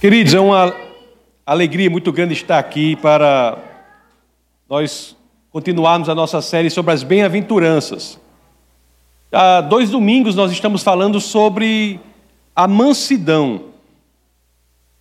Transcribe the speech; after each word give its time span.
Queridos, 0.00 0.32
é 0.32 0.38
uma 0.38 0.72
alegria 1.44 1.90
muito 1.90 2.12
grande 2.12 2.32
estar 2.32 2.56
aqui 2.56 2.94
para 2.94 3.58
nós 4.70 5.16
continuarmos 5.50 6.08
a 6.08 6.14
nossa 6.14 6.40
série 6.40 6.70
sobre 6.70 6.92
as 6.92 7.02
bem-aventuranças. 7.02 8.16
Há 9.32 9.60
dois 9.60 9.90
domingos 9.90 10.36
nós 10.36 10.52
estamos 10.52 10.84
falando 10.84 11.20
sobre 11.20 11.98
a 12.54 12.68
mansidão. 12.68 13.62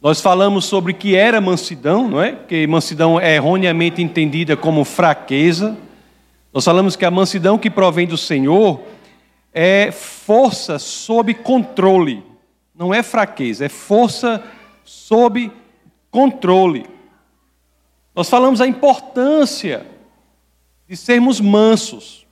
Nós 0.01 0.19
falamos 0.19 0.65
sobre 0.65 0.93
o 0.93 0.95
que 0.95 1.15
era 1.15 1.39
mansidão, 1.39 2.07
não 2.07 2.19
é? 2.19 2.31
Porque 2.31 2.65
mansidão 2.65 3.19
é 3.19 3.35
erroneamente 3.35 4.01
entendida 4.01 4.57
como 4.57 4.83
fraqueza. 4.83 5.77
Nós 6.51 6.65
falamos 6.65 6.95
que 6.95 7.05
a 7.05 7.11
mansidão 7.11 7.59
que 7.59 7.69
provém 7.69 8.07
do 8.07 8.17
Senhor 8.17 8.81
é 9.53 9.91
força 9.91 10.79
sob 10.79 11.35
controle, 11.35 12.23
não 12.75 12.91
é 12.91 13.03
fraqueza, 13.03 13.63
é 13.63 13.69
força 13.69 14.43
sob 14.87 15.51
controle. 16.09 16.85
Nós 18.15 18.29
falamos 18.29 18.61
a 18.61 18.67
importância 18.67 19.85
de 20.87 20.95
sermos 20.95 21.41
mansos. 21.41 22.25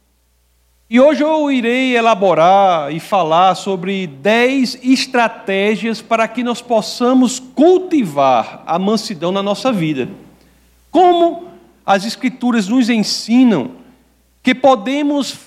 E 0.90 1.00
hoje 1.00 1.22
eu 1.22 1.52
irei 1.52 1.98
elaborar 1.98 2.94
e 2.94 3.00
falar 3.00 3.56
sobre 3.56 4.08
dez 4.08 4.80
estratégias 4.82 6.02
para 6.02 6.28
que 6.28 6.44
nós 6.44 6.62
possamos 6.62 7.40
cultivar 7.40 8.64
a 8.66 8.80
mansidão 8.80 9.32
na 9.34 9.44
nossa 9.44 9.72
vida. 9.74 10.08
Como 10.90 11.50
as 11.86 12.06
Escrituras 12.06 12.70
nos 12.70 12.90
ensinam 12.90 13.72
que 14.42 14.56
podemos 14.56 15.38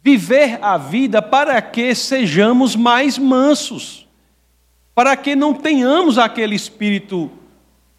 viver 0.00 0.62
a 0.62 0.78
vida 0.78 1.20
para 1.20 1.60
que 1.60 1.92
sejamos 1.92 2.76
mais 2.76 3.18
mansos 3.18 4.05
para 4.96 5.14
que 5.14 5.36
não 5.36 5.52
tenhamos 5.52 6.16
aquele 6.16 6.56
espírito 6.56 7.30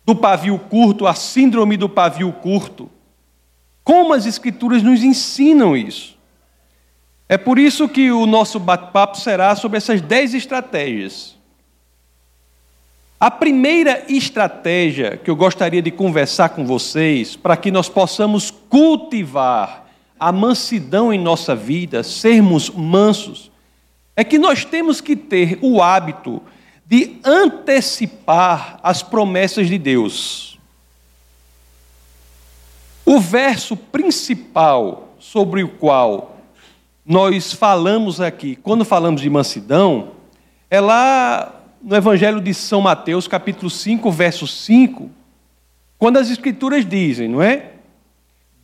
do 0.04 0.16
pavio 0.16 0.58
curto, 0.58 1.06
a 1.06 1.14
síndrome 1.14 1.78
do 1.78 1.88
pavio 1.88 2.34
curto. 2.34 2.90
Como 3.84 4.16
as 4.16 4.26
Escrituras 4.26 4.82
nos 4.82 5.04
ensinam 5.04 5.78
isso? 5.78 6.18
É 7.30 7.38
por 7.38 7.60
isso 7.60 7.88
que 7.88 8.10
o 8.10 8.26
nosso 8.26 8.60
bate-papo 8.60 9.16
será 9.16 9.56
sobre 9.56 9.78
essas 9.78 10.02
dez 10.02 10.34
estratégias. 10.34 11.38
A 13.20 13.30
primeira 13.30 14.04
estratégia 14.12 15.18
que 15.18 15.30
eu 15.30 15.36
gostaria 15.36 15.84
de 15.84 15.92
conversar 15.92 16.50
com 16.50 16.66
vocês, 16.66 17.36
para 17.36 17.56
que 17.56 17.70
nós 17.70 17.88
possamos 17.88 18.50
cultivar 18.50 19.86
a 20.20 20.32
mansidão 20.32 21.14
em 21.14 21.20
nossa 21.20 21.56
vida, 21.56 22.02
sermos 22.02 22.72
mansos, 22.72 23.52
é 24.16 24.24
que 24.24 24.40
nós 24.40 24.66
temos 24.66 25.00
que 25.00 25.16
ter 25.16 25.60
o 25.62 25.80
hábito 25.80 26.42
de 26.42 26.57
antecipar 27.24 28.80
as 28.82 29.04
promessas 29.04 29.68
de 29.68 29.78
Deus. 29.78 30.58
O 33.06 33.20
verso 33.20 33.76
principal 33.76 35.16
sobre 35.20 35.64
o 35.64 35.70
qual 35.70 36.38
nós 37.06 37.54
falamos 37.54 38.20
aqui, 38.20 38.56
quando 38.56 38.84
falamos 38.84 39.22
de 39.22 39.30
mansidão, 39.30 40.12
é 40.70 40.82
lá 40.82 41.54
no 41.82 41.96
Evangelho 41.96 42.42
de 42.42 42.54
São 42.54 42.82
Mateus, 42.82 43.28
capítulo 43.28 43.70
5, 43.70 44.12
verso 44.12 44.46
5, 44.46 45.10
quando 45.98 46.18
as 46.18 46.30
Escrituras 46.30 46.86
dizem, 46.86 47.30
não 47.30 47.42
é? 47.42 47.72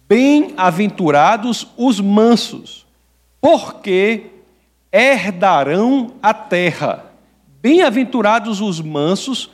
Bem-aventurados 0.08 1.68
os 1.78 2.00
mansos, 2.02 2.86
porque 3.40 4.26
herdarão 4.92 6.14
a 6.22 6.34
terra. 6.34 7.13
Bem-aventurados 7.64 8.60
os 8.60 8.82
mansos, 8.82 9.50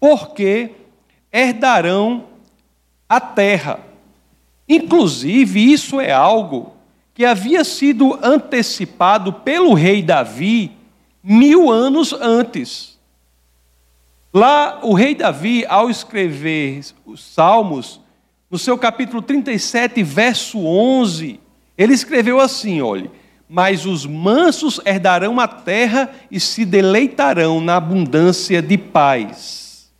porque 0.00 0.70
herdarão 1.30 2.24
a 3.06 3.20
terra. 3.20 3.80
Inclusive, 4.66 5.70
isso 5.70 6.00
é 6.00 6.10
algo 6.10 6.72
que 7.12 7.22
havia 7.22 7.62
sido 7.62 8.18
antecipado 8.22 9.30
pelo 9.30 9.74
rei 9.74 10.00
Davi 10.00 10.72
mil 11.22 11.70
anos 11.70 12.14
antes. 12.14 12.98
Lá, 14.32 14.80
o 14.82 14.94
rei 14.94 15.14
Davi, 15.14 15.66
ao 15.68 15.90
escrever 15.90 16.82
os 17.04 17.22
Salmos, 17.22 18.00
no 18.50 18.56
seu 18.56 18.78
capítulo 18.78 19.20
37, 19.20 20.02
verso 20.02 20.58
11, 20.64 21.38
ele 21.76 21.92
escreveu 21.92 22.40
assim: 22.40 22.80
olha 22.80 23.19
mas 23.52 23.84
os 23.84 24.06
mansos 24.06 24.80
herdarão 24.86 25.40
a 25.40 25.48
terra 25.48 26.08
e 26.30 26.38
se 26.38 26.64
deleitarão 26.64 27.60
na 27.60 27.78
abundância 27.78 28.62
de 28.62 28.78
paz. 28.78 29.90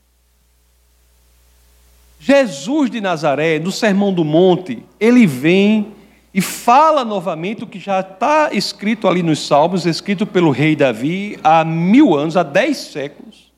Jesus 2.20 2.88
de 2.88 3.00
Nazaré, 3.00 3.58
no 3.58 3.72
Sermão 3.72 4.12
do 4.14 4.24
Monte, 4.24 4.84
ele 5.00 5.26
vem 5.26 5.88
e 6.32 6.40
fala 6.40 7.04
novamente 7.04 7.64
o 7.64 7.66
que 7.66 7.80
já 7.80 7.98
está 7.98 8.50
escrito 8.52 9.08
ali 9.08 9.20
nos 9.20 9.44
Salmos, 9.44 9.84
escrito 9.84 10.24
pelo 10.24 10.52
rei 10.52 10.76
Davi 10.76 11.36
há 11.42 11.64
mil 11.64 12.16
anos, 12.16 12.36
há 12.36 12.44
dez 12.44 12.76
séculos. 12.76 13.50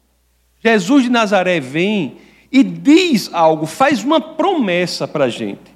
Jesus 0.64 1.04
de 1.04 1.10
Nazaré 1.10 1.60
vem 1.60 2.16
e 2.50 2.62
diz 2.62 3.28
algo, 3.34 3.66
faz 3.66 4.02
uma 4.02 4.22
promessa 4.22 5.06
para 5.06 5.26
a 5.26 5.28
gente. 5.28 5.71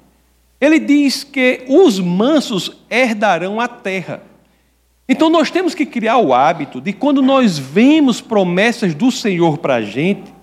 Ele 0.59 0.79
diz 0.79 1.23
que 1.23 1.63
os 1.67 1.99
mansos 1.99 2.71
herdarão 2.89 3.59
a 3.59 3.67
terra. 3.67 4.23
Então 5.07 5.29
nós 5.29 5.49
temos 5.49 5.73
que 5.73 5.85
criar 5.85 6.17
o 6.17 6.33
hábito 6.33 6.81
de 6.81 6.91
quando 6.91 7.21
nós 7.21 7.57
vemos 7.57 8.19
promessas 8.19 8.93
do 8.93 9.11
Senhor 9.11 9.57
para 9.59 9.75
a 9.75 9.81
gente, 9.81 10.33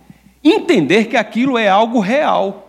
entender 0.43 1.07
que 1.07 1.17
aquilo 1.17 1.59
é 1.59 1.69
algo 1.69 2.01
real. 2.01 2.65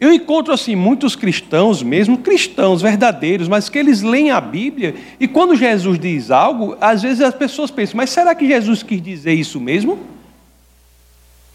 Eu 0.00 0.12
encontro 0.12 0.52
assim 0.54 0.74
muitos 0.74 1.14
cristãos, 1.14 1.82
mesmo 1.82 2.18
cristãos 2.18 2.80
verdadeiros, 2.80 3.48
mas 3.48 3.68
que 3.68 3.78
eles 3.78 4.00
leem 4.00 4.30
a 4.30 4.40
Bíblia 4.40 4.94
e 5.20 5.28
quando 5.28 5.54
Jesus 5.54 5.98
diz 5.98 6.30
algo, 6.30 6.76
às 6.80 7.02
vezes 7.02 7.20
as 7.20 7.34
pessoas 7.34 7.70
pensam: 7.70 7.98
mas 7.98 8.08
será 8.10 8.34
que 8.34 8.46
Jesus 8.46 8.82
quis 8.82 9.02
dizer 9.02 9.34
isso 9.34 9.60
mesmo? 9.60 9.98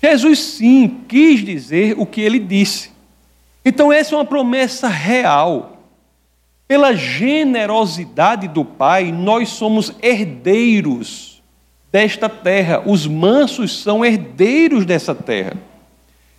Jesus 0.02 0.40
sim 0.40 1.00
quis 1.08 1.44
dizer 1.44 1.96
o 1.98 2.06
que 2.06 2.22
ele 2.22 2.38
disse. 2.38 2.95
Então, 3.66 3.92
essa 3.92 4.14
é 4.14 4.18
uma 4.18 4.26
promessa 4.26 4.88
real. 4.88 5.80
Pela 6.68 6.94
generosidade 6.94 8.48
do 8.48 8.64
Pai, 8.64 9.12
nós 9.12 9.50
somos 9.50 9.92
herdeiros 10.02 11.44
desta 11.92 12.30
terra. 12.30 12.84
Os 12.86 13.08
mansos 13.08 13.82
são 13.82 14.06
herdeiros 14.06 14.86
dessa 14.86 15.16
terra. 15.16 15.54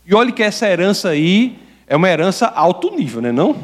E 0.06 0.14
olhe 0.14 0.30
que 0.30 0.42
essa 0.42 0.68
herança 0.68 1.08
aí 1.08 1.58
é 1.86 1.96
uma 1.96 2.08
herança 2.08 2.46
alto 2.46 2.94
nível, 2.94 3.20
não 3.20 3.28
é 3.28 3.32
não? 3.32 3.56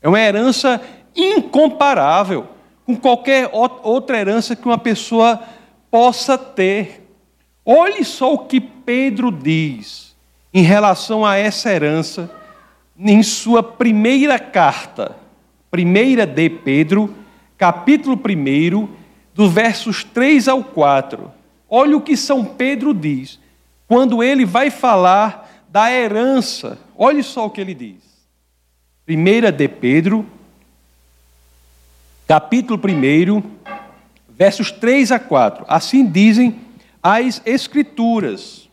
É 0.00 0.08
uma 0.08 0.20
herança 0.20 0.80
incomparável 1.14 2.46
com 2.84 2.94
qualquer 2.94 3.50
outra 3.52 4.18
herança 4.18 4.54
que 4.54 4.66
uma 4.66 4.78
pessoa 4.78 5.42
possa 5.90 6.38
ter. 6.38 7.04
Olhe 7.64 8.04
só 8.04 8.32
o 8.32 8.38
que 8.38 8.60
Pedro 8.60 9.32
diz 9.32 10.14
em 10.54 10.62
relação 10.62 11.26
a 11.26 11.36
essa 11.36 11.72
herança 11.72 12.30
em 12.98 13.22
sua 13.22 13.62
primeira 13.62 14.38
carta, 14.38 15.16
primeira 15.70 16.26
de 16.26 16.48
Pedro, 16.48 17.14
capítulo 17.58 18.16
1, 18.16 18.88
dos 19.34 19.52
versos 19.52 20.02
3 20.02 20.48
ao 20.48 20.64
4. 20.64 21.30
Olha 21.68 21.96
o 21.96 22.00
que 22.00 22.16
São 22.16 22.44
Pedro 22.44 22.94
diz, 22.94 23.38
quando 23.86 24.22
ele 24.22 24.44
vai 24.44 24.70
falar 24.70 25.64
da 25.68 25.92
herança. 25.92 26.78
Olhe 26.96 27.22
só 27.22 27.46
o 27.46 27.50
que 27.50 27.60
ele 27.60 27.74
diz. 27.74 27.96
Primeira 29.04 29.52
de 29.52 29.68
Pedro, 29.68 30.24
capítulo 32.26 32.80
1, 32.80 33.42
versos 34.28 34.70
3 34.70 35.12
a 35.12 35.18
4. 35.18 35.64
Assim 35.68 36.06
dizem 36.06 36.58
as 37.02 37.42
Escrituras. 37.44 38.68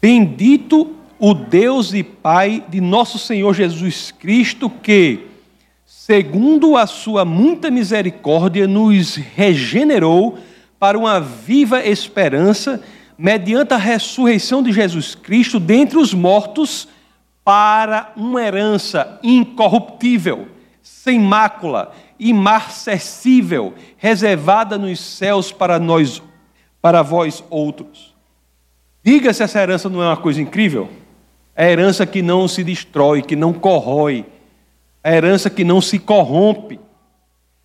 Bendito 0.00 0.96
o 1.24 1.34
Deus 1.34 1.94
e 1.94 2.02
Pai 2.02 2.64
de 2.68 2.80
nosso 2.80 3.16
Senhor 3.16 3.54
Jesus 3.54 4.10
Cristo, 4.10 4.68
que, 4.68 5.20
segundo 5.86 6.76
a 6.76 6.84
sua 6.84 7.24
muita 7.24 7.70
misericórdia, 7.70 8.66
nos 8.66 9.14
regenerou 9.14 10.36
para 10.80 10.98
uma 10.98 11.20
viva 11.20 11.80
esperança, 11.86 12.82
mediante 13.16 13.72
a 13.72 13.76
ressurreição 13.76 14.64
de 14.64 14.72
Jesus 14.72 15.14
Cristo 15.14 15.60
dentre 15.60 15.96
os 15.96 16.12
mortos, 16.12 16.88
para 17.44 18.12
uma 18.16 18.42
herança 18.42 19.20
incorruptível, 19.22 20.48
sem 20.82 21.20
mácula, 21.20 21.94
imarcessível, 22.18 23.74
reservada 23.96 24.76
nos 24.76 24.98
céus 24.98 25.52
para 25.52 25.78
nós, 25.78 26.20
para 26.80 27.00
vós 27.00 27.44
outros. 27.48 28.12
Diga 29.04 29.32
se 29.32 29.44
essa 29.44 29.60
herança 29.60 29.88
não 29.88 30.02
é 30.02 30.06
uma 30.06 30.16
coisa 30.16 30.42
incrível. 30.42 30.90
É 31.54 31.66
a 31.66 31.70
herança 31.70 32.06
que 32.06 32.22
não 32.22 32.48
se 32.48 32.64
destrói, 32.64 33.22
que 33.22 33.36
não 33.36 33.52
corrói. 33.52 34.24
É 35.04 35.10
a 35.10 35.16
herança 35.16 35.50
que 35.50 35.64
não 35.64 35.80
se 35.80 35.98
corrompe. 35.98 36.80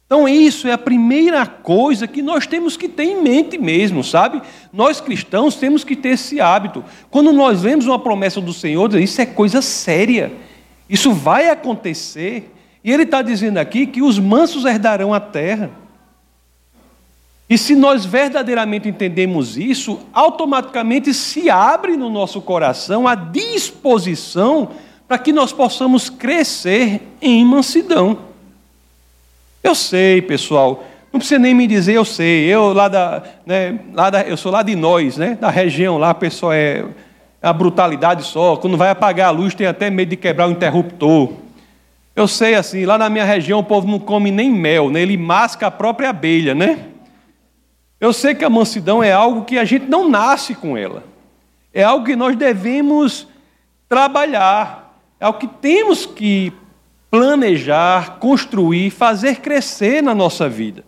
Então, 0.05 0.27
isso 0.27 0.69
é 0.69 0.71
a 0.71 0.77
primeira 0.77 1.45
coisa 1.45 2.07
que 2.07 2.21
nós 2.21 2.47
temos 2.47 2.77
que 2.77 2.87
ter 2.87 3.03
em 3.03 3.21
mente 3.21 3.57
mesmo, 3.57 4.03
sabe? 4.05 4.41
Nós 4.71 5.01
cristãos 5.01 5.55
temos 5.55 5.83
que 5.83 5.97
ter 5.97 6.09
esse 6.09 6.39
hábito. 6.39 6.83
Quando 7.09 7.33
nós 7.33 7.61
vemos 7.61 7.85
uma 7.87 7.99
promessa 7.99 8.39
do 8.39 8.53
Senhor, 8.53 8.93
isso 8.95 9.21
é 9.21 9.25
coisa 9.25 9.61
séria. 9.61 10.31
Isso 10.89 11.11
vai 11.11 11.49
acontecer. 11.49 12.53
E 12.83 12.91
Ele 12.91 13.03
está 13.03 13.21
dizendo 13.21 13.57
aqui 13.57 13.85
que 13.85 14.01
os 14.01 14.17
mansos 14.17 14.63
herdarão 14.63 15.13
a 15.13 15.19
terra. 15.19 15.71
E 17.49 17.57
se 17.57 17.75
nós 17.75 18.05
verdadeiramente 18.05 18.89
entendemos 18.89 19.57
isso, 19.57 19.99
automaticamente 20.13 21.13
se 21.13 21.49
abre 21.49 21.95
no 21.95 22.09
nosso 22.09 22.41
coração 22.41 23.07
a 23.07 23.15
disposição 23.15 24.69
para 25.07 25.17
que 25.17 25.31
nós 25.31 25.53
possamos 25.53 26.09
crescer 26.09 27.01
em 27.21 27.45
mansidão. 27.45 28.17
Eu 29.63 29.73
sei, 29.73 30.21
pessoal. 30.21 30.83
Não 31.11 31.19
precisa 31.19 31.39
nem 31.39 31.53
me 31.53 31.65
dizer, 31.65 31.93
eu 31.93 32.03
sei. 32.03 32.45
Eu 32.45 32.73
lá 32.73 32.89
da, 32.89 33.23
né, 33.45 33.79
lá 33.93 34.09
da, 34.09 34.21
eu 34.23 34.35
sou 34.35 34.51
lá 34.51 34.61
de 34.61 34.75
nós, 34.75 35.15
né, 35.15 35.37
da 35.39 35.49
região 35.49 35.97
lá, 35.97 36.13
pessoal 36.13 36.51
é 36.51 36.83
a 37.41 37.53
brutalidade 37.53 38.23
só. 38.23 38.57
Quando 38.57 38.75
vai 38.75 38.89
apagar 38.89 39.29
a 39.29 39.31
luz, 39.31 39.55
tem 39.55 39.67
até 39.67 39.89
medo 39.89 40.09
de 40.09 40.17
quebrar 40.17 40.49
o 40.49 40.51
interruptor. 40.51 41.31
Eu 42.13 42.27
sei 42.27 42.55
assim, 42.55 42.85
lá 42.85 42.97
na 42.97 43.09
minha 43.09 43.23
região 43.23 43.59
o 43.59 43.63
povo 43.63 43.87
não 43.87 43.99
come 43.99 44.31
nem 44.31 44.51
mel, 44.51 44.89
né? 44.89 45.01
Ele 45.01 45.15
masca 45.15 45.67
a 45.67 45.71
própria 45.71 46.09
abelha, 46.09 46.53
né? 46.53 46.79
Eu 47.99 48.13
sei 48.13 48.35
que 48.35 48.45
a 48.45 48.49
mansidão 48.49 49.03
é 49.03 49.11
algo 49.11 49.45
que 49.45 49.57
a 49.57 49.65
gente 49.65 49.85
não 49.87 50.07
nasce 50.07 50.53
com 50.53 50.77
ela. 50.77 51.03
É 51.73 51.83
algo 51.83 52.05
que 52.05 52.15
nós 52.15 52.35
devemos 52.35 53.27
trabalhar. 53.89 54.99
É 55.19 55.25
algo 55.25 55.39
que 55.39 55.47
temos 55.47 56.05
que 56.05 56.53
planejar, 57.09 58.19
construir, 58.19 58.91
fazer 58.91 59.37
crescer 59.37 60.03
na 60.03 60.13
nossa 60.13 60.47
vida. 60.47 60.83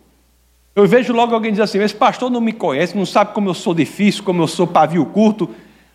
Eu 0.74 0.86
vejo 0.86 1.12
logo 1.12 1.34
alguém 1.34 1.50
dizer 1.50 1.64
assim: 1.64 1.82
esse 1.82 1.94
pastor 1.94 2.30
não 2.30 2.40
me 2.40 2.52
conhece, 2.52 2.96
não 2.96 3.06
sabe 3.06 3.34
como 3.34 3.48
eu 3.48 3.54
sou 3.54 3.74
difícil, 3.74 4.22
como 4.22 4.42
eu 4.42 4.46
sou 4.46 4.66
pavio 4.66 5.04
curto. 5.06 5.50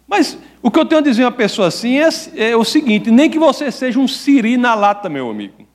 Mas 0.07 0.37
o 0.61 0.69
que 0.69 0.77
eu 0.77 0.85
tenho 0.85 0.99
a 0.99 1.03
dizer 1.03 1.23
a 1.23 1.27
uma 1.27 1.31
pessoa 1.31 1.69
assim 1.69 1.97
é, 1.97 2.09
é 2.35 2.57
o 2.57 2.63
seguinte: 2.65 3.09
nem 3.09 3.29
que 3.29 3.39
você 3.39 3.71
seja 3.71 3.99
um 3.99 4.07
siri 4.07 4.57
na 4.57 4.75
lata, 4.75 5.07
meu 5.07 5.29
amigo. 5.29 5.65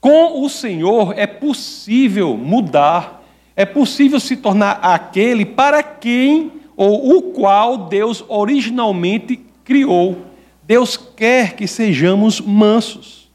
Com 0.00 0.44
o 0.44 0.48
Senhor 0.48 1.12
é 1.18 1.26
possível 1.26 2.36
mudar, 2.36 3.17
é 3.58 3.66
possível 3.66 4.20
se 4.20 4.36
tornar 4.36 4.78
aquele 4.80 5.44
para 5.44 5.82
quem 5.82 6.52
ou 6.76 7.16
o 7.16 7.22
qual 7.32 7.76
Deus 7.76 8.24
originalmente 8.28 9.44
criou. 9.64 10.16
Deus 10.62 10.96
quer 10.96 11.56
que 11.56 11.66
sejamos 11.66 12.40
mansos. 12.40 13.28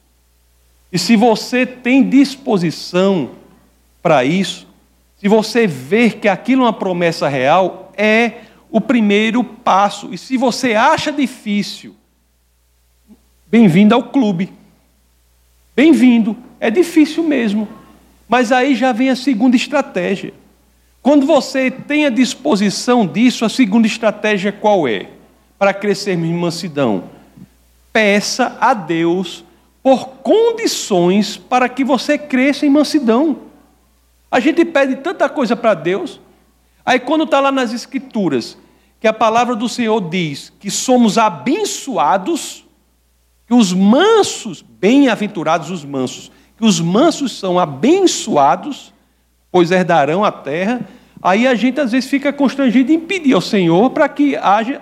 E 0.89 0.97
se 0.97 1.17
você 1.17 1.65
tem 1.65 2.09
disposição 2.09 3.31
para 4.01 4.23
isso, 4.23 4.65
se 5.17 5.27
você 5.27 5.67
ver 5.67 6.19
que 6.19 6.29
aquilo 6.29 6.61
é 6.61 6.67
uma 6.67 6.71
promessa 6.71 7.27
real, 7.27 7.91
é 7.97 8.43
o 8.71 8.79
primeiro 8.79 9.43
passo. 9.43 10.13
E 10.13 10.17
se 10.17 10.37
você 10.37 10.73
acha 10.73 11.11
difícil, 11.11 11.97
bem-vindo 13.47 13.93
ao 13.93 14.03
clube. 14.03 14.53
Bem-vindo. 15.75 16.37
É 16.61 16.71
difícil 16.71 17.25
mesmo. 17.25 17.82
Mas 18.27 18.51
aí 18.51 18.75
já 18.75 18.91
vem 18.91 19.09
a 19.09 19.15
segunda 19.15 19.55
estratégia. 19.55 20.33
Quando 21.01 21.25
você 21.25 21.69
tem 21.69 22.05
a 22.05 22.09
disposição 22.09 23.05
disso, 23.05 23.43
a 23.43 23.49
segunda 23.49 23.85
estratégia 23.85 24.51
qual 24.51 24.87
é? 24.87 25.09
Para 25.59 25.73
crescer 25.73 26.13
em 26.13 26.33
mansidão. 26.33 27.03
Peça 27.91 28.57
a 28.59 28.73
Deus 28.73 29.43
por 29.83 30.07
condições 30.23 31.35
para 31.35 31.67
que 31.67 31.83
você 31.83 32.17
cresça 32.17 32.65
em 32.65 32.69
mansidão. 32.69 33.37
A 34.31 34.39
gente 34.39 34.63
pede 34.63 34.95
tanta 34.95 35.27
coisa 35.27 35.55
para 35.55 35.73
Deus, 35.73 36.19
aí 36.85 36.99
quando 36.99 37.25
está 37.25 37.39
lá 37.39 37.51
nas 37.51 37.73
Escrituras, 37.73 38.57
que 38.99 39.07
a 39.07 39.13
palavra 39.13 39.55
do 39.55 39.67
Senhor 39.67 39.99
diz 40.09 40.51
que 40.57 40.71
somos 40.71 41.17
abençoados, 41.17 42.65
que 43.45 43.53
os 43.53 43.73
mansos, 43.73 44.61
bem-aventurados 44.61 45.69
os 45.69 45.83
mansos, 45.83 46.31
que 46.63 46.67
os 46.67 46.79
mansos 46.79 47.37
são 47.37 47.59
abençoados, 47.59 48.93
pois 49.51 49.69
herdarão 49.69 50.23
a 50.23 50.31
terra, 50.31 50.79
aí 51.21 51.45
a 51.45 51.55
gente 51.55 51.77
às 51.81 51.91
vezes 51.91 52.09
fica 52.09 52.31
constrangido 52.31 52.89
em 52.89 53.01
pedir 53.01 53.33
ao 53.33 53.41
Senhor 53.41 53.89
para 53.89 54.07
que 54.07 54.37
haja, 54.37 54.79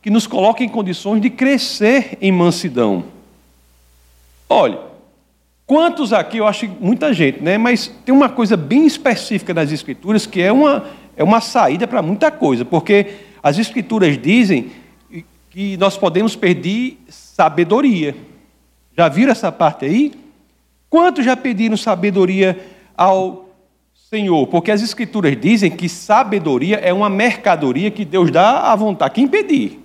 que 0.00 0.08
nos 0.08 0.28
coloque 0.28 0.62
em 0.62 0.68
condições 0.68 1.20
de 1.20 1.30
crescer 1.30 2.16
em 2.20 2.30
mansidão. 2.30 3.06
Olha, 4.48 4.78
quantos 5.66 6.12
aqui, 6.12 6.36
eu 6.36 6.46
acho 6.46 6.68
muita 6.80 7.12
gente, 7.12 7.42
né? 7.42 7.58
Mas 7.58 7.88
tem 8.04 8.14
uma 8.14 8.28
coisa 8.28 8.56
bem 8.56 8.86
específica 8.86 9.52
nas 9.52 9.72
Escrituras 9.72 10.26
que 10.26 10.40
é 10.40 10.52
uma, 10.52 10.84
é 11.16 11.24
uma 11.24 11.40
saída 11.40 11.88
para 11.88 12.02
muita 12.02 12.30
coisa, 12.30 12.64
porque 12.64 13.16
as 13.42 13.58
Escrituras 13.58 14.16
dizem 14.16 14.70
que 15.50 15.76
nós 15.76 15.98
podemos 15.98 16.36
perder 16.36 16.98
sabedoria. 17.08 18.14
Já 18.96 19.08
viram 19.08 19.32
essa 19.32 19.50
parte 19.50 19.86
aí? 19.86 20.23
Quantos 20.94 21.24
já 21.24 21.36
pediram 21.36 21.76
sabedoria 21.76 22.56
ao 22.96 23.48
Senhor? 23.92 24.46
Porque 24.46 24.70
as 24.70 24.80
Escrituras 24.80 25.36
dizem 25.36 25.68
que 25.68 25.88
sabedoria 25.88 26.76
é 26.76 26.92
uma 26.92 27.10
mercadoria 27.10 27.90
que 27.90 28.04
Deus 28.04 28.30
dá 28.30 28.70
à 28.70 28.76
vontade. 28.76 29.12
Quem 29.12 29.26
pedir? 29.26 29.84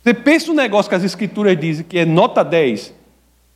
Você 0.00 0.14
pensa 0.14 0.46
no 0.46 0.54
negócio 0.54 0.88
que 0.88 0.94
as 0.94 1.02
Escrituras 1.02 1.58
dizem 1.58 1.84
que 1.84 1.98
é 1.98 2.04
nota 2.04 2.44
10, 2.44 2.94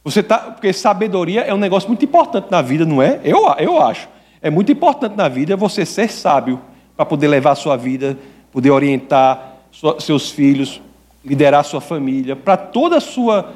você 0.03 0.21
tá, 0.21 0.39
porque 0.39 0.73
sabedoria 0.73 1.43
é 1.43 1.55
um 1.55 1.59
negócio 1.59 1.89
muito 1.89 2.05
importante 2.05 2.49
na 2.51 2.61
vida, 2.61 2.85
não 2.85 3.01
é? 3.01 3.21
Eu, 3.23 3.47
eu 3.61 3.81
acho. 3.81 4.09
É 4.43 4.51
muito 4.51 4.73
importante 4.73 5.15
na 5.15 5.29
vida 5.29 5.57
você 5.57 5.87
ser 5.87 6.11
sábio 6.11 6.61
para 6.97 7.07
poder 7.07 7.29
levar 7.29 7.53
a 7.53 7.55
sua 7.55 7.77
vida, 7.77 8.19
poder 8.51 8.73
orientar 8.73 9.59
sua, 9.71 10.01
seus 10.01 10.33
filhos, 10.33 10.83
liderar 11.25 11.65
sua 11.65 11.81
família, 11.81 12.35
para 12.35 12.57
toda 12.57 12.97
a 12.97 13.01
sua 13.01 13.55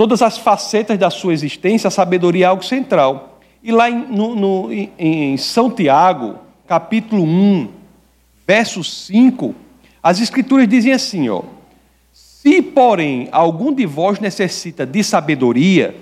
todas 0.00 0.22
as 0.22 0.38
facetas 0.38 0.96
da 0.96 1.10
sua 1.10 1.34
existência, 1.34 1.88
a 1.88 1.90
sabedoria 1.90 2.46
é 2.46 2.48
algo 2.48 2.64
central. 2.64 3.38
E 3.62 3.70
lá 3.70 3.90
em, 3.90 4.06
no, 4.06 4.34
no, 4.34 4.70
em 4.98 5.36
São 5.36 5.70
Tiago, 5.70 6.38
capítulo 6.66 7.22
1, 7.22 7.68
verso 8.46 8.82
5, 8.82 9.54
as 10.02 10.18
escrituras 10.18 10.66
dizem 10.66 10.94
assim, 10.94 11.28
ó: 11.28 11.42
se, 12.14 12.62
porém, 12.62 13.28
algum 13.30 13.70
de 13.70 13.84
vós 13.84 14.18
necessita 14.18 14.86
de 14.86 15.04
sabedoria, 15.04 15.94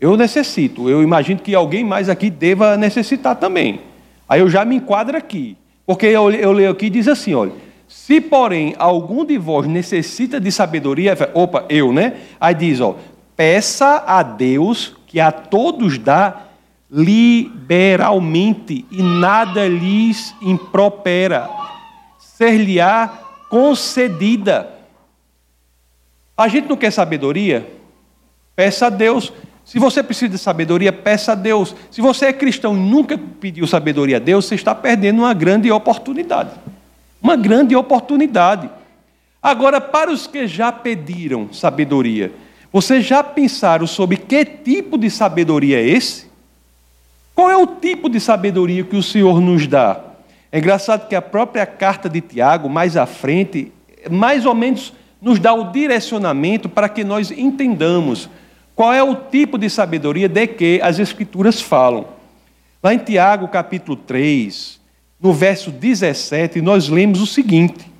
eu 0.00 0.16
necessito, 0.16 0.88
eu 0.88 1.02
imagino 1.02 1.40
que 1.40 1.54
alguém 1.54 1.84
mais 1.84 2.08
aqui 2.08 2.30
deva 2.30 2.74
necessitar 2.78 3.36
também. 3.36 3.82
Aí 4.26 4.40
eu 4.40 4.48
já 4.48 4.64
me 4.64 4.76
enquadro 4.76 5.14
aqui, 5.14 5.58
porque 5.84 6.06
eu, 6.06 6.30
eu 6.30 6.52
leio 6.52 6.70
aqui 6.70 6.86
e 6.86 6.90
diz 6.90 7.06
assim: 7.06 7.34
olha, 7.34 7.52
se, 7.94 8.20
porém, 8.20 8.74
algum 8.76 9.24
de 9.24 9.38
vós 9.38 9.66
necessita 9.66 10.38
de 10.38 10.50
sabedoria, 10.52 11.16
opa, 11.32 11.64
eu, 11.70 11.90
né? 11.90 12.16
Aí 12.38 12.52
diz: 12.52 12.80
ó, 12.80 12.96
peça 13.34 14.02
a 14.06 14.22
Deus 14.22 14.94
que 15.06 15.20
a 15.20 15.32
todos 15.32 15.96
dá 15.96 16.42
liberalmente 16.90 18.84
e 18.90 19.00
nada 19.00 19.66
lhes 19.66 20.34
impropera, 20.42 21.48
ser-lhe-á 22.18 23.08
concedida. 23.48 24.68
A 26.36 26.46
gente 26.48 26.68
não 26.68 26.76
quer 26.76 26.90
sabedoria? 26.90 27.66
Peça 28.54 28.88
a 28.88 28.90
Deus. 28.90 29.32
Se 29.64 29.78
você 29.78 30.02
precisa 30.02 30.32
de 30.32 30.38
sabedoria, 30.38 30.92
peça 30.92 31.32
a 31.32 31.34
Deus. 31.34 31.74
Se 31.90 32.02
você 32.02 32.26
é 32.26 32.32
cristão 32.34 32.76
e 32.76 32.80
nunca 32.80 33.16
pediu 33.16 33.66
sabedoria 33.66 34.16
a 34.16 34.20
Deus, 34.20 34.44
você 34.44 34.56
está 34.56 34.74
perdendo 34.74 35.20
uma 35.20 35.32
grande 35.32 35.70
oportunidade. 35.70 36.50
Uma 37.24 37.36
grande 37.36 37.74
oportunidade. 37.74 38.68
Agora, 39.42 39.80
para 39.80 40.12
os 40.12 40.26
que 40.26 40.46
já 40.46 40.70
pediram 40.70 41.50
sabedoria, 41.50 42.30
vocês 42.70 43.02
já 43.06 43.24
pensaram 43.24 43.86
sobre 43.86 44.18
que 44.18 44.44
tipo 44.44 44.98
de 44.98 45.08
sabedoria 45.08 45.80
é 45.80 45.88
esse? 45.88 46.26
Qual 47.34 47.50
é 47.50 47.56
o 47.56 47.66
tipo 47.66 48.10
de 48.10 48.20
sabedoria 48.20 48.84
que 48.84 48.94
o 48.94 49.02
Senhor 49.02 49.40
nos 49.40 49.66
dá? 49.66 50.02
É 50.52 50.58
engraçado 50.58 51.08
que 51.08 51.14
a 51.14 51.22
própria 51.22 51.64
carta 51.64 52.10
de 52.10 52.20
Tiago, 52.20 52.68
mais 52.68 52.94
à 52.94 53.06
frente, 53.06 53.72
mais 54.10 54.44
ou 54.44 54.54
menos 54.54 54.92
nos 55.18 55.38
dá 55.38 55.54
o 55.54 55.72
direcionamento 55.72 56.68
para 56.68 56.90
que 56.90 57.02
nós 57.02 57.30
entendamos 57.30 58.28
qual 58.76 58.92
é 58.92 59.02
o 59.02 59.16
tipo 59.16 59.56
de 59.56 59.70
sabedoria 59.70 60.28
de 60.28 60.46
que 60.46 60.78
as 60.82 60.98
Escrituras 60.98 61.58
falam. 61.58 62.06
Lá 62.82 62.92
em 62.92 62.98
Tiago, 62.98 63.48
capítulo 63.48 63.96
3, 63.96 64.83
no 65.24 65.32
verso 65.32 65.70
17, 65.70 66.60
nós 66.60 66.90
lemos 66.90 67.18
o 67.18 67.26
seguinte: 67.26 67.90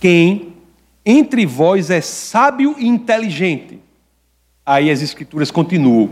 Quem 0.00 0.52
entre 1.04 1.46
vós 1.46 1.88
é 1.88 2.00
sábio 2.00 2.74
e 2.76 2.88
inteligente? 2.88 3.78
Aí 4.66 4.90
as 4.90 5.02
Escrituras 5.02 5.52
continuam: 5.52 6.10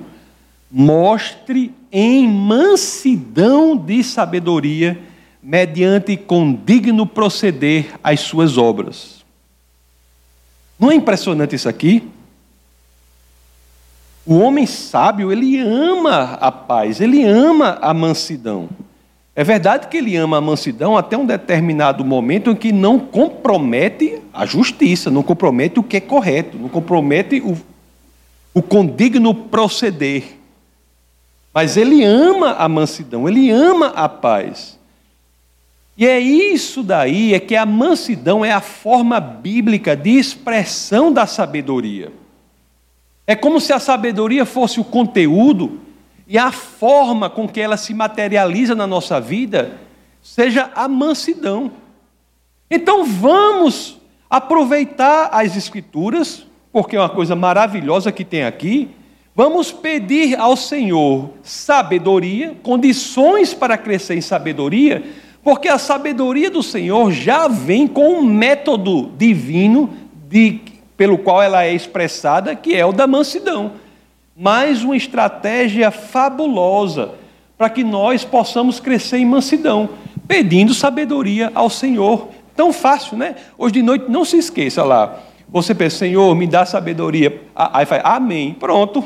Mostre 0.70 1.74
em 1.90 2.28
mansidão 2.28 3.76
de 3.76 4.04
sabedoria 4.04 5.02
mediante 5.42 6.16
condigno 6.16 7.04
proceder 7.08 7.98
as 8.04 8.20
suas 8.20 8.56
obras. 8.56 9.24
Não 10.78 10.92
é 10.92 10.94
impressionante 10.94 11.56
isso 11.56 11.68
aqui? 11.68 12.08
O 14.26 14.38
homem 14.38 14.66
sábio, 14.66 15.30
ele 15.30 15.58
ama 15.58 16.38
a 16.40 16.50
paz, 16.50 17.00
ele 17.00 17.22
ama 17.24 17.78
a 17.82 17.92
mansidão. 17.92 18.70
É 19.36 19.44
verdade 19.44 19.88
que 19.88 19.96
ele 19.96 20.16
ama 20.16 20.38
a 20.38 20.40
mansidão 20.40 20.96
até 20.96 21.16
um 21.16 21.26
determinado 21.26 22.04
momento 22.04 22.50
em 22.50 22.54
que 22.54 22.72
não 22.72 22.98
compromete 22.98 24.22
a 24.32 24.46
justiça, 24.46 25.10
não 25.10 25.22
compromete 25.22 25.78
o 25.78 25.82
que 25.82 25.96
é 25.96 26.00
correto, 26.00 26.56
não 26.56 26.68
compromete 26.68 27.40
o, 27.40 27.56
o 28.54 28.62
condigno 28.62 29.34
proceder. 29.34 30.38
Mas 31.52 31.76
ele 31.76 32.02
ama 32.02 32.52
a 32.52 32.68
mansidão, 32.68 33.28
ele 33.28 33.50
ama 33.50 33.88
a 33.88 34.08
paz. 34.08 34.78
E 35.98 36.06
é 36.06 36.18
isso 36.18 36.82
daí, 36.82 37.34
é 37.34 37.40
que 37.40 37.54
a 37.54 37.66
mansidão 37.66 38.44
é 38.44 38.52
a 38.52 38.60
forma 38.60 39.20
bíblica 39.20 39.94
de 39.94 40.10
expressão 40.10 41.12
da 41.12 41.26
sabedoria. 41.26 42.10
É 43.26 43.34
como 43.34 43.60
se 43.60 43.72
a 43.72 43.78
sabedoria 43.78 44.44
fosse 44.44 44.80
o 44.80 44.84
conteúdo 44.84 45.80
e 46.26 46.38
a 46.38 46.52
forma 46.52 47.28
com 47.30 47.48
que 47.48 47.60
ela 47.60 47.76
se 47.76 47.94
materializa 47.94 48.74
na 48.74 48.86
nossa 48.86 49.20
vida 49.20 49.78
seja 50.22 50.70
a 50.74 50.88
mansidão. 50.88 51.70
Então 52.70 53.04
vamos 53.04 53.98
aproveitar 54.28 55.28
as 55.32 55.56
Escrituras, 55.56 56.46
porque 56.72 56.96
é 56.96 57.00
uma 57.00 57.08
coisa 57.08 57.36
maravilhosa 57.36 58.10
que 58.10 58.24
tem 58.24 58.44
aqui. 58.44 58.88
Vamos 59.36 59.72
pedir 59.72 60.38
ao 60.38 60.56
Senhor 60.56 61.30
sabedoria, 61.42 62.56
condições 62.62 63.52
para 63.52 63.76
crescer 63.76 64.16
em 64.16 64.20
sabedoria, 64.20 65.02
porque 65.42 65.68
a 65.68 65.78
sabedoria 65.78 66.50
do 66.50 66.62
Senhor 66.62 67.10
já 67.12 67.48
vem 67.48 67.86
com 67.86 68.14
um 68.14 68.24
método 68.24 69.10
divino 69.16 69.90
de, 70.28 70.60
pelo 70.96 71.18
qual 71.18 71.42
ela 71.42 71.64
é 71.64 71.72
expressada, 71.72 72.54
que 72.54 72.74
é 72.74 72.84
o 72.84 72.92
da 72.92 73.06
mansidão. 73.06 73.72
Mais 74.36 74.82
uma 74.82 74.96
estratégia 74.96 75.90
fabulosa 75.90 77.12
para 77.56 77.70
que 77.70 77.84
nós 77.84 78.24
possamos 78.24 78.80
crescer 78.80 79.18
em 79.18 79.26
mansidão, 79.26 79.90
pedindo 80.26 80.74
sabedoria 80.74 81.50
ao 81.54 81.70
Senhor. 81.70 82.28
Tão 82.56 82.72
fácil, 82.72 83.16
né? 83.16 83.36
Hoje 83.56 83.74
de 83.74 83.82
noite, 83.82 84.06
não 84.08 84.24
se 84.24 84.36
esqueça 84.36 84.82
lá. 84.82 85.20
Você 85.48 85.74
pensa, 85.74 85.98
Senhor, 85.98 86.34
me 86.34 86.46
dá 86.46 86.64
sabedoria. 86.66 87.42
Aí 87.54 87.86
faz, 87.86 88.02
Amém. 88.04 88.54
Pronto. 88.54 89.04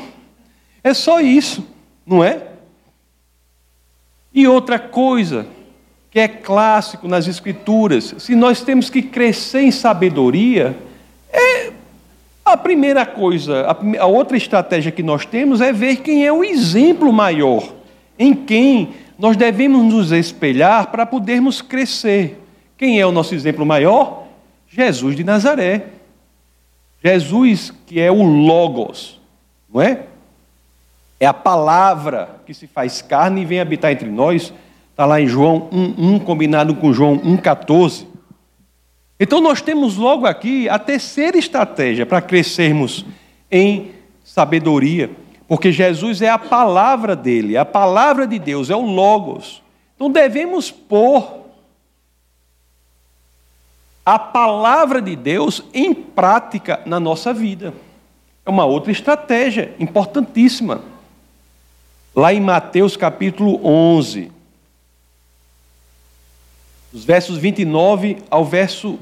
É 0.83 0.93
só 0.93 1.19
isso, 1.19 1.65
não 2.05 2.23
é? 2.23 2.43
E 4.33 4.47
outra 4.47 4.79
coisa, 4.79 5.47
que 6.11 6.19
é 6.19 6.27
clássico 6.27 7.07
nas 7.07 7.27
Escrituras, 7.27 8.15
se 8.17 8.35
nós 8.35 8.61
temos 8.61 8.89
que 8.89 9.01
crescer 9.01 9.61
em 9.61 9.71
sabedoria, 9.71 10.77
é 11.31 11.71
a 12.51 12.57
primeira 12.57 13.05
coisa, 13.05 13.65
a, 13.99 14.05
outra 14.05 14.37
estratégia 14.37 14.91
que 14.91 15.03
nós 15.03 15.25
temos 15.25 15.61
é 15.61 15.71
ver 15.71 15.97
quem 15.97 16.25
é 16.25 16.31
o 16.31 16.43
exemplo 16.43 17.11
maior, 17.11 17.73
em 18.17 18.33
quem 18.33 18.89
nós 19.17 19.35
devemos 19.35 19.83
nos 19.83 20.11
espelhar 20.11 20.87
para 20.87 21.05
podermos 21.05 21.61
crescer. 21.61 22.41
Quem 22.77 22.99
é 22.99 23.05
o 23.05 23.11
nosso 23.11 23.35
exemplo 23.35 23.65
maior? 23.65 24.23
Jesus 24.67 25.15
de 25.15 25.23
Nazaré. 25.23 25.87
Jesus, 27.03 27.73
que 27.85 27.99
é 27.99 28.11
o 28.11 28.23
Logos, 28.23 29.19
não 29.73 29.81
é? 29.81 30.03
É 31.19 31.25
a 31.25 31.33
palavra 31.33 32.41
que 32.45 32.53
se 32.53 32.67
faz 32.67 33.01
carne 33.01 33.41
e 33.41 33.45
vem 33.45 33.59
habitar 33.59 33.91
entre 33.91 34.09
nós 34.09 34.53
Está 34.99 35.05
lá 35.05 35.21
em 35.21 35.27
João 35.27 35.69
1,1, 35.71 36.25
combinado 36.25 36.75
com 36.75 36.91
João 36.91 37.17
1,14. 37.19 38.05
Então 39.19 39.41
nós 39.41 39.61
temos 39.61 39.97
logo 39.97 40.25
aqui 40.25 40.69
a 40.69 40.79
terceira 40.79 41.37
estratégia 41.37 42.05
para 42.05 42.21
crescermos 42.21 43.05
em 43.51 43.91
sabedoria, 44.23 45.11
porque 45.45 45.71
Jesus 45.71 46.21
é 46.21 46.29
a 46.29 46.37
palavra 46.37 47.15
dele, 47.17 47.57
a 47.57 47.65
palavra 47.65 48.25
de 48.25 48.39
Deus, 48.39 48.69
é 48.69 48.75
o 48.75 48.85
Logos. 48.85 49.61
Então 49.95 50.09
devemos 50.09 50.71
pôr 50.71 51.39
a 54.05 54.17
palavra 54.17 55.01
de 55.01 55.15
Deus 55.17 55.63
em 55.73 55.93
prática 55.93 56.81
na 56.85 56.99
nossa 56.99 57.33
vida. 57.33 57.73
É 58.45 58.49
uma 58.49 58.63
outra 58.63 58.91
estratégia 58.91 59.75
importantíssima. 59.77 60.81
Lá 62.15 62.33
em 62.33 62.39
Mateus 62.39 62.95
capítulo 62.95 63.59
11, 63.63 64.31
dos 66.91 67.03
versos 67.03 67.37
29 67.37 68.17
ao 68.31 68.45
verso 68.45 68.97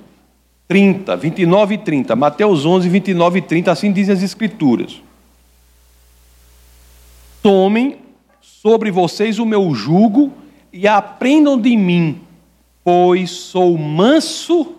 30, 0.68 1.16
29 1.16 1.76
e 1.76 1.78
30. 1.78 2.16
Mateus 2.16 2.66
11, 2.66 2.90
29 2.90 3.40
e 3.40 3.42
30, 3.42 3.72
assim 3.72 3.92
dizem 3.92 4.14
as 4.14 4.22
Escrituras. 4.22 5.02
Tomem 7.42 8.00
sobre 8.42 8.92
vocês 8.92 9.40
o 9.40 9.46
meu 9.46 9.74
jugo 9.74 10.34
e 10.74 10.88
aprendam 10.88 11.60
de 11.60 11.76
mim, 11.78 12.22
pois 12.84 13.30
sou 13.32 13.78
manso 13.78 14.76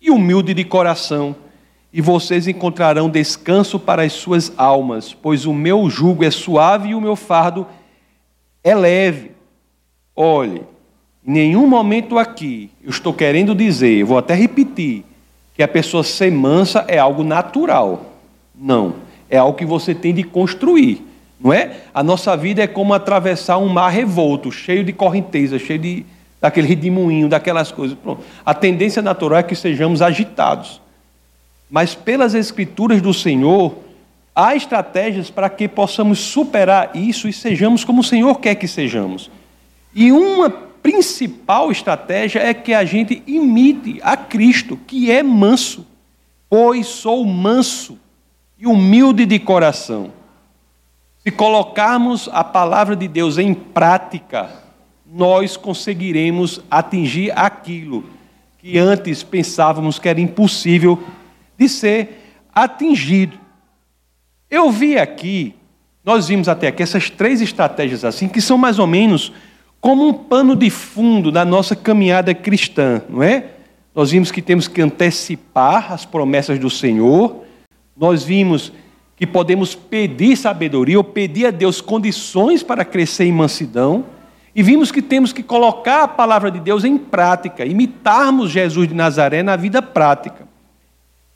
e 0.00 0.10
humilde 0.10 0.52
de 0.52 0.64
coração, 0.64 1.36
e 1.92 2.00
vocês 2.00 2.48
encontrarão 2.48 3.08
descanso 3.08 3.78
para 3.78 4.02
as 4.02 4.12
suas 4.12 4.52
almas, 4.56 5.14
pois 5.14 5.46
o 5.46 5.54
meu 5.54 5.88
jugo 5.88 6.24
é 6.24 6.30
suave 6.30 6.88
e 6.88 6.94
o 6.94 7.00
meu 7.00 7.14
fardo 7.14 7.66
é 8.64 8.74
leve. 8.74 9.30
Olhe, 10.16 10.62
em 11.26 11.32
nenhum 11.32 11.66
momento 11.66 12.18
aqui 12.18 12.70
eu 12.82 12.90
estou 12.90 13.12
querendo 13.12 13.54
dizer, 13.54 14.04
vou 14.04 14.18
até 14.18 14.34
repetir, 14.34 15.04
que 15.54 15.62
a 15.62 15.68
pessoa 15.68 16.02
ser 16.02 16.30
mansa 16.30 16.84
é 16.88 16.98
algo 16.98 17.22
natural. 17.22 18.12
Não. 18.54 18.94
É 19.30 19.38
algo 19.38 19.56
que 19.56 19.64
você 19.64 19.94
tem 19.94 20.12
de 20.12 20.22
construir. 20.22 21.02
Não 21.40 21.52
é? 21.52 21.78
A 21.94 22.02
nossa 22.02 22.36
vida 22.36 22.62
é 22.62 22.66
como 22.66 22.92
atravessar 22.92 23.58
um 23.58 23.68
mar 23.68 23.88
revolto, 23.90 24.50
cheio 24.50 24.84
de 24.84 24.92
correnteza, 24.92 25.58
cheio 25.58 25.78
de 25.78 26.06
daquele 26.40 26.66
redemoinho, 26.66 27.26
daquelas 27.26 27.72
coisas. 27.72 27.96
Pronto. 27.96 28.22
A 28.44 28.52
tendência 28.52 29.00
natural 29.00 29.38
é 29.38 29.42
que 29.42 29.54
sejamos 29.54 30.02
agitados. 30.02 30.78
Mas 31.70 31.94
pelas 31.94 32.34
escrituras 32.34 33.00
do 33.00 33.14
Senhor, 33.14 33.74
há 34.36 34.54
estratégias 34.54 35.30
para 35.30 35.48
que 35.48 35.66
possamos 35.66 36.18
superar 36.18 36.90
isso 36.94 37.28
e 37.28 37.32
sejamos 37.32 37.82
como 37.82 38.02
o 38.02 38.04
Senhor 38.04 38.38
quer 38.40 38.56
que 38.56 38.68
sejamos. 38.68 39.30
E 39.94 40.12
uma 40.12 40.50
principal 40.84 41.72
estratégia 41.72 42.40
é 42.40 42.52
que 42.52 42.74
a 42.74 42.84
gente 42.84 43.22
imite 43.26 43.98
a 44.02 44.18
Cristo, 44.18 44.76
que 44.76 45.10
é 45.10 45.22
manso, 45.22 45.86
pois 46.46 46.86
sou 46.86 47.24
manso 47.24 47.98
e 48.58 48.66
humilde 48.66 49.24
de 49.24 49.38
coração. 49.38 50.12
Se 51.20 51.30
colocarmos 51.30 52.28
a 52.30 52.44
palavra 52.44 52.94
de 52.94 53.08
Deus 53.08 53.38
em 53.38 53.54
prática, 53.54 54.50
nós 55.10 55.56
conseguiremos 55.56 56.60
atingir 56.70 57.32
aquilo 57.34 58.04
que 58.58 58.76
antes 58.78 59.22
pensávamos 59.22 59.98
que 59.98 60.06
era 60.06 60.20
impossível 60.20 61.02
de 61.56 61.66
ser 61.66 62.36
atingido. 62.54 63.38
Eu 64.50 64.70
vi 64.70 64.98
aqui, 64.98 65.54
nós 66.04 66.28
vimos 66.28 66.46
até 66.46 66.68
aqui 66.68 66.82
essas 66.82 67.08
três 67.08 67.40
estratégias 67.40 68.04
assim, 68.04 68.28
que 68.28 68.42
são 68.42 68.58
mais 68.58 68.78
ou 68.78 68.86
menos 68.86 69.32
como 69.84 70.08
um 70.08 70.14
pano 70.14 70.56
de 70.56 70.70
fundo 70.70 71.30
da 71.30 71.44
nossa 71.44 71.76
caminhada 71.76 72.34
cristã, 72.34 73.02
não 73.06 73.22
é? 73.22 73.48
Nós 73.94 74.12
vimos 74.12 74.32
que 74.32 74.40
temos 74.40 74.66
que 74.66 74.80
antecipar 74.80 75.92
as 75.92 76.06
promessas 76.06 76.58
do 76.58 76.70
Senhor, 76.70 77.44
nós 77.94 78.24
vimos 78.24 78.72
que 79.14 79.26
podemos 79.26 79.74
pedir 79.74 80.38
sabedoria 80.38 80.96
ou 80.96 81.04
pedir 81.04 81.44
a 81.44 81.50
Deus 81.50 81.82
condições 81.82 82.62
para 82.62 82.82
crescer 82.82 83.26
em 83.26 83.32
mansidão, 83.32 84.06
e 84.56 84.62
vimos 84.62 84.90
que 84.90 85.02
temos 85.02 85.34
que 85.34 85.42
colocar 85.42 86.04
a 86.04 86.08
palavra 86.08 86.50
de 86.50 86.60
Deus 86.60 86.82
em 86.82 86.96
prática, 86.96 87.66
imitarmos 87.66 88.50
Jesus 88.50 88.88
de 88.88 88.94
Nazaré 88.94 89.42
na 89.42 89.54
vida 89.54 89.82
prática. 89.82 90.48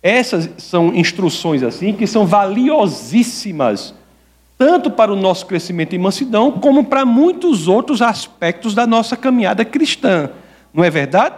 Essas 0.02 0.48
são 0.56 0.94
instruções 0.94 1.62
assim 1.62 1.92
que 1.92 2.06
são 2.06 2.24
valiosíssimas 2.24 3.94
tanto 4.58 4.90
para 4.90 5.12
o 5.12 5.16
nosso 5.16 5.46
crescimento 5.46 5.94
em 5.94 5.98
mansidão, 5.98 6.50
como 6.50 6.84
para 6.84 7.06
muitos 7.06 7.68
outros 7.68 8.02
aspectos 8.02 8.74
da 8.74 8.88
nossa 8.88 9.16
caminhada 9.16 9.64
cristã. 9.64 10.30
Não 10.74 10.82
é 10.82 10.90
verdade? 10.90 11.36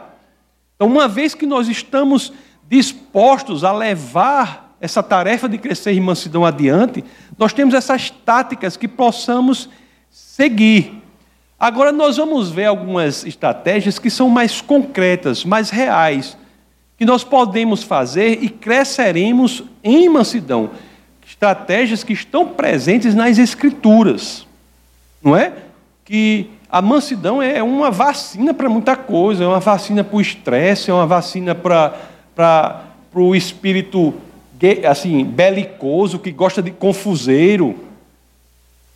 Então, 0.75 0.89
uma 0.89 1.07
vez 1.07 1.35
que 1.35 1.45
nós 1.45 1.69
estamos 1.69 2.33
dispostos 2.67 3.63
a 3.63 3.73
levar 3.73 4.75
essa 4.81 5.03
tarefa 5.03 5.47
de 5.47 5.59
crescer 5.59 5.93
em 5.93 6.01
mansidão 6.01 6.47
adiante, 6.47 7.05
nós 7.37 7.53
temos 7.53 7.75
essas 7.75 8.09
táticas 8.09 8.79
que 8.79 8.89
possamos 8.89 9.69
seguir. 10.09 11.03
Agora, 11.59 11.93
nós 11.93 12.17
vamos 12.17 12.51
ver 12.51 12.65
algumas 12.65 13.27
estratégias 13.27 13.99
que 13.99 14.09
são 14.09 14.31
mais 14.31 14.63
concretas, 14.63 15.45
mais 15.45 15.69
reais, 15.69 16.39
que 16.97 17.05
nós 17.05 17.23
podemos 17.23 17.83
fazer 17.83 18.43
e 18.43 18.49
cresceremos 18.49 19.63
em 19.85 20.09
mansidão 20.09 20.71
estratégias 21.41 22.05
que 22.05 22.13
estão 22.13 22.47
presentes 22.47 23.15
nas 23.15 23.39
Escrituras, 23.39 24.47
não 25.23 25.35
é? 25.35 25.55
Que 26.05 26.51
a 26.69 26.83
mansidão 26.83 27.41
é 27.41 27.63
uma 27.63 27.91
vacina 27.91 28.53
para 28.53 28.69
muita 28.69 28.95
coisa, 28.95 29.45
é 29.45 29.47
uma 29.47 29.59
vacina 29.59 30.05
para 30.05 30.19
o 30.19 30.21
estresse, 30.21 30.91
é 30.91 30.95
uma 30.95 31.07
vacina 31.07 31.55
para, 31.55 31.95
para, 32.37 32.85
para 33.11 33.21
o 33.23 33.35
espírito 33.35 34.13
assim, 34.87 35.25
belicoso, 35.25 36.19
que 36.19 36.31
gosta 36.31 36.61
de 36.61 36.71
confuseiro, 36.71 37.75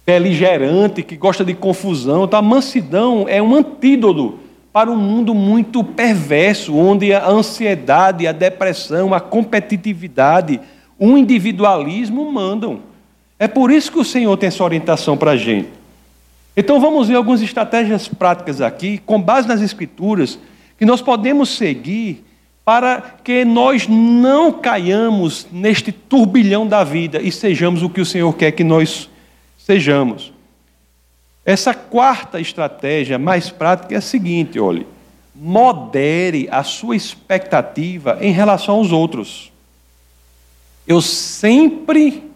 beligerante, 0.04 1.02
que 1.02 1.16
gosta 1.16 1.42
de 1.42 1.54
confusão. 1.54 2.24
Então 2.24 2.38
a 2.38 2.42
mansidão 2.42 3.24
é 3.26 3.40
um 3.40 3.54
antídoto 3.54 4.38
para 4.70 4.90
um 4.90 4.96
mundo 4.96 5.34
muito 5.34 5.82
perverso, 5.82 6.76
onde 6.76 7.14
a 7.14 7.26
ansiedade, 7.26 8.26
a 8.26 8.32
depressão, 8.32 9.14
a 9.14 9.20
competitividade, 9.20 10.60
o 10.98 11.16
individualismo 11.18 12.30
mandam. 12.30 12.80
É 13.38 13.48
por 13.48 13.70
isso 13.70 13.90
que 13.90 13.98
o 13.98 14.04
Senhor 14.04 14.36
tem 14.36 14.48
essa 14.48 14.62
orientação 14.62 15.16
para 15.16 15.32
a 15.32 15.36
gente. 15.36 15.68
Então 16.56 16.80
vamos 16.80 17.08
ver 17.08 17.16
algumas 17.16 17.42
estratégias 17.42 18.06
práticas 18.06 18.60
aqui, 18.60 18.98
com 18.98 19.20
base 19.20 19.48
nas 19.48 19.60
Escrituras, 19.60 20.38
que 20.78 20.84
nós 20.84 21.02
podemos 21.02 21.48
seguir 21.48 22.24
para 22.64 23.16
que 23.22 23.44
nós 23.44 23.86
não 23.86 24.52
caiamos 24.52 25.46
neste 25.52 25.92
turbilhão 25.92 26.66
da 26.66 26.82
vida 26.82 27.20
e 27.20 27.30
sejamos 27.30 27.82
o 27.82 27.90
que 27.90 28.00
o 28.00 28.06
Senhor 28.06 28.32
quer 28.34 28.52
que 28.52 28.64
nós 28.64 29.10
sejamos. 29.58 30.32
Essa 31.44 31.74
quarta 31.74 32.40
estratégia 32.40 33.18
mais 33.18 33.50
prática 33.50 33.94
é 33.94 33.98
a 33.98 34.00
seguinte: 34.00 34.58
olhe, 34.58 34.86
modere 35.34 36.48
a 36.50 36.62
sua 36.62 36.96
expectativa 36.96 38.16
em 38.20 38.32
relação 38.32 38.76
aos 38.76 38.92
outros. 38.92 39.52
Eu 40.86 41.00
sempre 41.00 42.30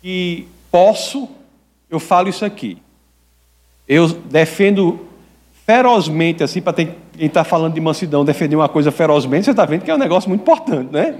que 0.00 0.46
posso, 0.70 1.28
eu 1.90 1.98
falo 1.98 2.28
isso 2.28 2.44
aqui. 2.44 2.78
Eu 3.86 4.08
defendo 4.08 5.06
ferozmente, 5.66 6.42
assim, 6.42 6.60
para 6.60 6.72
quem 6.72 6.94
está 7.18 7.42
falando 7.42 7.74
de 7.74 7.80
mansidão, 7.80 8.24
defender 8.24 8.56
uma 8.56 8.68
coisa 8.68 8.90
ferozmente, 8.90 9.44
você 9.44 9.50
está 9.50 9.64
vendo 9.64 9.82
que 9.82 9.90
é 9.90 9.94
um 9.94 9.98
negócio 9.98 10.28
muito 10.28 10.42
importante, 10.42 10.92
né? 10.92 11.14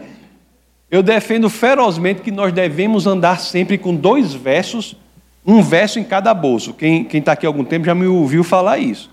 Eu 0.90 1.02
defendo 1.02 1.50
ferozmente 1.50 2.23
que 2.23 2.30
nós 2.30 2.52
devemos 2.52 3.07
andar 3.07 3.40
sempre 3.40 3.76
com 3.76 3.95
dois 3.95 4.33
versos, 4.33 4.97
um 5.45 5.61
verso 5.61 5.99
em 5.99 6.04
cada 6.04 6.33
bolso. 6.33 6.73
Quem 6.73 7.07
está 7.12 7.33
aqui 7.33 7.45
há 7.45 7.49
algum 7.49 7.64
tempo 7.64 7.85
já 7.85 7.95
me 7.95 8.07
ouviu 8.07 8.42
falar 8.42 8.78
isso. 8.78 9.11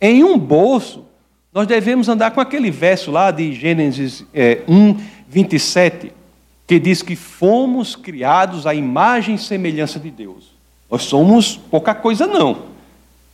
Em 0.00 0.24
um 0.24 0.38
bolso, 0.38 1.04
nós 1.52 1.66
devemos 1.66 2.08
andar 2.08 2.30
com 2.30 2.40
aquele 2.40 2.70
verso 2.70 3.10
lá 3.10 3.30
de 3.30 3.52
Gênesis 3.52 4.24
é, 4.32 4.62
1, 4.66 4.96
27, 5.28 6.12
que 6.72 6.78
diz 6.78 7.02
que 7.02 7.14
fomos 7.14 7.94
criados 7.94 8.66
à 8.66 8.74
imagem 8.74 9.34
e 9.34 9.38
semelhança 9.38 10.00
de 10.00 10.10
Deus. 10.10 10.52
Nós 10.90 11.02
somos 11.02 11.54
pouca 11.54 11.94
coisa, 11.94 12.26
não. 12.26 12.60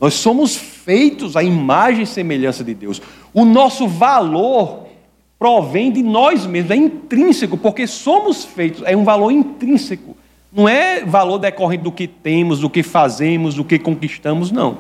Nós 0.01 0.15
somos 0.15 0.57
feitos 0.57 1.37
à 1.37 1.43
imagem 1.45 2.03
e 2.03 2.07
semelhança 2.07 2.65
de 2.65 2.75
Deus. 2.75 3.01
O 3.33 3.45
nosso 3.45 3.87
valor 3.87 4.89
provém 5.39 5.93
de 5.93 6.03
nós 6.03 6.45
mesmos, 6.47 6.73
é 6.73 6.75
intrínseco, 6.75 7.57
porque 7.57 7.87
somos 7.87 8.45
feitos, 8.45 8.83
é 8.85 8.97
um 8.97 9.05
valor 9.05 9.31
intrínseco. 9.31 10.17
Não 10.53 10.69
é 10.69 11.05
valor 11.05 11.39
decorrente 11.39 11.85
do 11.85 11.93
que 11.93 12.09
temos, 12.09 12.59
do 12.59 12.69
que 12.69 12.83
fazemos, 12.83 13.55
do 13.55 13.65
que 13.65 13.79
conquistamos, 13.79 14.51
não. 14.51 14.79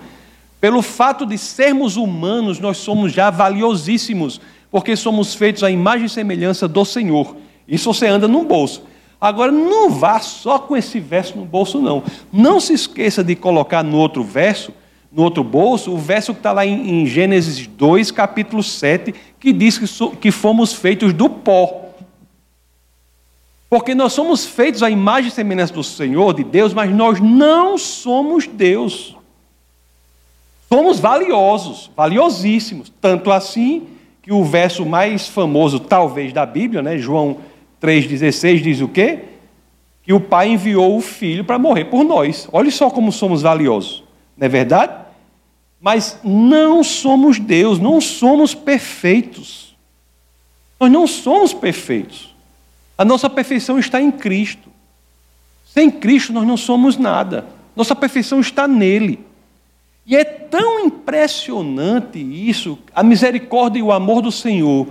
Pelo 0.61 0.83
fato 0.83 1.25
de 1.25 1.38
sermos 1.38 1.97
humanos, 1.97 2.59
nós 2.59 2.79
somos 2.79 3.12
já 3.12 3.31
valiosíssimos, 3.31 4.41
porque 4.69 4.97
somos 4.97 5.33
feitos 5.33 5.62
à 5.62 5.71
imagem 5.71 6.07
e 6.07 6.11
semelhança 6.11 6.67
do 6.67 6.85
Senhor. 6.85 7.37
Isso 7.69 7.93
você 7.93 8.07
anda 8.07 8.27
num 8.27 8.45
bolso. 8.45 8.83
Agora, 9.21 9.53
não 9.53 9.91
vá 9.91 10.19
só 10.21 10.59
com 10.59 10.77
esse 10.77 10.99
verso 10.99 11.37
no 11.37 11.45
bolso, 11.45 11.81
não. 11.81 12.03
Não 12.33 12.59
se 12.59 12.73
esqueça 12.73 13.23
de 13.23 13.37
colocar 13.37 13.83
no 13.83 13.99
outro 13.99 14.25
verso 14.25 14.73
no 15.11 15.23
outro 15.23 15.43
bolso, 15.43 15.93
o 15.93 15.99
verso 15.99 16.35
que 16.35 16.41
está 16.41 16.53
lá 16.53 16.67
em, 16.67 17.03
em, 17.03 17.07
Gênesis 17.07 17.67
2, 17.67 18.11
capítulo 18.11 18.63
7, 18.63 19.15
que 19.41 19.53
diz 19.53 19.79
que, 19.79 19.87
so, 19.87 20.11
que 20.11 20.31
fomos 20.31 20.73
feitos 20.73 21.13
do 21.13 21.31
pó. 21.31 21.87
Porque 23.71 23.95
nós 23.95 24.13
somos 24.13 24.47
feitos 24.47 24.83
à 24.83 24.91
imagem 24.91 25.29
e 25.29 25.33
semelhança 25.33 25.73
do 25.73 25.85
Senhor, 25.85 26.35
de 26.35 26.45
Deus, 26.45 26.73
mas 26.73 26.95
nós 26.95 27.21
não 27.21 27.77
somos 27.77 28.47
Deus. 28.47 29.17
Somos 30.69 31.01
valiosos, 31.01 31.91
valiosíssimos. 31.97 32.93
Tanto 33.01 33.31
assim 33.31 33.87
que 34.23 34.33
o 34.33 34.45
verso 34.45 34.85
mais 34.85 35.26
famoso, 35.26 35.81
talvez, 35.81 36.33
da 36.33 36.45
Bíblia, 36.45 36.83
né, 36.83 36.99
João 36.99 37.39
3,16, 37.82 38.62
diz 38.62 38.80
o 38.80 38.88
quê? 38.88 39.21
Que 40.02 40.12
o 40.12 40.21
Pai 40.21 40.49
enviou 40.49 40.97
o 40.97 41.00
Filho 41.00 41.45
para 41.45 41.58
morrer 41.58 41.86
por 41.86 42.04
nós. 42.04 42.49
Olha 42.52 42.71
só 42.71 42.91
como 42.91 43.12
somos 43.12 43.43
valiosos. 43.43 44.02
Não 44.36 44.47
é 44.47 44.49
verdade? 44.49 44.93
Mas 45.80 46.19
não 46.25 46.82
somos 46.82 47.38
Deus, 47.38 47.78
não 47.78 48.00
somos 48.00 48.54
perfeitos. 48.54 49.76
Nós 50.80 50.91
não 50.91 51.06
somos 51.06 51.52
perfeitos. 51.52 52.34
A 52.97 53.04
nossa 53.04 53.30
perfeição 53.30 53.78
está 53.78 54.00
em 54.00 54.10
Cristo. 54.10 54.69
Sem 55.67 55.91
Cristo 55.91 56.32
nós 56.32 56.47
não 56.47 56.56
somos 56.56 56.97
nada. 56.97 57.47
Nossa 57.76 57.95
perfeição 57.95 58.41
está 58.41 58.67
nele. 58.67 59.25
E 60.04 60.17
é 60.17 60.25
tão 60.25 60.80
impressionante 60.80 62.19
isso, 62.19 62.78
a 62.95 63.02
misericórdia 63.02 63.78
e 63.78 63.82
o 63.82 63.93
amor 63.93 64.23
do 64.23 64.32
Senhor 64.32 64.88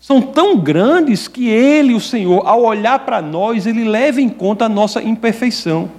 são 0.00 0.22
tão 0.22 0.58
grandes 0.58 1.28
que 1.28 1.46
ele, 1.46 1.92
o 1.92 2.00
Senhor, 2.00 2.46
ao 2.46 2.62
olhar 2.62 3.00
para 3.00 3.20
nós, 3.20 3.66
ele 3.66 3.84
leva 3.84 4.18
em 4.18 4.30
conta 4.30 4.64
a 4.64 4.68
nossa 4.68 5.02
imperfeição. 5.02 5.90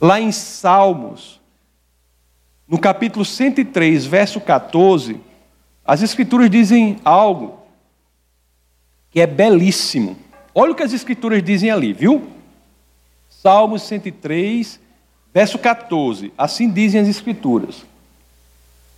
Lá 0.00 0.18
em 0.18 0.32
Salmos, 0.32 1.38
no 2.66 2.78
capítulo 2.78 3.22
103, 3.22 4.06
verso 4.06 4.40
14, 4.40 5.20
as 5.84 6.00
Escrituras 6.00 6.48
dizem 6.48 6.96
algo 7.04 7.58
que 9.10 9.20
é 9.20 9.26
belíssimo. 9.26 10.16
Olha 10.54 10.72
o 10.72 10.74
que 10.74 10.82
as 10.82 10.94
Escrituras 10.94 11.42
dizem 11.42 11.70
ali, 11.70 11.92
viu? 11.92 12.26
Salmos 13.28 13.82
103, 13.82 14.80
verso 15.32 15.58
14. 15.58 16.32
Assim 16.38 16.70
dizem 16.70 17.02
as 17.02 17.08
Escrituras: 17.08 17.84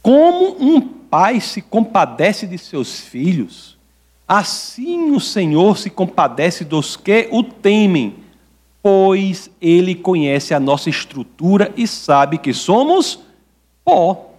Como 0.00 0.56
um 0.60 0.80
pai 0.80 1.40
se 1.40 1.60
compadece 1.60 2.46
de 2.46 2.56
seus 2.56 3.00
filhos, 3.00 3.75
assim 4.26 5.10
o 5.10 5.20
Senhor 5.20 5.76
se 5.78 5.90
compadece 5.90 6.64
dos 6.64 6.96
que 6.96 7.28
o 7.30 7.42
temem, 7.42 8.16
pois 8.82 9.50
ele 9.60 9.94
conhece 9.94 10.54
a 10.54 10.60
nossa 10.60 10.90
estrutura 10.90 11.72
e 11.76 11.86
sabe 11.86 12.38
que 12.38 12.52
somos 12.52 13.20
pó. 13.84 14.30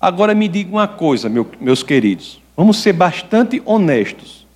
Agora 0.00 0.34
me 0.34 0.46
diga 0.46 0.70
uma 0.70 0.86
coisa, 0.88 1.28
meu, 1.28 1.46
meus 1.60 1.82
queridos, 1.82 2.40
vamos 2.56 2.78
ser 2.78 2.92
bastante 2.92 3.62
honestos. 3.64 4.46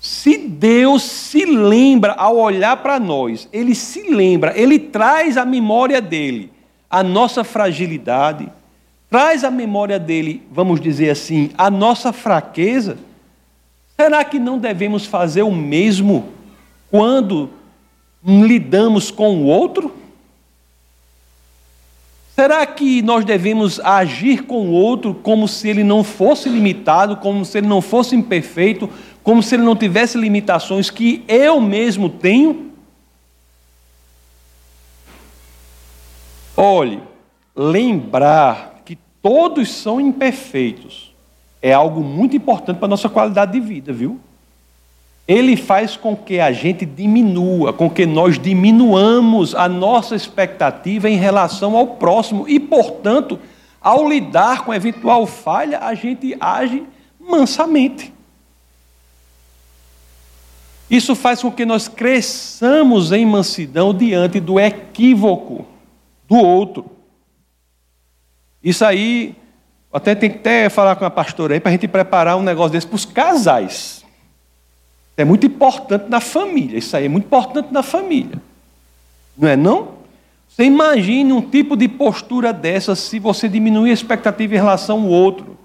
Se 0.00 0.38
Deus 0.38 1.02
se 1.02 1.44
lembra 1.44 2.12
ao 2.12 2.36
olhar 2.36 2.76
para 2.76 3.00
nós, 3.00 3.48
Ele 3.52 3.74
se 3.74 4.10
lembra, 4.10 4.56
Ele 4.56 4.78
traz 4.78 5.36
à 5.36 5.44
memória 5.44 6.00
dele 6.00 6.52
a 6.88 7.02
nossa 7.02 7.42
fragilidade, 7.42 8.48
traz 9.10 9.44
à 9.44 9.50
memória 9.50 9.98
dele, 9.98 10.42
vamos 10.50 10.80
dizer 10.80 11.10
assim, 11.10 11.50
a 11.56 11.70
nossa 11.70 12.12
fraqueza, 12.12 12.98
será 13.96 14.24
que 14.24 14.38
não 14.38 14.58
devemos 14.58 15.06
fazer 15.06 15.42
o 15.42 15.52
mesmo 15.52 16.28
quando 16.90 17.50
lidamos 18.24 19.10
com 19.10 19.36
o 19.38 19.44
outro? 19.44 19.94
Será 22.34 22.64
que 22.66 23.02
nós 23.02 23.24
devemos 23.24 23.80
agir 23.80 24.44
com 24.44 24.68
o 24.68 24.70
outro 24.70 25.12
como 25.12 25.48
se 25.48 25.68
ele 25.68 25.82
não 25.82 26.04
fosse 26.04 26.48
limitado, 26.48 27.16
como 27.16 27.44
se 27.44 27.58
ele 27.58 27.66
não 27.66 27.82
fosse 27.82 28.14
imperfeito, 28.14 28.88
como 29.24 29.42
se 29.42 29.56
ele 29.56 29.64
não 29.64 29.74
tivesse 29.74 30.16
limitações 30.16 30.88
que 30.88 31.24
eu 31.26 31.60
mesmo 31.60 32.08
tenho? 32.08 32.70
Olhe, 36.56 37.00
lembrar 37.56 38.67
todos 39.28 39.70
são 39.70 40.00
imperfeitos 40.00 41.12
é 41.60 41.72
algo 41.72 42.02
muito 42.02 42.34
importante 42.34 42.78
para 42.78 42.86
a 42.86 42.88
nossa 42.88 43.08
qualidade 43.10 43.52
de 43.52 43.60
vida, 43.60 43.92
viu? 43.92 44.18
ele 45.28 45.58
faz 45.58 45.94
com 45.94 46.16
que 46.16 46.40
a 46.40 46.50
gente 46.50 46.86
diminua, 46.86 47.70
com 47.70 47.90
que 47.90 48.06
nós 48.06 48.38
diminuamos 48.38 49.54
a 49.54 49.68
nossa 49.68 50.16
expectativa 50.16 51.10
em 51.10 51.18
relação 51.18 51.76
ao 51.76 51.86
próximo 51.86 52.48
e, 52.48 52.58
portanto, 52.58 53.38
ao 53.78 54.08
lidar 54.08 54.64
com 54.64 54.72
eventual 54.72 55.26
falha, 55.26 55.80
a 55.80 55.92
gente 55.92 56.34
age 56.40 56.82
mansamente. 57.20 58.10
Isso 60.90 61.14
faz 61.14 61.42
com 61.42 61.52
que 61.52 61.66
nós 61.66 61.88
cresçamos 61.88 63.12
em 63.12 63.26
mansidão 63.26 63.92
diante 63.92 64.40
do 64.40 64.58
equívoco 64.58 65.66
do 66.26 66.36
outro. 66.36 66.97
Isso 68.62 68.84
aí, 68.84 69.34
até 69.92 70.14
tem 70.14 70.30
que 70.30 70.38
até 70.38 70.68
falar 70.68 70.96
com 70.96 71.04
a 71.04 71.10
pastora 71.10 71.54
aí 71.54 71.60
para 71.60 71.70
a 71.70 71.72
gente 71.72 71.88
preparar 71.88 72.36
um 72.36 72.42
negócio 72.42 72.72
desse 72.72 72.86
para 72.86 72.96
os 72.96 73.04
casais. 73.04 74.04
É 75.16 75.24
muito 75.24 75.46
importante 75.46 76.08
na 76.08 76.20
família. 76.20 76.78
Isso 76.78 76.96
aí 76.96 77.06
é 77.06 77.08
muito 77.08 77.24
importante 77.24 77.72
na 77.72 77.82
família. 77.82 78.40
Não 79.36 79.48
é 79.48 79.56
não? 79.56 79.98
Você 80.48 80.64
imagine 80.64 81.32
um 81.32 81.42
tipo 81.42 81.76
de 81.76 81.88
postura 81.88 82.52
dessa 82.52 82.96
se 82.96 83.18
você 83.18 83.48
diminuir 83.48 83.90
a 83.90 83.94
expectativa 83.94 84.54
em 84.54 84.58
relação 84.58 85.02
ao 85.02 85.08
outro, 85.08 85.56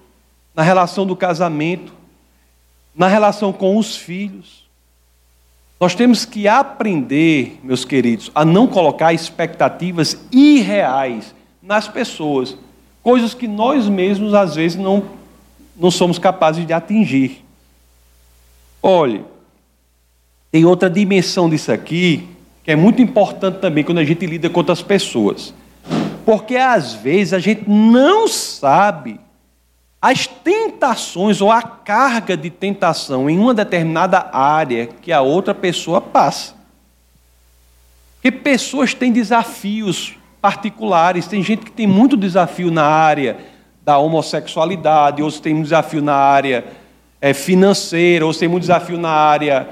na 0.54 0.62
relação 0.62 1.06
do 1.06 1.16
casamento, 1.16 1.94
na 2.96 3.08
relação 3.08 3.52
com 3.52 3.78
os 3.78 3.96
filhos, 3.96 4.64
Nós 5.84 5.94
temos 5.96 6.24
que 6.24 6.48
aprender, 6.48 7.60
meus 7.62 7.84
queridos, 7.84 8.32
a 8.34 8.46
não 8.46 8.68
colocar 8.68 9.12
expectativas 9.12 10.18
irreais 10.32 11.36
nas 11.62 11.90
pessoas, 11.90 12.58
coisas 13.04 13.34
que 13.34 13.48
nós 13.48 13.88
mesmos 13.88 14.34
às 14.34 14.56
vezes 14.56 14.78
não, 14.78 15.04
não 15.76 15.92
somos 15.92 16.18
capazes 16.18 16.66
de 16.66 16.72
atingir. 16.74 17.44
Olhe, 18.82 19.24
tem 20.50 20.66
outra 20.66 20.90
dimensão 20.90 21.50
disso 21.50 21.72
aqui 21.72 22.30
que 22.64 22.72
é 22.72 22.76
muito 22.78 23.02
importante 23.02 23.60
também 23.60 23.84
quando 23.84 23.98
a 23.98 24.06
gente 24.06 24.26
lida 24.26 24.50
com 24.50 24.60
outras 24.62 24.82
pessoas. 24.82 25.54
Porque 26.26 26.56
às 26.56 26.94
vezes 26.94 27.34
a 27.34 27.40
gente 27.40 27.70
não 27.70 28.28
sabe 28.28 29.20
as 30.02 30.26
tentações 30.26 31.42
ou 31.42 31.52
a 31.52 31.62
carga 31.62 32.38
de 32.38 32.50
tentação 32.50 33.30
em 33.30 33.38
uma 33.38 33.54
determinada 33.54 34.30
área 34.32 34.88
que 34.88 35.12
a 35.12 35.22
outra 35.22 35.54
pessoa 35.54 36.00
passa. 36.00 36.56
Porque 38.16 38.32
pessoas 38.32 38.94
têm 38.94 39.12
desafios 39.12 40.16
particulares, 40.44 41.26
tem 41.26 41.42
gente 41.42 41.64
que 41.64 41.72
tem 41.72 41.88
muito 41.88 42.18
desafio 42.18 42.70
na 42.70 42.84
área 42.84 43.38
da 43.82 43.98
homossexualidade, 43.98 45.22
outros 45.24 45.40
têm 45.40 45.64
desafio 45.64 46.02
na 46.02 46.16
área 46.16 46.66
é, 47.22 47.34
financeira, 47.34 48.26
outros 48.26 48.42
têm 48.42 48.50
muito 48.50 48.64
desafio 48.64 48.98
na 48.98 49.10
área. 49.10 49.70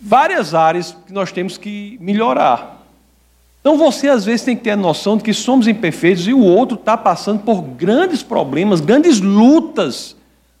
Várias 0.00 0.54
áreas 0.54 0.96
que 1.06 1.12
nós 1.12 1.30
temos 1.30 1.58
que 1.58 1.98
melhorar. 2.00 2.82
Então 3.60 3.76
você 3.76 4.08
às 4.08 4.24
vezes 4.24 4.46
tem 4.46 4.56
que 4.56 4.62
ter 4.62 4.70
a 4.70 4.76
noção 4.76 5.18
de 5.18 5.24
que 5.24 5.34
somos 5.34 5.68
imperfeitos 5.68 6.26
e 6.26 6.32
o 6.32 6.42
outro 6.42 6.78
está 6.78 6.96
passando 6.96 7.40
por 7.40 7.60
grandes 7.60 8.22
problemas, 8.22 8.80
grandes 8.80 9.20
lutas 9.20 10.16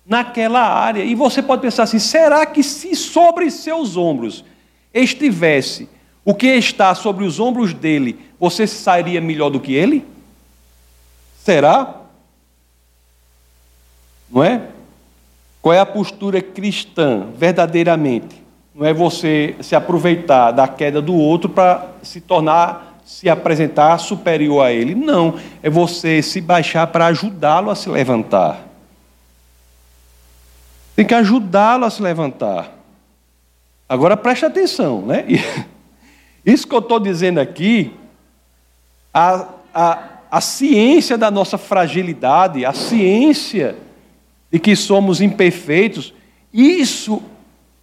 naquela 0.06 0.60
área. 0.60 1.02
E 1.02 1.14
você 1.14 1.40
pode 1.40 1.62
pensar 1.62 1.84
assim: 1.84 1.98
será 1.98 2.44
que 2.44 2.62
se 2.62 2.94
sobre 2.94 3.50
seus 3.50 3.96
ombros 3.96 4.44
estivesse 4.92 5.88
o 6.24 6.34
que 6.34 6.46
está 6.46 6.94
sobre 6.94 7.24
os 7.24 7.40
ombros 7.40 7.74
dele, 7.74 8.18
você 8.38 8.66
sairia 8.66 9.20
melhor 9.20 9.50
do 9.50 9.60
que 9.60 9.72
ele? 9.72 10.04
Será? 11.38 11.96
Não 14.30 14.42
é? 14.42 14.62
Qual 15.60 15.72
é 15.72 15.80
a 15.80 15.86
postura 15.86 16.40
cristã, 16.40 17.26
verdadeiramente? 17.36 18.42
Não 18.74 18.86
é 18.86 18.92
você 18.92 19.56
se 19.60 19.74
aproveitar 19.74 20.52
da 20.52 20.66
queda 20.66 21.02
do 21.02 21.14
outro 21.14 21.50
para 21.50 21.88
se 22.02 22.20
tornar 22.20 22.92
se 23.04 23.28
apresentar 23.28 23.98
superior 23.98 24.64
a 24.64 24.72
ele. 24.72 24.94
Não, 24.94 25.38
é 25.62 25.68
você 25.68 26.22
se 26.22 26.40
baixar 26.40 26.86
para 26.86 27.06
ajudá-lo 27.06 27.70
a 27.70 27.74
se 27.74 27.88
levantar. 27.88 28.60
Tem 30.94 31.04
que 31.04 31.14
ajudá-lo 31.14 31.84
a 31.84 31.90
se 31.90 32.00
levantar. 32.00 32.70
Agora 33.88 34.16
preste 34.16 34.46
atenção, 34.46 35.02
né? 35.02 35.24
Isso 36.44 36.66
que 36.66 36.74
eu 36.74 36.80
estou 36.80 36.98
dizendo 36.98 37.38
aqui, 37.38 37.94
a, 39.14 39.48
a, 39.72 40.08
a 40.30 40.40
ciência 40.40 41.16
da 41.16 41.30
nossa 41.30 41.56
fragilidade, 41.56 42.64
a 42.64 42.72
ciência 42.72 43.76
de 44.50 44.58
que 44.58 44.74
somos 44.74 45.20
imperfeitos, 45.20 46.12
isso 46.52 47.22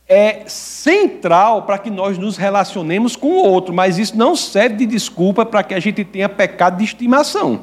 é 0.08 0.44
central 0.48 1.64
para 1.64 1.78
que 1.78 1.90
nós 1.90 2.18
nos 2.18 2.36
relacionemos 2.36 3.16
com 3.16 3.28
o 3.28 3.44
outro, 3.44 3.74
mas 3.74 3.98
isso 3.98 4.18
não 4.18 4.36
serve 4.36 4.78
de 4.78 4.86
desculpa 4.86 5.46
para 5.46 5.64
que 5.64 5.74
a 5.74 5.80
gente 5.80 6.04
tenha 6.04 6.28
pecado 6.28 6.78
de 6.78 6.84
estimação. 6.84 7.62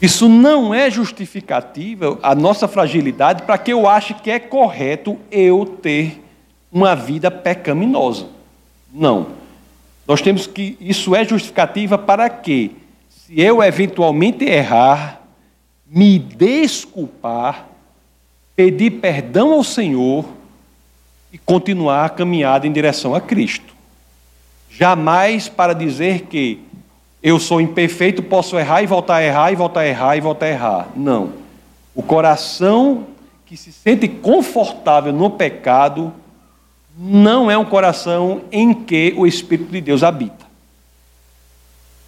Isso 0.00 0.28
não 0.28 0.74
é 0.74 0.90
justificativa 0.90 2.18
a 2.20 2.34
nossa 2.34 2.66
fragilidade 2.66 3.44
para 3.44 3.56
que 3.56 3.72
eu 3.72 3.88
ache 3.88 4.14
que 4.14 4.32
é 4.32 4.40
correto 4.40 5.16
eu 5.30 5.64
ter 5.64 6.21
uma 6.72 6.96
vida 6.96 7.30
pecaminosa. 7.30 8.26
Não. 8.92 9.28
Nós 10.08 10.20
temos 10.20 10.46
que 10.46 10.76
isso 10.80 11.14
é 11.14 11.24
justificativa 11.24 11.98
para 11.98 12.28
que 12.30 12.76
se 13.08 13.40
eu 13.40 13.62
eventualmente 13.62 14.44
errar, 14.44 15.20
me 15.86 16.18
desculpar 16.18 17.66
pedir 18.54 18.92
perdão 18.92 19.52
ao 19.52 19.64
Senhor 19.64 20.24
e 21.32 21.38
continuar 21.38 22.04
a 22.04 22.10
caminhada 22.10 22.66
em 22.66 22.72
direção 22.72 23.14
a 23.14 23.20
Cristo. 23.20 23.74
Jamais 24.70 25.48
para 25.48 25.72
dizer 25.72 26.22
que 26.22 26.60
eu 27.22 27.38
sou 27.38 27.60
imperfeito, 27.60 28.22
posso 28.22 28.58
errar 28.58 28.82
e 28.82 28.86
voltar 28.86 29.16
a 29.16 29.24
errar, 29.24 29.52
e 29.52 29.56
voltar 29.56 29.80
a 29.80 29.86
errar 29.86 30.16
e 30.16 30.20
voltar 30.20 30.46
a 30.46 30.50
errar. 30.50 30.88
Não. 30.94 31.32
O 31.94 32.02
coração 32.02 33.06
que 33.46 33.56
se 33.56 33.72
sente 33.72 34.08
confortável 34.08 35.12
no 35.12 35.30
pecado 35.30 36.12
não 36.96 37.50
é 37.50 37.56
um 37.56 37.64
coração 37.64 38.42
em 38.50 38.74
que 38.74 39.14
o 39.16 39.26
Espírito 39.26 39.70
de 39.70 39.80
Deus 39.80 40.02
habita. 40.02 40.46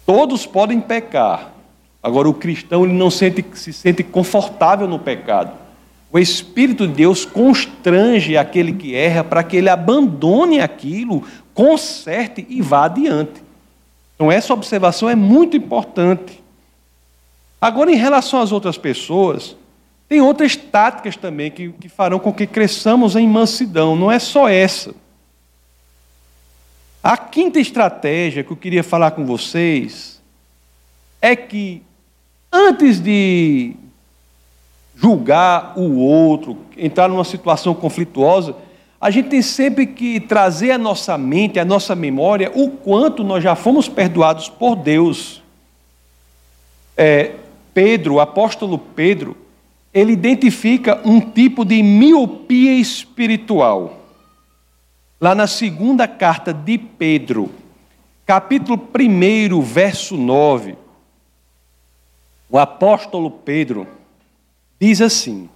Todos 0.05 0.45
podem 0.45 0.79
pecar. 0.79 1.51
Agora, 2.01 2.29
o 2.29 2.33
cristão 2.33 2.83
ele 2.83 2.93
não 2.93 3.09
sente, 3.09 3.43
se 3.55 3.73
sente 3.73 4.03
confortável 4.03 4.87
no 4.87 4.99
pecado. 4.99 5.51
O 6.11 6.19
Espírito 6.19 6.87
de 6.87 6.93
Deus 6.93 7.25
constrange 7.25 8.37
aquele 8.37 8.73
que 8.73 8.95
erra 8.95 9.23
para 9.23 9.43
que 9.43 9.57
ele 9.57 9.69
abandone 9.69 10.61
aquilo, 10.61 11.23
conserte 11.53 12.45
e 12.47 12.61
vá 12.61 12.85
adiante. 12.85 13.43
Então, 14.13 14.31
essa 14.31 14.53
observação 14.53 15.09
é 15.09 15.15
muito 15.15 15.57
importante. 15.57 16.41
Agora, 17.59 17.91
em 17.91 17.97
relação 17.97 18.39
às 18.39 18.51
outras 18.51 18.77
pessoas, 18.77 19.57
tem 20.07 20.21
outras 20.21 20.55
táticas 20.55 21.15
também 21.15 21.49
que, 21.49 21.71
que 21.71 21.89
farão 21.89 22.19
com 22.19 22.31
que 22.31 22.45
cresçamos 22.45 23.15
em 23.15 23.27
mansidão, 23.27 23.95
não 23.95 24.11
é 24.11 24.19
só 24.19 24.47
essa. 24.47 24.93
A 27.03 27.17
quinta 27.17 27.59
estratégia 27.59 28.43
que 28.43 28.51
eu 28.51 28.57
queria 28.57 28.83
falar 28.83 29.11
com 29.11 29.25
vocês 29.25 30.21
é 31.21 31.35
que, 31.35 31.81
antes 32.51 32.99
de 32.99 33.75
julgar 34.95 35.73
o 35.77 35.97
outro, 35.97 36.57
entrar 36.77 37.07
numa 37.07 37.23
situação 37.23 37.73
conflituosa, 37.73 38.55
a 38.99 39.11
gente 39.11 39.29
tem 39.29 39.41
sempre 39.41 39.85
que 39.85 40.19
trazer 40.19 40.71
à 40.71 40.77
nossa 40.77 41.17
mente, 41.17 41.59
à 41.59 41.65
nossa 41.65 41.95
memória, 41.95 42.51
o 42.55 42.71
quanto 42.71 43.23
nós 43.23 43.43
já 43.43 43.55
fomos 43.55 43.87
perdoados 43.87 44.49
por 44.49 44.75
Deus. 44.75 45.43
É, 46.97 47.33
Pedro, 47.73 48.15
o 48.15 48.19
apóstolo 48.19 48.79
Pedro, 48.79 49.35
ele 49.95 50.11
identifica 50.11 51.01
um 51.05 51.21
tipo 51.21 51.63
de 51.63 51.81
miopia 51.81 52.73
espiritual. 52.73 54.01
Lá 55.21 55.33
na 55.33 55.47
segunda 55.47 56.05
carta 56.05 56.53
de 56.53 56.77
Pedro, 56.77 57.49
capítulo 58.25 58.77
1, 58.77 59.61
verso 59.61 60.17
9, 60.17 60.75
o 62.49 62.59
apóstolo 62.59 63.31
Pedro, 63.31 63.87
diz 64.77 64.99
assim: 64.99 65.49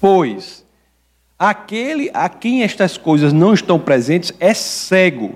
Pois 0.00 0.64
aquele 1.36 2.12
a 2.14 2.28
quem 2.28 2.62
estas 2.62 2.96
coisas 2.96 3.32
não 3.32 3.52
estão 3.52 3.80
presentes 3.80 4.32
é 4.38 4.54
cego, 4.54 5.34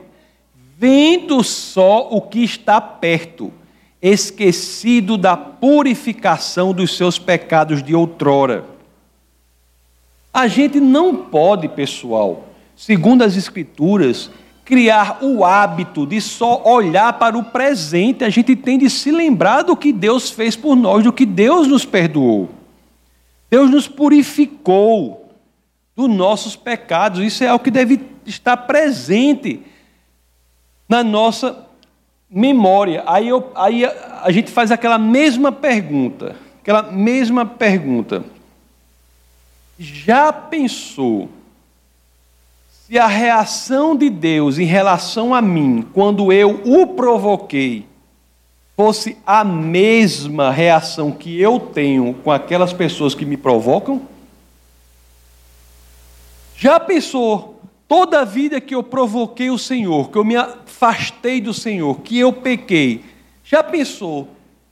vendo 0.76 1.42
só 1.42 2.08
o 2.08 2.22
que 2.22 2.44
está 2.44 2.80
perto, 2.80 3.52
esquecido 4.00 5.16
da 5.16 5.36
purificação 5.36 6.72
dos 6.72 6.96
seus 6.96 7.18
pecados 7.18 7.82
de 7.82 7.94
outrora. 7.94 8.64
A 10.32 10.46
gente 10.46 10.78
não 10.78 11.16
pode, 11.16 11.68
pessoal, 11.68 12.48
segundo 12.76 13.22
as 13.22 13.36
Escrituras, 13.36 14.30
criar 14.64 15.18
o 15.22 15.44
hábito 15.44 16.06
de 16.06 16.20
só 16.20 16.62
olhar 16.64 17.14
para 17.14 17.36
o 17.36 17.42
presente, 17.42 18.22
a 18.22 18.28
gente 18.28 18.54
tem 18.54 18.78
de 18.78 18.90
se 18.90 19.10
lembrar 19.10 19.62
do 19.62 19.76
que 19.76 19.92
Deus 19.92 20.30
fez 20.30 20.54
por 20.54 20.76
nós, 20.76 21.02
do 21.02 21.12
que 21.12 21.24
Deus 21.24 21.66
nos 21.66 21.84
perdoou. 21.84 22.50
Deus 23.50 23.70
nos 23.70 23.88
purificou 23.88 25.32
dos 25.96 26.08
nossos 26.08 26.54
pecados. 26.54 27.20
Isso 27.20 27.42
é 27.42 27.48
algo 27.48 27.64
que 27.64 27.70
deve 27.70 28.00
estar 28.26 28.56
presente 28.58 29.62
na 30.88 31.02
nossa 31.02 31.66
memória. 32.30 33.02
Aí, 33.06 33.28
eu, 33.28 33.50
aí 33.54 33.84
a, 33.84 34.22
a 34.24 34.30
gente 34.30 34.50
faz 34.50 34.70
aquela 34.70 34.98
mesma 34.98 35.50
pergunta, 35.50 36.36
aquela 36.60 36.82
mesma 36.82 37.46
pergunta. 37.46 38.24
Já 39.78 40.32
pensou 40.32 41.28
se 42.86 42.98
a 42.98 43.06
reação 43.06 43.94
de 43.94 44.08
Deus 44.08 44.58
em 44.58 44.64
relação 44.64 45.34
a 45.34 45.42
mim, 45.42 45.86
quando 45.92 46.32
eu 46.32 46.60
o 46.64 46.86
provoquei, 46.86 47.86
fosse 48.74 49.18
a 49.26 49.44
mesma 49.44 50.50
reação 50.50 51.10
que 51.10 51.40
eu 51.40 51.58
tenho 51.58 52.14
com 52.24 52.30
aquelas 52.30 52.72
pessoas 52.72 53.14
que 53.14 53.26
me 53.26 53.36
provocam? 53.36 54.02
Já 56.56 56.80
pensou 56.80 57.60
toda 57.86 58.20
a 58.20 58.24
vida 58.24 58.60
que 58.60 58.74
eu 58.74 58.82
provoquei 58.82 59.50
o 59.50 59.58
Senhor, 59.58 60.10
que 60.10 60.18
eu 60.18 60.24
me 60.24 60.34
afastei 60.78 61.40
do 61.40 61.52
Senhor, 61.52 62.00
que 62.00 62.16
eu 62.16 62.32
pequei? 62.32 63.04
Já 63.44 63.64
pensou 63.64 64.28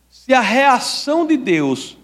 se 0.09 0.33
a 0.33 0.41
reação 0.41 1.27
de 1.27 1.37
Deus 1.37 1.97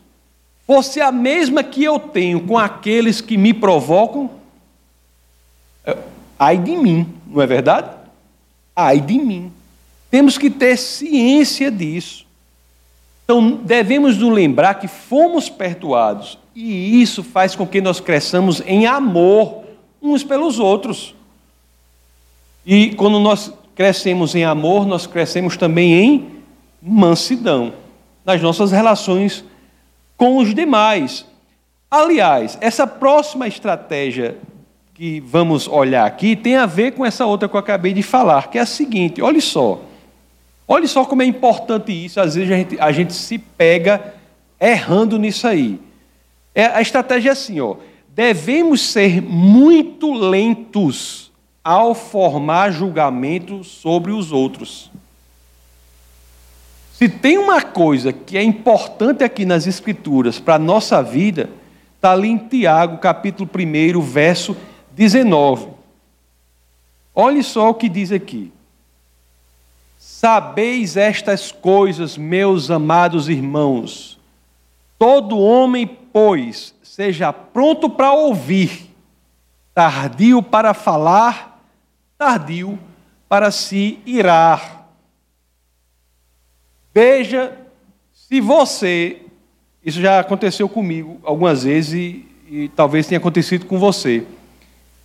fosse 0.67 1.01
a 1.01 1.13
mesma 1.13 1.63
que 1.63 1.85
eu 1.85 2.01
tenho 2.01 2.41
com 2.41 2.59
aqueles 2.59 3.21
que 3.21 3.37
me 3.37 3.55
provocam, 3.55 4.29
é, 5.85 5.97
ai 6.37 6.59
de 6.59 6.77
mim, 6.77 7.07
não 7.27 7.41
é 7.41 7.47
verdade? 7.47 7.91
Ai 8.75 9.01
de 9.01 9.19
mim. 9.19 9.53
Temos 10.11 10.37
que 10.37 10.51
ter 10.51 10.77
ciência 10.77 11.71
disso. 11.71 12.27
Então, 13.25 13.61
devemos 13.63 14.19
nos 14.19 14.33
lembrar 14.33 14.75
que 14.75 14.89
fomos 14.89 15.49
perdoados, 15.49 16.39
e 16.55 17.01
isso 17.01 17.23
faz 17.23 17.55
com 17.55 17.67
que 17.67 17.81
nós 17.81 18.01
cresçamos 18.01 18.61
em 18.67 18.85
amor 18.85 19.63
uns 20.03 20.25
pelos 20.25 20.59
outros. 20.59 21.15
E 22.67 22.95
quando 22.95 23.19
nós 23.21 23.53
crescemos 23.75 24.35
em 24.35 24.45
amor, 24.45 24.87
nós 24.87 25.07
crescemos 25.07 25.57
também 25.57 25.93
em 25.95 26.43
mansidão 26.81 27.73
nas 28.25 28.41
nossas 28.41 28.71
relações 28.71 29.45
com 30.17 30.39
os 30.39 30.55
demais. 30.55 31.27
Aliás, 31.91 32.57
essa 32.61 32.87
próxima 32.87 33.49
estratégia 33.49 34.39
que 34.95 35.21
vamos 35.21 35.67
olhar 35.67 36.07
aqui 36.07 36.37
tem 36.37 36.57
a 36.57 36.67
ver 36.67 36.93
com 36.93 37.05
essa 37.05 37.27
outra 37.27 37.49
que 37.49 37.57
eu 37.57 37.61
acabei 37.61 37.93
de 37.93 38.03
falar, 38.03 38.51
que 38.51 38.59
é 38.59 38.61
a 38.61 38.67
seguinte: 38.67 39.21
olha 39.21 39.41
só. 39.41 39.81
Olha 40.67 40.87
só 40.87 41.05
como 41.05 41.23
é 41.23 41.27
importante 41.27 41.93
isso. 41.93 42.21
Às 42.21 42.35
vezes 42.37 42.51
a 42.51 42.57
gente, 42.57 42.81
a 42.81 42.93
gente 42.93 43.13
se 43.13 43.37
pega 43.37 44.15
errando 44.61 45.19
nisso 45.19 45.47
aí. 45.47 45.81
É, 46.55 46.67
a 46.67 46.81
estratégia 46.81 47.31
é 47.31 47.33
assim: 47.33 47.61
ó, 47.61 47.77
devemos 48.09 48.81
ser 48.81 49.21
muito 49.21 50.13
lentos 50.13 51.32
ao 51.65 51.95
formar 51.95 52.73
julgamento 52.73 53.63
sobre 53.63 54.11
os 54.13 54.33
outros. 54.33 54.91
Se 56.93 57.09
tem 57.09 57.39
uma 57.39 57.61
coisa 57.63 58.13
que 58.13 58.37
é 58.39 58.43
importante 58.43 59.25
aqui 59.25 59.45
nas 59.45 59.67
Escrituras 59.67 60.39
para 60.39 60.55
a 60.55 60.59
nossa 60.59 61.03
vida, 61.03 61.51
está 61.97 62.13
ali 62.13 62.29
em 62.29 62.39
Tiago, 62.39 62.99
capítulo 62.99 63.49
1, 63.53 64.01
verso 64.01 64.57
19. 64.93 65.69
Olhe 67.15 67.43
só 67.43 67.71
o 67.71 67.75
que 67.75 67.89
diz 67.89 68.13
aqui. 68.13 68.53
Sabeis 69.99 70.97
estas 70.97 71.51
coisas, 71.51 72.17
meus 72.17 72.71
amados 72.71 73.29
irmãos. 73.29 74.19
Todo 74.99 75.39
homem, 75.39 75.87
pois, 76.13 76.75
seja 76.83 77.33
pronto 77.33 77.91
para 77.91 78.13
ouvir, 78.13 78.89
tardio 79.75 80.43
para 80.43 80.73
falar, 80.73 81.52
tardio 82.23 82.79
para 83.29 83.51
se 83.51 83.99
irar 84.07 84.83
Veja 86.95 87.53
se 88.13 88.41
você, 88.41 89.23
isso 89.85 90.01
já 90.01 90.21
aconteceu 90.21 90.69
comigo 90.69 91.19
algumas 91.25 91.65
vezes 91.65 91.95
e, 91.95 92.27
e 92.51 92.69
talvez 92.77 93.07
tenha 93.07 93.19
acontecido 93.19 93.65
com 93.65 93.79
você. 93.79 94.25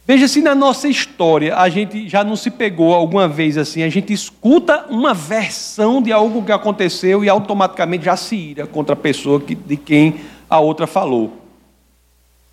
Veja 0.05 0.27
se 0.27 0.41
na 0.41 0.53
nossa 0.53 0.87
história 0.89 1.57
a 1.57 1.69
gente 1.69 2.09
já 2.09 2.23
não 2.23 2.35
se 2.35 2.51
pegou 2.51 2.93
alguma 2.93 3.27
vez 3.27 3.57
assim, 3.57 3.83
a 3.83 3.89
gente 3.89 4.11
escuta 4.11 4.85
uma 4.89 5.13
versão 5.13 6.01
de 6.01 6.11
algo 6.11 6.43
que 6.43 6.51
aconteceu 6.51 7.23
e 7.23 7.29
automaticamente 7.29 8.05
já 8.05 8.17
se 8.17 8.35
ira 8.35 8.67
contra 8.67 8.93
a 8.93 8.97
pessoa 8.97 9.39
que, 9.39 9.55
de 9.55 9.77
quem 9.77 10.19
a 10.49 10.59
outra 10.59 10.85
falou. 10.85 11.41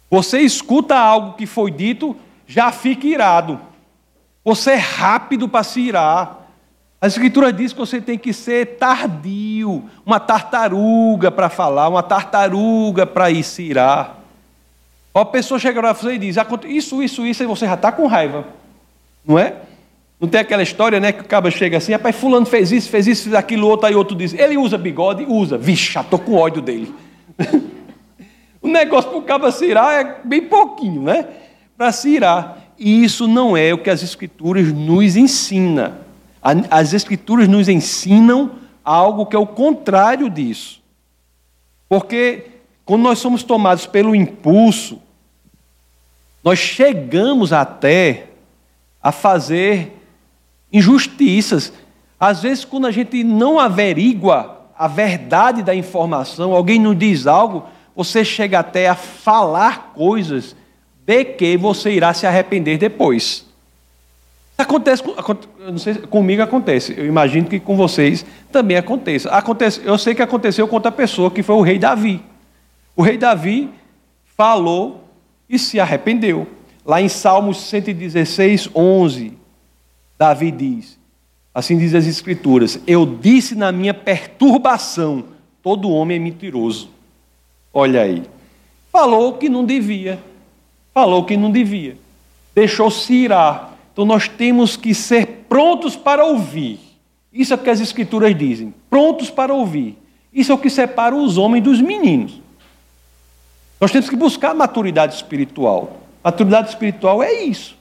Você 0.08 0.40
escuta 0.40 0.96
algo 0.96 1.32
que 1.32 1.44
foi 1.44 1.70
dito, 1.72 2.16
já 2.46 2.70
fica 2.70 3.06
irado. 3.06 3.73
Você 4.44 4.72
é 4.72 4.76
rápido 4.76 5.48
para 5.48 5.62
se 5.62 5.80
irar. 5.80 6.40
A 7.00 7.06
Escritura 7.06 7.52
diz 7.52 7.72
que 7.72 7.78
você 7.78 8.00
tem 8.00 8.18
que 8.18 8.32
ser 8.32 8.76
tardio, 8.76 9.84
uma 10.04 10.20
tartaruga 10.20 11.30
para 11.30 11.48
falar, 11.48 11.88
uma 11.88 12.02
tartaruga 12.02 13.06
para 13.06 13.30
incirar. 13.30 14.18
A 15.14 15.24
pessoa 15.24 15.60
chega 15.60 15.80
para 15.80 15.92
você 15.94 16.14
e 16.14 16.18
diz: 16.18 16.36
Isso, 16.66 17.02
isso, 17.02 17.26
isso, 17.26 17.42
e 17.42 17.46
você 17.46 17.66
já 17.66 17.74
está 17.74 17.92
com 17.92 18.06
raiva. 18.06 18.44
Não 19.24 19.38
é? 19.38 19.54
Não 20.20 20.28
tem 20.28 20.40
aquela 20.40 20.62
história, 20.62 20.98
né? 20.98 21.12
Que 21.12 21.20
o 21.20 21.24
cabo 21.24 21.50
chega 21.50 21.76
assim: 21.76 21.92
Rapaz, 21.92 22.16
Fulano 22.16 22.46
fez 22.46 22.72
isso, 22.72 22.88
fez 22.90 23.06
isso, 23.06 23.24
fez 23.24 23.34
aquilo, 23.34 23.68
outro, 23.68 23.86
aí 23.86 23.94
outro 23.94 24.16
diz: 24.16 24.34
Ele 24.34 24.56
usa 24.56 24.76
bigode? 24.76 25.24
Usa. 25.24 25.56
Vixe, 25.56 25.98
estou 25.98 26.18
com 26.18 26.34
ódio 26.34 26.60
dele. 26.60 26.94
o 28.60 28.68
negócio 28.68 29.10
para 29.10 29.18
o 29.18 29.22
cabo 29.22 29.52
se 29.52 29.66
irar 29.66 29.94
é 29.94 30.16
bem 30.24 30.42
pouquinho, 30.42 31.02
né? 31.02 31.28
Para 31.76 31.92
se 31.92 32.08
irar. 32.08 32.63
E 32.78 33.04
isso 33.04 33.26
não 33.28 33.56
é 33.56 33.72
o 33.72 33.78
que 33.78 33.90
as 33.90 34.02
Escrituras 34.02 34.72
nos 34.72 35.16
ensinam. 35.16 35.94
As 36.70 36.92
Escrituras 36.92 37.48
nos 37.48 37.68
ensinam 37.68 38.52
algo 38.84 39.26
que 39.26 39.36
é 39.36 39.38
o 39.38 39.46
contrário 39.46 40.28
disso. 40.28 40.82
Porque 41.88 42.46
quando 42.84 43.02
nós 43.02 43.18
somos 43.18 43.42
tomados 43.42 43.86
pelo 43.86 44.14
impulso, 44.14 45.00
nós 46.42 46.58
chegamos 46.58 47.52
até 47.52 48.26
a 49.02 49.10
fazer 49.10 49.98
injustiças. 50.72 51.72
Às 52.18 52.42
vezes, 52.42 52.64
quando 52.64 52.86
a 52.86 52.90
gente 52.90 53.24
não 53.24 53.58
averigua 53.58 54.66
a 54.76 54.86
verdade 54.88 55.62
da 55.62 55.74
informação, 55.74 56.52
alguém 56.52 56.78
nos 56.78 56.98
diz 56.98 57.26
algo, 57.26 57.64
você 57.94 58.24
chega 58.24 58.58
até 58.58 58.88
a 58.88 58.94
falar 58.94 59.92
coisas 59.94 60.56
de 61.06 61.24
que 61.24 61.56
você 61.56 61.90
irá 61.90 62.14
se 62.14 62.26
arrepender 62.26 62.78
depois. 62.78 63.44
Acontece, 64.56 65.02
não 65.58 65.78
sei, 65.78 65.94
comigo 65.94 66.40
acontece. 66.40 66.94
Eu 66.96 67.06
imagino 67.06 67.48
que 67.48 67.58
com 67.58 67.76
vocês 67.76 68.24
também 68.52 68.76
aconteça. 68.76 69.28
acontece. 69.30 69.80
Eu 69.84 69.98
sei 69.98 70.14
que 70.14 70.22
aconteceu 70.22 70.68
com 70.68 70.76
outra 70.76 70.92
pessoa, 70.92 71.30
que 71.30 71.42
foi 71.42 71.56
o 71.56 71.60
rei 71.60 71.78
Davi. 71.78 72.22
O 72.94 73.02
rei 73.02 73.18
Davi 73.18 73.68
falou 74.36 75.04
e 75.48 75.58
se 75.58 75.80
arrependeu. 75.80 76.46
Lá 76.86 77.00
em 77.00 77.08
Salmos 77.08 77.58
116, 77.62 78.70
11, 78.74 79.32
Davi 80.16 80.52
diz: 80.52 80.98
Assim 81.52 81.76
diz 81.76 81.94
as 81.94 82.06
Escrituras: 82.06 82.78
Eu 82.86 83.04
disse 83.04 83.56
na 83.56 83.72
minha 83.72 83.92
perturbação, 83.92 85.24
todo 85.62 85.90
homem 85.90 86.16
é 86.16 86.20
mentiroso. 86.20 86.90
Olha 87.72 88.02
aí. 88.02 88.22
Falou 88.92 89.32
que 89.34 89.48
não 89.48 89.64
devia. 89.64 90.22
Falou 90.94 91.24
que 91.24 91.36
não 91.36 91.50
devia. 91.50 91.98
Deixou-se 92.54 93.12
irar 93.12 93.74
então 93.94 94.04
nós 94.04 94.26
temos 94.26 94.76
que 94.76 94.92
ser 94.92 95.46
prontos 95.48 95.94
para 95.94 96.24
ouvir. 96.24 96.80
Isso 97.32 97.52
é 97.52 97.56
o 97.56 97.58
que 97.58 97.70
as 97.70 97.80
Escrituras 97.80 98.36
dizem: 98.36 98.74
prontos 98.90 99.30
para 99.30 99.54
ouvir. 99.54 99.96
Isso 100.32 100.50
é 100.50 100.54
o 100.54 100.58
que 100.58 100.68
separa 100.68 101.14
os 101.14 101.38
homens 101.38 101.62
dos 101.62 101.80
meninos. 101.80 102.40
Nós 103.80 103.92
temos 103.92 104.10
que 104.10 104.16
buscar 104.16 104.52
maturidade 104.52 105.14
espiritual. 105.14 106.00
Maturidade 106.24 106.70
espiritual 106.70 107.22
é 107.22 107.44
isso. 107.44 107.76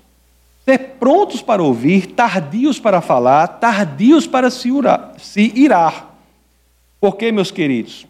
Ser 0.64 0.78
prontos 1.00 1.42
para 1.42 1.64
ouvir, 1.64 2.08
tardios 2.08 2.80
para 2.80 3.02
falar, 3.02 3.48
tardios 3.48 4.28
para 4.28 4.52
se, 4.52 4.72
urar, 4.72 5.14
se 5.18 5.52
irar. 5.56 6.16
Porque, 7.02 7.32
meus 7.32 7.50
queridos, 7.50 8.06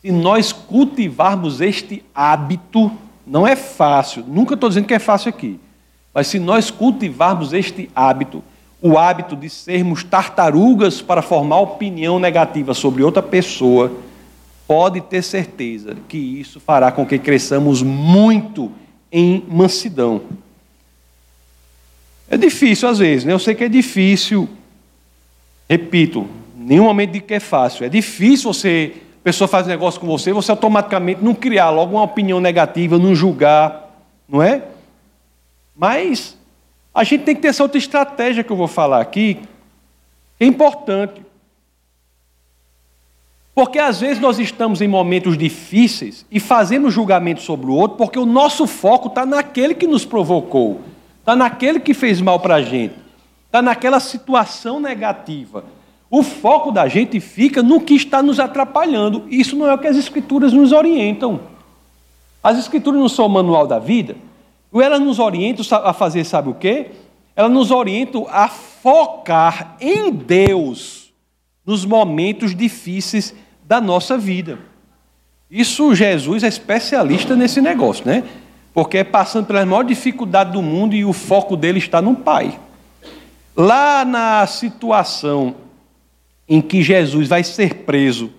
se 0.00 0.10
nós 0.10 0.52
cultivarmos 0.52 1.60
este 1.60 2.02
hábito, 2.14 2.90
não 3.26 3.46
é 3.46 3.56
fácil, 3.56 4.24
nunca 4.26 4.54
estou 4.54 4.68
dizendo 4.68 4.86
que 4.86 4.94
é 4.94 4.98
fácil 4.98 5.28
aqui, 5.28 5.58
mas 6.12 6.26
se 6.26 6.38
nós 6.38 6.70
cultivarmos 6.70 7.52
este 7.52 7.88
hábito, 7.94 8.42
o 8.80 8.98
hábito 8.98 9.36
de 9.36 9.48
sermos 9.48 10.02
tartarugas 10.02 11.00
para 11.00 11.22
formar 11.22 11.60
opinião 11.60 12.18
negativa 12.18 12.74
sobre 12.74 13.02
outra 13.02 13.22
pessoa, 13.22 13.92
pode 14.66 15.00
ter 15.00 15.22
certeza 15.22 15.96
que 16.08 16.18
isso 16.18 16.58
fará 16.58 16.90
com 16.90 17.06
que 17.06 17.18
cresçamos 17.18 17.82
muito 17.82 18.72
em 19.10 19.44
mansidão. 19.48 20.22
É 22.28 22.36
difícil 22.36 22.88
às 22.88 22.98
vezes, 22.98 23.24
né? 23.24 23.32
Eu 23.32 23.38
sei 23.38 23.54
que 23.54 23.64
é 23.64 23.68
difícil. 23.68 24.48
Repito, 25.68 26.26
nenhum 26.56 26.84
momento 26.84 27.12
de 27.12 27.20
que 27.20 27.34
é 27.34 27.40
fácil. 27.40 27.84
É 27.84 27.88
difícil 27.88 28.52
você, 28.52 28.94
pessoa 29.22 29.46
faz 29.46 29.66
negócio 29.66 30.00
com 30.00 30.06
você, 30.06 30.32
você 30.32 30.50
automaticamente 30.50 31.22
não 31.22 31.34
criar 31.34 31.70
logo 31.70 31.92
uma 31.92 32.02
opinião 32.02 32.40
negativa, 32.40 32.98
não 32.98 33.14
julgar, 33.14 33.90
não 34.28 34.42
é? 34.42 34.62
Mas 35.76 36.36
a 36.92 37.04
gente 37.04 37.24
tem 37.24 37.34
que 37.34 37.42
ter 37.42 37.48
essa 37.48 37.62
outra 37.62 37.78
estratégia 37.78 38.42
que 38.42 38.50
eu 38.50 38.56
vou 38.56 38.68
falar 38.68 39.00
aqui, 39.00 39.34
que 40.38 40.44
é 40.44 40.46
importante. 40.46 41.22
Porque 43.54 43.78
às 43.78 44.00
vezes 44.00 44.20
nós 44.20 44.38
estamos 44.38 44.80
em 44.80 44.88
momentos 44.88 45.36
difíceis 45.36 46.26
e 46.30 46.40
fazemos 46.40 46.92
julgamento 46.92 47.42
sobre 47.42 47.66
o 47.66 47.74
outro, 47.74 47.98
porque 47.98 48.18
o 48.18 48.26
nosso 48.26 48.66
foco 48.66 49.08
está 49.08 49.26
naquele 49.26 49.74
que 49.74 49.86
nos 49.86 50.04
provocou, 50.04 50.80
está 51.20 51.36
naquele 51.36 51.78
que 51.78 51.94
fez 51.94 52.20
mal 52.20 52.40
para 52.40 52.56
a 52.56 52.62
gente, 52.62 52.94
está 53.46 53.60
naquela 53.60 54.00
situação 54.00 54.80
negativa. 54.80 55.64
O 56.14 56.22
foco 56.22 56.70
da 56.70 56.86
gente 56.88 57.18
fica 57.20 57.62
no 57.62 57.80
que 57.80 57.94
está 57.94 58.22
nos 58.22 58.38
atrapalhando. 58.38 59.24
Isso 59.30 59.56
não 59.56 59.66
é 59.66 59.72
o 59.72 59.78
que 59.78 59.86
as 59.86 59.96
Escrituras 59.96 60.52
nos 60.52 60.70
orientam. 60.70 61.40
As 62.44 62.58
Escrituras 62.58 63.00
não 63.00 63.08
são 63.08 63.24
o 63.24 63.30
manual 63.30 63.66
da 63.66 63.78
vida. 63.78 64.14
Ela 64.74 64.98
nos 64.98 65.18
orienta 65.18 65.62
a 65.74 65.94
fazer, 65.94 66.24
sabe 66.24 66.50
o 66.50 66.54
quê? 66.54 66.90
Ela 67.34 67.48
nos 67.48 67.70
orienta 67.70 68.18
a 68.28 68.46
focar 68.46 69.74
em 69.80 70.10
Deus 70.10 71.10
nos 71.64 71.86
momentos 71.86 72.54
difíceis 72.54 73.34
da 73.64 73.80
nossa 73.80 74.18
vida. 74.18 74.58
Isso 75.50 75.94
Jesus 75.94 76.44
é 76.44 76.48
especialista 76.48 77.34
nesse 77.34 77.62
negócio, 77.62 78.06
né? 78.06 78.22
Porque 78.74 78.98
é 78.98 79.04
passando 79.04 79.46
pela 79.46 79.64
maior 79.64 79.82
dificuldade 79.82 80.52
do 80.52 80.60
mundo 80.60 80.94
e 80.94 81.06
o 81.06 81.14
foco 81.14 81.56
dele 81.56 81.78
está 81.78 82.02
no 82.02 82.14
Pai. 82.14 82.60
Lá 83.56 84.04
na 84.04 84.46
situação 84.46 85.54
em 86.48 86.60
que 86.60 86.82
Jesus 86.82 87.28
vai 87.28 87.44
ser 87.44 87.74
preso, 87.76 88.30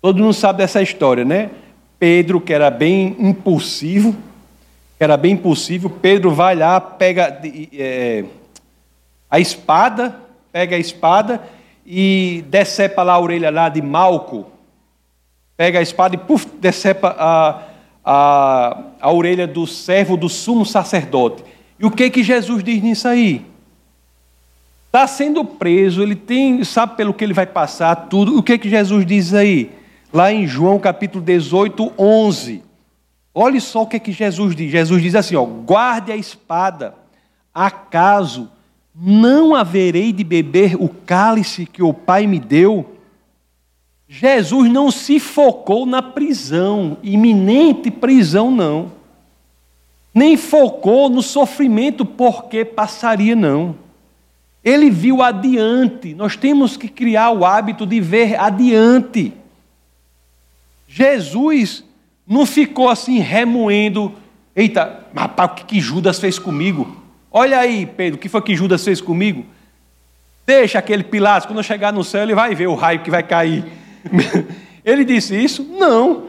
todo 0.00 0.18
mundo 0.18 0.34
sabe 0.34 0.58
dessa 0.58 0.82
história, 0.82 1.24
né? 1.24 1.50
Pedro, 1.98 2.40
que 2.40 2.52
era 2.52 2.70
bem 2.70 3.16
impulsivo, 3.18 4.14
que 4.96 5.04
era 5.04 5.16
bem 5.16 5.32
impulsivo, 5.32 5.90
Pedro 5.90 6.30
vai 6.30 6.54
lá, 6.54 6.80
pega 6.80 7.40
é, 7.72 8.24
a 9.30 9.40
espada, 9.40 10.16
pega 10.52 10.76
a 10.76 10.78
espada 10.78 11.42
e 11.86 12.44
decepa 12.48 13.02
lá 13.02 13.14
a 13.14 13.20
orelha 13.20 13.50
lá 13.50 13.68
de 13.68 13.82
Malco, 13.82 14.46
pega 15.56 15.78
a 15.78 15.82
espada 15.82 16.14
e 16.14 16.18
puf, 16.18 16.46
decepa 16.60 17.14
a, 17.18 17.62
a, 18.04 18.82
a 19.00 19.12
orelha 19.12 19.46
do 19.46 19.66
servo 19.66 20.16
do 20.16 20.28
sumo 20.28 20.64
sacerdote. 20.64 21.44
E 21.78 21.86
o 21.86 21.90
que 21.90 22.10
que 22.10 22.22
Jesus 22.22 22.62
diz 22.62 22.82
nisso 22.82 23.08
aí? 23.08 23.44
Está 24.88 25.06
sendo 25.06 25.44
preso, 25.44 26.02
ele 26.02 26.16
tem, 26.16 26.64
sabe 26.64 26.96
pelo 26.96 27.12
que 27.12 27.22
ele 27.22 27.34
vai 27.34 27.46
passar, 27.46 27.94
tudo. 28.08 28.38
O 28.38 28.42
que 28.42 28.56
que 28.56 28.70
Jesus 28.70 29.04
diz 29.04 29.34
aí? 29.34 29.70
Lá 30.10 30.32
em 30.32 30.46
João 30.46 30.78
capítulo 30.78 31.22
18, 31.22 31.92
11. 31.98 32.62
Olhe 33.34 33.60
só 33.60 33.82
o 33.82 33.86
que 33.86 34.00
que 34.00 34.12
Jesus 34.12 34.56
diz. 34.56 34.72
Jesus 34.72 35.02
diz 35.02 35.14
assim, 35.14 35.36
ó, 35.36 35.44
guarde 35.44 36.10
a 36.10 36.16
espada, 36.16 36.94
acaso 37.54 38.50
não 38.94 39.54
haverei 39.54 40.10
de 40.10 40.24
beber 40.24 40.74
o 40.74 40.88
cálice 40.88 41.66
que 41.66 41.82
o 41.82 41.92
Pai 41.92 42.26
me 42.26 42.40
deu? 42.40 42.96
Jesus 44.08 44.72
não 44.72 44.90
se 44.90 45.20
focou 45.20 45.84
na 45.84 46.00
prisão, 46.00 46.96
iminente 47.02 47.90
prisão, 47.90 48.50
não. 48.50 48.90
Nem 50.14 50.34
focou 50.38 51.10
no 51.10 51.20
sofrimento 51.20 52.06
porque 52.06 52.64
passaria, 52.64 53.36
não. 53.36 53.76
Ele 54.68 54.90
viu 54.90 55.22
adiante. 55.22 56.14
Nós 56.14 56.36
temos 56.36 56.76
que 56.76 56.88
criar 56.88 57.30
o 57.30 57.44
hábito 57.44 57.86
de 57.86 58.00
ver 58.00 58.38
adiante. 58.38 59.32
Jesus 60.86 61.82
não 62.26 62.44
ficou 62.44 62.90
assim 62.90 63.18
remoendo. 63.18 64.12
Eita, 64.54 65.06
rapaz, 65.16 65.52
o 65.52 65.64
que 65.64 65.80
Judas 65.80 66.18
fez 66.18 66.38
comigo? 66.38 67.02
Olha 67.30 67.58
aí, 67.58 67.86
Pedro, 67.86 68.18
o 68.18 68.20
que 68.20 68.28
foi 68.28 68.42
que 68.42 68.54
Judas 68.54 68.84
fez 68.84 69.00
comigo? 69.00 69.46
Deixa 70.46 70.78
aquele 70.78 71.02
Pilatos, 71.02 71.46
quando 71.46 71.58
eu 71.58 71.62
chegar 71.62 71.90
no 71.90 72.04
céu, 72.04 72.22
ele 72.22 72.34
vai 72.34 72.54
ver 72.54 72.66
o 72.66 72.74
raio 72.74 73.00
que 73.00 73.10
vai 73.10 73.22
cair. 73.22 73.64
Ele 74.84 75.04
disse 75.04 75.36
isso? 75.36 75.62
Não. 75.62 76.28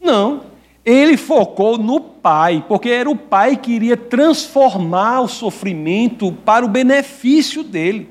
Não. 0.00 0.42
Ele 0.84 1.16
focou 1.16 1.78
no 1.78 1.98
Pai, 2.00 2.64
porque 2.68 2.90
era 2.90 3.08
o 3.08 3.16
Pai 3.16 3.56
que 3.56 3.72
iria 3.72 3.96
transformar 3.96 5.22
o 5.22 5.28
sofrimento 5.28 6.30
para 6.44 6.64
o 6.64 6.68
benefício 6.68 7.62
dele. 7.62 8.10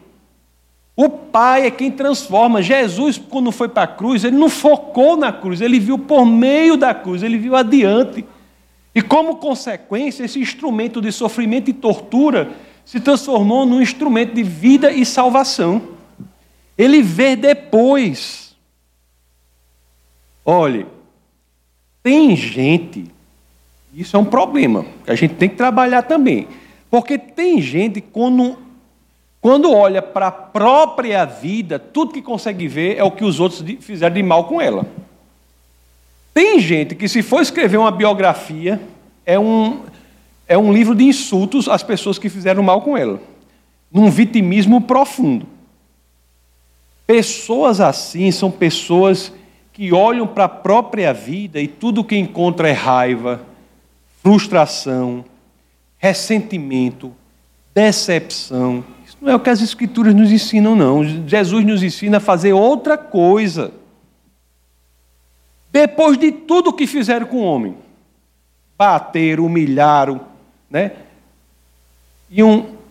O 0.96 1.10
Pai 1.10 1.68
é 1.68 1.72
quem 1.72 1.92
transforma. 1.92 2.62
Jesus, 2.62 3.18
quando 3.18 3.52
foi 3.52 3.68
para 3.68 3.84
a 3.84 3.88
cruz, 3.88 4.24
ele 4.24 4.38
não 4.38 4.50
focou 4.50 5.16
na 5.16 5.32
cruz, 5.32 5.62
ele 5.62 5.80
viu 5.80 6.00
por 6.00 6.26
meio 6.26 6.76
da 6.76 6.94
cruz, 6.94 7.22
ele 7.22 7.38
viu 7.38 7.56
adiante. 7.56 8.26
E 8.96 9.02
como 9.02 9.38
consequência, 9.38 10.24
esse 10.24 10.40
instrumento 10.40 11.02
de 11.02 11.12
sofrimento 11.12 11.70
e 11.70 11.74
tortura 11.74 12.52
se 12.86 13.00
transformou 13.00 13.66
num 13.66 13.82
instrumento 13.82 14.34
de 14.34 14.44
vida 14.44 14.92
e 14.92 15.06
salvação. 15.06 15.82
Ele 16.78 17.02
vê 17.02 17.36
depois. 17.36 18.56
Olhe, 20.46 20.86
tem 22.04 22.36
gente, 22.36 23.06
isso 23.94 24.18
é 24.18 24.20
um 24.20 24.26
problema, 24.26 24.86
que 25.06 25.12
a 25.12 25.16
gente 25.16 25.36
tem 25.36 25.48
que 25.48 25.56
trabalhar 25.56 26.02
também. 26.04 26.48
Porque 26.92 27.18
tem 27.18 27.62
gente, 27.62 28.02
quando, 28.02 28.58
quando 29.40 29.72
olha 29.72 30.02
para 30.02 30.28
a 30.28 30.32
própria 30.32 31.24
vida, 31.24 31.80
tudo 31.80 32.14
que 32.14 32.22
consegue 32.22 32.68
ver 32.68 32.98
é 32.98 33.04
o 33.04 33.10
que 33.10 33.24
os 33.24 33.40
outros 33.40 33.64
fizeram 33.80 34.14
de 34.14 34.22
mal 34.22 34.44
com 34.44 34.60
ela. 34.60 34.86
Tem 36.34 36.60
gente 36.60 36.94
que, 36.94 37.08
se 37.08 37.22
for 37.22 37.42
escrever 37.42 37.78
uma 37.78 37.92
biografia, 37.92 38.82
é 39.26 39.40
um, 39.40 39.80
é 40.48 40.58
um 40.58 40.74
livro 40.74 40.94
de 40.94 41.06
insultos 41.06 41.70
às 41.70 41.84
pessoas 41.84 42.20
que 42.20 42.30
fizeram 42.30 42.62
mal 42.62 42.82
com 42.82 42.98
ela, 42.98 43.22
num 43.92 44.10
vitimismo 44.10 44.82
profundo. 44.82 45.48
Pessoas 47.08 47.80
assim 47.80 48.32
são 48.32 48.50
pessoas 48.50 49.32
que 49.74 49.92
olham 49.92 50.28
para 50.28 50.46
a 50.46 50.50
própria 50.50 51.12
vida 51.12 51.60
e 51.60 51.68
tudo 51.68 52.04
que 52.04 52.16
encontra 52.16 52.70
é 52.70 52.74
raiva, 52.74 53.42
frustração, 54.22 55.26
ressentimento, 55.98 57.12
decepção. 57.74 58.86
Isso 59.04 59.18
não 59.20 59.32
é 59.32 59.36
o 59.36 59.40
que 59.40 59.50
as 59.50 59.62
Escrituras 59.62 60.14
nos 60.14 60.32
ensinam, 60.32 60.76
não. 60.76 61.04
Jesus 61.28 61.66
nos 61.66 61.82
ensina 61.82 62.18
a 62.18 62.22
fazer 62.22 62.54
outra 62.54 62.98
coisa. 62.98 63.74
Depois 65.72 66.20
de 66.20 66.32
tudo 66.32 66.72
que 66.72 66.86
fizeram 66.86 67.26
com 67.26 67.38
o 67.38 67.44
homem, 67.44 67.76
bateram, 68.78 69.48
humilharam, 69.48 70.22
né? 70.70 70.92
E 72.30 72.44
um 72.44 72.83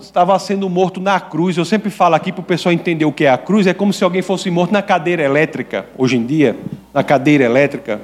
estava 0.00 0.38
sendo 0.38 0.68
morto 0.68 1.00
na 1.00 1.18
cruz. 1.18 1.56
Eu 1.56 1.64
sempre 1.64 1.88
falo 1.88 2.14
aqui 2.14 2.30
para 2.30 2.42
o 2.42 2.44
pessoal 2.44 2.74
entender 2.74 3.06
o 3.06 3.12
que 3.12 3.24
é 3.24 3.30
a 3.30 3.38
cruz, 3.38 3.66
é 3.66 3.72
como 3.72 3.90
se 3.90 4.04
alguém 4.04 4.20
fosse 4.20 4.50
morto 4.50 4.70
na 4.70 4.82
cadeira 4.82 5.22
elétrica, 5.22 5.86
hoje 5.96 6.16
em 6.16 6.26
dia, 6.26 6.54
na 6.92 7.02
cadeira 7.02 7.44
elétrica. 7.44 8.00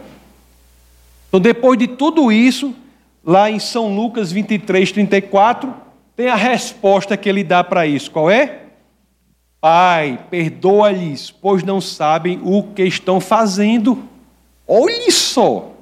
Então, 1.28 1.38
depois 1.38 1.78
de 1.78 1.86
tudo 1.86 2.32
isso, 2.32 2.74
lá 3.22 3.50
em 3.50 3.58
São 3.58 3.94
Lucas 3.94 4.32
23, 4.32 4.92
34, 4.92 5.74
tem 6.16 6.28
a 6.28 6.36
resposta 6.36 7.16
que 7.16 7.28
ele 7.28 7.44
dá 7.44 7.62
para 7.62 7.86
isso. 7.86 8.10
Qual 8.10 8.30
é? 8.30 8.60
Pai, 9.60 10.18
perdoa-lhes, 10.30 11.30
pois 11.30 11.62
não 11.62 11.80
sabem 11.80 12.40
o 12.42 12.62
que 12.62 12.82
estão 12.82 13.20
fazendo. 13.20 14.02
Olhe 14.66 15.12
só, 15.12 15.72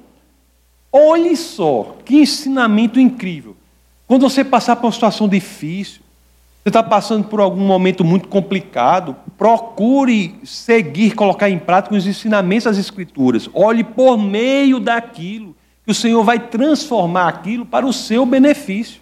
olhe 0.91 1.35
só, 1.37 1.95
que 2.03 2.17
ensinamento 2.17 2.99
incrível. 2.99 3.55
Quando 4.11 4.23
você 4.23 4.43
passar 4.43 4.75
por 4.75 4.87
uma 4.87 4.91
situação 4.91 5.25
difícil, 5.25 6.01
você 6.61 6.67
está 6.67 6.83
passando 6.83 7.29
por 7.29 7.39
algum 7.39 7.65
momento 7.65 8.03
muito 8.03 8.27
complicado, 8.27 9.15
procure 9.37 10.35
seguir, 10.43 11.15
colocar 11.15 11.49
em 11.49 11.57
prática 11.57 11.95
os 11.95 12.05
ensinamentos 12.05 12.65
das 12.65 12.77
Escrituras. 12.77 13.49
Olhe 13.53 13.85
por 13.85 14.17
meio 14.17 14.81
daquilo, 14.81 15.55
que 15.85 15.93
o 15.93 15.95
Senhor 15.95 16.21
vai 16.25 16.39
transformar 16.39 17.29
aquilo 17.29 17.65
para 17.65 17.85
o 17.85 17.93
seu 17.93 18.25
benefício. 18.25 18.99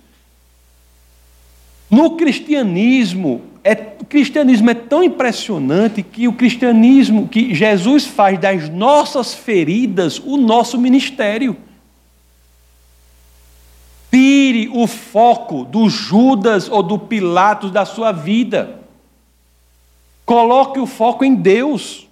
No 1.89 2.15
cristianismo, 2.15 3.41
é, 3.63 3.95
o 3.99 4.05
cristianismo 4.05 4.69
é 4.69 4.75
tão 4.75 5.03
impressionante 5.03 6.03
que 6.03 6.27
o 6.27 6.33
cristianismo, 6.33 7.27
que 7.27 7.55
Jesus 7.55 8.05
faz 8.05 8.39
das 8.39 8.69
nossas 8.69 9.33
feridas 9.33 10.19
o 10.19 10.37
nosso 10.37 10.77
ministério. 10.77 11.57
O 14.73 14.87
foco 14.87 15.65
do 15.65 15.89
Judas 15.89 16.69
ou 16.69 16.81
do 16.81 16.97
Pilatos 16.97 17.71
da 17.71 17.85
sua 17.85 18.11
vida. 18.11 18.79
Coloque 20.25 20.79
o 20.79 20.85
foco 20.85 21.25
em 21.25 21.35
Deus. 21.35 22.07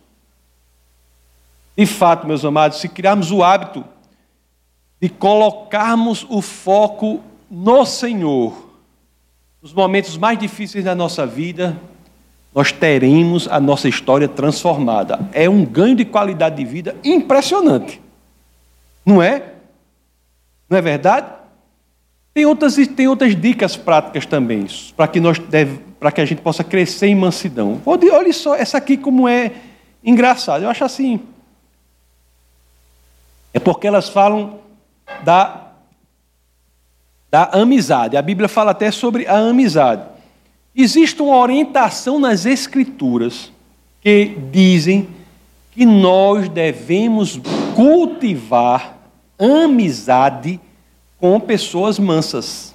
De 1.78 1.86
fato, 1.86 2.26
meus 2.26 2.44
amados, 2.44 2.80
se 2.80 2.90
criarmos 2.90 3.32
o 3.32 3.44
hábito 3.44 3.86
de 5.00 5.10
colocarmos 5.10 6.26
o 6.28 6.42
foco 6.42 7.22
no 7.50 7.86
Senhor, 7.86 8.68
nos 9.62 9.74
momentos 9.74 10.18
mais 10.18 10.40
difíceis 10.40 10.84
da 10.84 10.96
nossa 10.96 11.26
vida, 11.26 11.78
nós 12.54 12.72
teremos 12.72 13.48
a 13.48 13.60
nossa 13.60 13.88
história 13.88 14.28
transformada. 14.28 15.20
É 15.32 15.48
um 15.48 15.64
ganho 15.64 15.96
de 15.96 16.04
qualidade 16.04 16.56
de 16.56 16.66
vida 16.66 16.96
impressionante. 17.04 18.02
Não 19.06 19.22
é? 19.22 19.54
Não 20.68 20.78
é 20.78 20.82
verdade? 20.82 21.37
Tem 22.38 22.46
outras, 22.46 22.76
tem 22.76 23.08
outras 23.08 23.36
dicas 23.36 23.76
práticas 23.76 24.24
também, 24.24 24.68
para 24.96 25.08
que, 25.08 25.20
nós 25.20 25.40
deve, 25.40 25.80
para 26.00 26.12
que 26.12 26.22
a 26.22 26.26
gente 26.26 26.40
possa 26.40 26.64
crescer 26.64 27.08
em 27.08 27.16
mansidão. 27.16 27.82
Olha 27.84 28.32
só, 28.32 28.54
essa 28.54 28.78
aqui 28.78 28.96
como 28.96 29.28
é 29.28 29.54
engraçada. 30.04 30.64
Eu 30.64 30.70
acho 30.70 30.86
assim. 30.86 31.20
É 33.52 33.58
porque 33.58 33.88
elas 33.88 34.08
falam 34.08 34.60
da 35.24 35.64
da 37.32 37.46
amizade. 37.46 38.16
A 38.16 38.22
Bíblia 38.22 38.48
fala 38.48 38.70
até 38.70 38.92
sobre 38.92 39.26
a 39.26 39.40
amizade. 39.40 40.04
Existe 40.76 41.20
uma 41.24 41.38
orientação 41.38 42.20
nas 42.20 42.46
Escrituras 42.46 43.52
que 44.00 44.38
dizem 44.52 45.10
que 45.72 45.88
nós 45.88 46.48
devemos 46.50 47.42
cultivar 47.76 48.96
amizade 49.40 50.60
com 51.20 51.40
pessoas 51.40 51.98
mansas. 51.98 52.74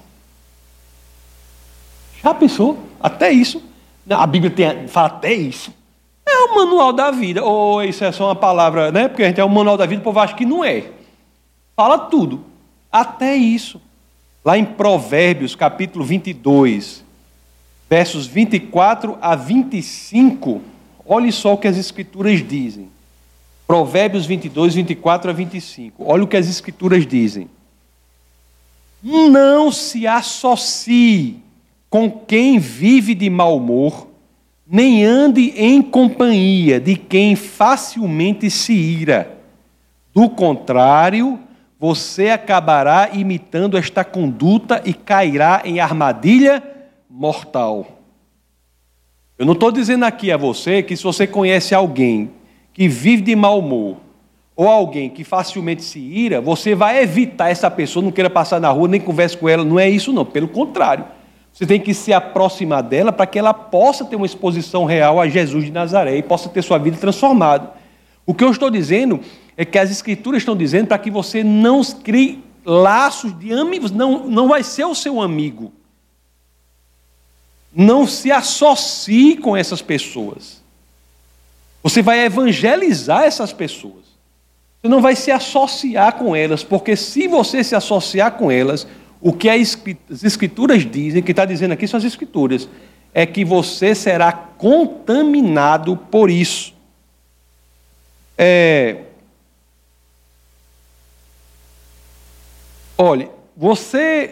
Já 2.21 2.33
pensou? 2.33 2.77
Até 2.99 3.31
isso. 3.31 3.61
A 4.09 4.25
Bíblia 4.27 4.51
tem, 4.51 4.87
fala 4.87 5.07
até 5.07 5.33
isso. 5.33 5.73
É 6.25 6.37
o 6.45 6.55
manual 6.55 6.93
da 6.93 7.11
vida. 7.11 7.43
Ou 7.43 7.83
isso 7.83 8.03
é 8.03 8.11
só 8.11 8.27
uma 8.27 8.35
palavra, 8.35 8.91
né? 8.91 9.07
Porque 9.07 9.23
a 9.23 9.27
gente 9.27 9.39
é 9.39 9.43
o 9.43 9.49
manual 9.49 9.77
da 9.77 9.85
vida, 9.85 10.01
o 10.01 10.03
povo 10.03 10.19
acha 10.19 10.33
que 10.33 10.45
não 10.45 10.63
é. 10.63 10.85
Fala 11.75 11.97
tudo. 11.97 12.43
Até 12.91 13.35
isso. 13.35 13.81
Lá 14.43 14.57
em 14.57 14.65
Provérbios, 14.65 15.55
capítulo 15.55 16.03
22, 16.03 17.03
versos 17.89 18.25
24 18.27 19.17
a 19.21 19.35
25, 19.35 20.61
olhe 21.05 21.31
só 21.31 21.53
o 21.53 21.57
que 21.57 21.67
as 21.67 21.77
Escrituras 21.77 22.45
dizem. 22.45 22.89
Provérbios 23.65 24.25
22, 24.25 24.75
24 24.75 25.29
a 25.29 25.33
25. 25.33 26.03
Olha 26.05 26.23
o 26.23 26.27
que 26.27 26.35
as 26.35 26.49
Escrituras 26.49 27.07
dizem. 27.07 27.49
Não 29.03 29.69
se 29.69 30.07
associe 30.07 31.43
com 31.89 32.09
quem 32.09 32.57
vive 32.57 33.13
de 33.13 33.29
mau 33.29 33.57
humor, 33.57 34.07
nem 34.65 35.03
ande 35.03 35.53
em 35.57 35.81
companhia 35.81 36.79
de 36.79 36.95
quem 36.95 37.35
facilmente 37.35 38.49
se 38.49 38.71
ira. 38.71 39.37
Do 40.13 40.29
contrário, 40.29 41.37
você 41.77 42.29
acabará 42.29 43.09
imitando 43.11 43.77
esta 43.77 44.05
conduta 44.05 44.81
e 44.85 44.93
cairá 44.93 45.63
em 45.65 45.81
armadilha 45.81 46.63
mortal. 47.09 47.99
Eu 49.37 49.45
não 49.45 49.53
estou 49.53 49.69
dizendo 49.69 50.05
aqui 50.05 50.31
a 50.31 50.37
você 50.37 50.81
que 50.81 50.95
se 50.95 51.03
você 51.03 51.27
conhece 51.27 51.75
alguém 51.75 52.31
que 52.71 52.87
vive 52.87 53.21
de 53.21 53.35
mau 53.35 53.59
humor, 53.59 53.97
ou 54.55 54.67
alguém 54.67 55.09
que 55.09 55.23
facilmente 55.23 55.83
se 55.83 55.99
ira, 55.99 56.39
você 56.39 56.75
vai 56.75 57.01
evitar 57.01 57.49
essa 57.49 57.71
pessoa, 57.71 58.03
não 58.03 58.11
queira 58.11 58.29
passar 58.29 58.59
na 58.59 58.69
rua, 58.69 58.87
nem 58.87 59.01
converse 59.01 59.35
com 59.35 59.49
ela. 59.49 59.63
Não 59.63 59.79
é 59.79 59.89
isso, 59.89 60.13
não. 60.13 60.25
Pelo 60.25 60.47
contrário. 60.47 61.05
Você 61.51 61.67
tem 61.67 61.79
que 61.79 61.93
se 61.93 62.11
aproximar 62.11 62.81
dela 62.81 63.11
para 63.11 63.27
que 63.27 63.37
ela 63.37 63.53
possa 63.53 64.03
ter 64.05 64.15
uma 64.15 64.25
exposição 64.25 64.85
real 64.85 65.21
a 65.21 65.27
Jesus 65.27 65.65
de 65.65 65.71
Nazaré 65.71 66.17
e 66.17 66.23
possa 66.23 66.49
ter 66.49 66.63
sua 66.63 66.79
vida 66.79 66.97
transformada. 66.97 67.71
O 68.25 68.33
que 68.33 68.43
eu 68.43 68.49
estou 68.49 68.71
dizendo 68.71 69.19
é 69.55 69.63
que 69.63 69.77
as 69.77 69.91
Escrituras 69.91 70.41
estão 70.41 70.55
dizendo 70.55 70.87
para 70.87 70.97
que 70.97 71.11
você 71.11 71.43
não 71.43 71.83
crie 71.83 72.43
laços 72.65 73.37
de 73.37 73.53
amigos, 73.53 73.91
não, 73.91 74.27
não 74.27 74.47
vai 74.47 74.63
ser 74.63 74.85
o 74.85 74.95
seu 74.95 75.21
amigo. 75.21 75.71
Não 77.75 78.07
se 78.07 78.31
associe 78.31 79.37
com 79.37 79.55
essas 79.55 79.81
pessoas. 79.81 80.61
Você 81.83 82.01
vai 82.01 82.19
evangelizar 82.25 83.23
essas 83.23 83.53
pessoas. 83.53 84.02
Você 84.83 84.89
não 84.89 85.01
vai 85.01 85.15
se 85.15 85.31
associar 85.31 86.13
com 86.15 86.35
elas, 86.35 86.61
porque 86.61 86.97
se 86.97 87.25
você 87.25 87.63
se 87.63 87.73
associar 87.73 88.33
com 88.33 88.51
elas, 88.51 88.85
o 89.21 89.31
que 89.31 89.47
as 89.47 89.77
Escrituras 90.21 90.85
dizem, 90.85 91.23
que 91.23 91.31
está 91.31 91.45
dizendo 91.45 91.71
aqui 91.71 91.87
são 91.87 91.97
as 91.97 92.03
Escrituras, 92.03 92.67
é 93.13 93.25
que 93.25 93.45
você 93.45 93.95
será 93.95 94.33
contaminado 94.33 95.95
por 95.95 96.29
isso. 96.29 96.73
É... 98.37 98.97
Olha, 102.97 103.29
você. 103.55 104.31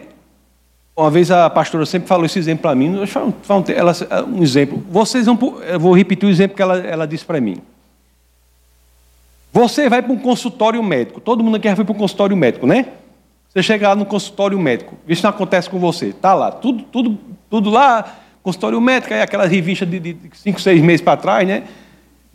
Uma 0.94 1.10
vez 1.10 1.30
a 1.30 1.48
pastora 1.48 1.86
sempre 1.86 2.06
falou 2.06 2.26
esse 2.26 2.38
exemplo 2.38 2.60
para 2.60 2.74
mim, 2.74 2.94
ela, 3.74 3.92
um 4.28 4.42
exemplo. 4.42 4.84
Vocês 4.90 5.24
vão. 5.24 5.38
Eu 5.62 5.80
vou 5.80 5.96
repetir 5.96 6.28
o 6.28 6.30
exemplo 6.30 6.54
que 6.54 6.60
ela, 6.60 6.76
ela 6.76 7.06
disse 7.06 7.24
para 7.24 7.40
mim. 7.40 7.62
Você 9.52 9.86
vai 9.88 10.00
para 10.00 10.12
um 10.12 10.18
consultório 10.18 10.82
médico. 10.82 11.20
Todo 11.20 11.44
mundo 11.44 11.56
aqui 11.56 11.68
já 11.68 11.76
foi 11.76 11.84
para 11.84 11.94
um 11.94 11.98
consultório 11.98 12.34
médico, 12.34 12.66
né? 12.66 12.86
Você 13.50 13.62
chega 13.62 13.88
lá 13.90 13.94
no 13.94 14.06
consultório 14.06 14.58
médico, 14.58 14.96
isso 15.06 15.22
não 15.22 15.28
acontece 15.28 15.68
com 15.68 15.78
você. 15.78 16.06
Está 16.06 16.32
lá, 16.32 16.50
tudo, 16.50 16.84
tudo, 16.84 17.18
tudo 17.50 17.68
lá, 17.68 18.16
consultório 18.42 18.80
médico, 18.80 19.12
aí 19.12 19.20
aquelas 19.20 19.50
revistas 19.50 19.86
de, 19.90 20.00
de 20.00 20.16
cinco, 20.32 20.58
seis 20.58 20.80
meses 20.80 21.02
para 21.02 21.18
trás, 21.18 21.46
né? 21.46 21.64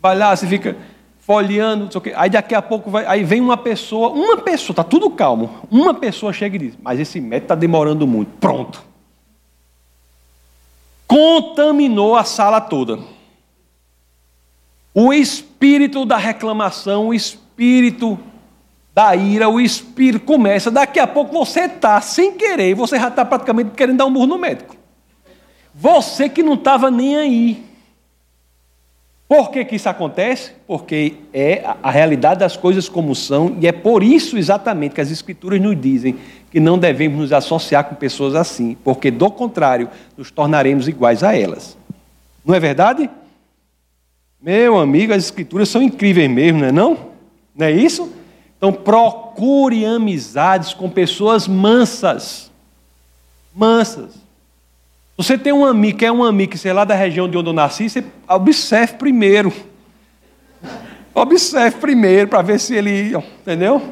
Vai 0.00 0.16
lá, 0.16 0.36
você 0.36 0.46
fica 0.46 0.76
folheando, 1.18 1.86
não 1.86 1.90
sei 1.90 1.98
o 1.98 2.02
quê. 2.02 2.12
Aí 2.14 2.30
daqui 2.30 2.54
a 2.54 2.62
pouco 2.62 2.88
vai, 2.88 3.04
aí 3.04 3.24
vem 3.24 3.40
uma 3.40 3.56
pessoa, 3.56 4.10
uma 4.10 4.36
pessoa, 4.36 4.72
está 4.72 4.84
tudo 4.84 5.10
calmo. 5.10 5.50
Uma 5.68 5.92
pessoa 5.92 6.32
chega 6.32 6.54
e 6.54 6.58
diz, 6.60 6.78
mas 6.80 7.00
esse 7.00 7.20
médico 7.20 7.46
está 7.46 7.56
demorando 7.56 8.06
muito. 8.06 8.30
Pronto. 8.38 8.80
Contaminou 11.04 12.14
a 12.14 12.22
sala 12.22 12.60
toda. 12.60 13.00
O 15.00 15.12
espírito 15.12 16.04
da 16.04 16.16
reclamação, 16.16 17.06
o 17.06 17.14
espírito 17.14 18.18
da 18.92 19.14
ira, 19.14 19.48
o 19.48 19.60
espírito 19.60 20.24
começa. 20.24 20.72
Daqui 20.72 20.98
a 20.98 21.06
pouco 21.06 21.32
você 21.32 21.66
está, 21.66 22.00
sem 22.00 22.32
querer, 22.32 22.74
você 22.74 22.98
já 22.98 23.06
está 23.06 23.24
praticamente 23.24 23.70
querendo 23.76 23.98
dar 23.98 24.06
um 24.06 24.12
burro 24.12 24.26
no 24.26 24.36
médico. 24.36 24.74
Você 25.72 26.28
que 26.28 26.42
não 26.42 26.54
estava 26.54 26.90
nem 26.90 27.16
aí. 27.16 27.64
Por 29.28 29.52
que, 29.52 29.64
que 29.66 29.76
isso 29.76 29.88
acontece? 29.88 30.50
Porque 30.66 31.14
é 31.32 31.62
a 31.80 31.92
realidade 31.92 32.40
das 32.40 32.56
coisas 32.56 32.88
como 32.88 33.14
são, 33.14 33.56
e 33.60 33.68
é 33.68 33.72
por 33.72 34.02
isso 34.02 34.36
exatamente 34.36 34.96
que 34.96 35.00
as 35.00 35.12
Escrituras 35.12 35.60
nos 35.60 35.80
dizem 35.80 36.18
que 36.50 36.58
não 36.58 36.76
devemos 36.76 37.20
nos 37.20 37.32
associar 37.32 37.84
com 37.84 37.94
pessoas 37.94 38.34
assim, 38.34 38.76
porque 38.82 39.12
do 39.12 39.30
contrário, 39.30 39.88
nos 40.16 40.32
tornaremos 40.32 40.88
iguais 40.88 41.22
a 41.22 41.36
elas. 41.36 41.78
Não 42.44 42.52
é 42.52 42.58
verdade? 42.58 43.08
Meu 44.40 44.78
amigo, 44.78 45.12
as 45.12 45.24
Escrituras 45.24 45.68
são 45.68 45.82
incríveis 45.82 46.30
mesmo, 46.30 46.60
não 46.60 46.66
é 46.68 46.72
não? 46.72 46.98
Não 47.54 47.66
é 47.66 47.72
isso? 47.72 48.12
Então 48.56 48.72
procure 48.72 49.84
amizades 49.84 50.72
com 50.72 50.88
pessoas 50.88 51.48
mansas. 51.48 52.50
Mansas. 53.54 54.14
Você 55.16 55.36
tem 55.36 55.52
um 55.52 55.64
amigo, 55.64 55.98
quer 55.98 56.12
um 56.12 56.22
amigo 56.22 56.52
que 56.52 56.58
sei 56.58 56.72
lá 56.72 56.84
da 56.84 56.94
região 56.94 57.28
de 57.28 57.36
onde 57.36 57.48
eu 57.48 57.52
nasci, 57.52 57.90
você 57.90 58.04
observe 58.28 58.94
primeiro. 58.94 59.52
Observe 61.12 61.78
primeiro 61.78 62.28
para 62.28 62.42
ver 62.42 62.60
se 62.60 62.76
ele, 62.76 63.16
entendeu? 63.16 63.82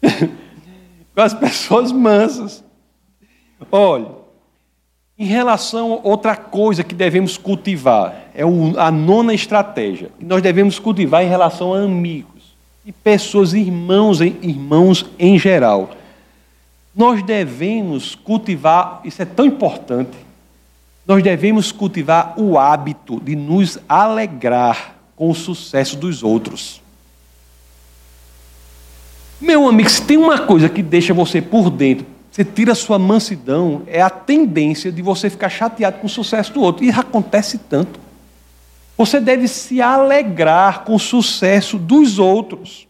com 1.14 1.20
as 1.20 1.34
pessoas 1.34 1.92
mansas. 1.92 2.64
Olha, 3.70 4.19
em 5.20 5.26
relação 5.26 5.92
a 5.92 6.08
outra 6.08 6.34
coisa 6.34 6.82
que 6.82 6.94
devemos 6.94 7.36
cultivar, 7.36 8.30
é 8.34 8.42
a 8.78 8.90
nona 8.90 9.34
estratégia 9.34 10.10
que 10.18 10.24
nós 10.24 10.40
devemos 10.40 10.78
cultivar 10.78 11.22
em 11.22 11.28
relação 11.28 11.74
a 11.74 11.82
amigos 11.82 12.56
e 12.86 12.90
pessoas, 12.90 13.52
irmãos, 13.52 14.22
irmãos 14.22 15.04
em 15.18 15.38
geral. 15.38 15.90
Nós 16.96 17.22
devemos 17.22 18.14
cultivar, 18.14 19.02
isso 19.04 19.20
é 19.20 19.26
tão 19.26 19.44
importante, 19.44 20.16
nós 21.06 21.22
devemos 21.22 21.70
cultivar 21.70 22.32
o 22.38 22.58
hábito 22.58 23.20
de 23.20 23.36
nos 23.36 23.78
alegrar 23.86 24.96
com 25.14 25.28
o 25.28 25.34
sucesso 25.34 25.98
dos 25.98 26.22
outros. 26.22 26.80
Meu 29.38 29.68
amigo, 29.68 29.90
se 29.90 30.00
tem 30.00 30.16
uma 30.16 30.38
coisa 30.38 30.66
que 30.66 30.82
deixa 30.82 31.12
você 31.12 31.42
por 31.42 31.68
dentro, 31.68 32.06
você 32.30 32.44
tira 32.44 32.72
a 32.72 32.76
sua 32.76 32.98
mansidão, 32.98 33.82
é 33.86 34.00
a 34.00 34.08
tendência 34.08 34.92
de 34.92 35.02
você 35.02 35.28
ficar 35.28 35.48
chateado 35.48 35.98
com 35.98 36.06
o 36.06 36.10
sucesso 36.10 36.52
do 36.52 36.62
outro. 36.62 36.84
E 36.84 36.90
acontece 36.90 37.58
tanto. 37.58 37.98
Você 38.96 39.18
deve 39.18 39.48
se 39.48 39.80
alegrar 39.80 40.84
com 40.84 40.94
o 40.94 40.98
sucesso 40.98 41.76
dos 41.76 42.18
outros, 42.18 42.86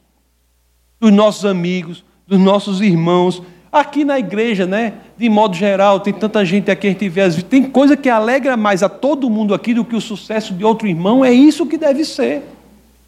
dos 1.01 1.11
nossos 1.11 1.47
amigos, 1.47 2.05
dos 2.27 2.39
nossos 2.39 2.81
irmãos. 2.83 3.43
Aqui 3.73 4.05
na 4.05 4.19
igreja, 4.19 4.67
né? 4.67 4.95
De 5.17 5.29
modo 5.31 5.57
geral, 5.57 6.01
tem 6.01 6.13
tanta 6.13 6.45
gente 6.45 6.71
aqui, 6.71 6.89
a 6.89 6.91
gente 6.91 7.09
vê 7.09 7.23
as 7.23 7.43
Tem 7.43 7.63
coisa 7.63 7.97
que 7.97 8.11
alegra 8.11 8.57
mais 8.57 8.83
a 8.83 8.89
todo 8.89 9.31
mundo 9.31 9.55
aqui 9.55 9.73
do 9.73 9.85
que 9.85 9.97
o 9.97 10.01
sucesso 10.01 10.53
de 10.53 10.65
outro 10.65 10.87
irmão. 10.87 11.25
É 11.25 11.33
isso 11.33 11.65
que 11.65 11.79
deve 11.79 12.05
ser. 12.05 12.43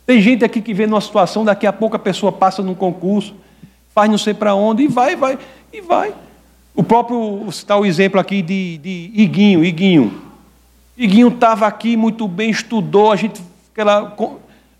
Tem 0.06 0.20
gente 0.20 0.44
aqui 0.44 0.60
que 0.60 0.72
vê 0.72 0.86
numa 0.86 1.00
situação, 1.00 1.44
daqui 1.44 1.66
a 1.66 1.72
pouco 1.72 1.96
a 1.96 1.98
pessoa 1.98 2.32
passa 2.32 2.62
num 2.62 2.74
concurso, 2.74 3.34
faz 3.94 4.10
não 4.10 4.18
sei 4.18 4.34
para 4.34 4.54
onde, 4.54 4.84
e 4.84 4.88
vai, 4.88 5.16
vai, 5.16 5.38
e 5.72 5.80
vai. 5.80 6.14
O 6.74 6.82
próprio, 6.82 7.50
citar 7.52 7.78
o 7.78 7.84
exemplo 7.84 8.18
aqui 8.18 8.40
de, 8.40 8.78
de 8.78 9.10
Iguinho, 9.14 9.64
Iguinho. 9.64 10.22
Iguinho 10.96 11.28
estava 11.28 11.66
aqui 11.66 11.96
muito 11.96 12.26
bem, 12.26 12.50
estudou, 12.50 13.12
a 13.12 13.16
gente, 13.16 13.42
aquela, 13.72 14.16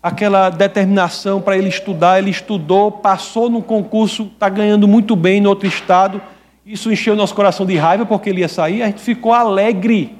aquela 0.01 0.49
determinação 0.49 1.39
para 1.41 1.57
ele 1.57 1.69
estudar, 1.69 2.19
ele 2.19 2.31
estudou, 2.31 2.91
passou 2.91 3.49
no 3.49 3.61
concurso, 3.61 4.23
está 4.33 4.49
ganhando 4.49 4.87
muito 4.87 5.15
bem 5.15 5.39
no 5.39 5.49
outro 5.49 5.67
estado. 5.67 6.21
Isso 6.65 6.91
encheu 6.91 7.15
nosso 7.15 7.35
coração 7.35 7.65
de 7.65 7.75
raiva 7.75 8.05
porque 8.05 8.29
ele 8.29 8.41
ia 8.41 8.47
sair, 8.47 8.81
a 8.81 8.87
gente 8.87 9.01
ficou 9.01 9.33
alegre, 9.33 10.15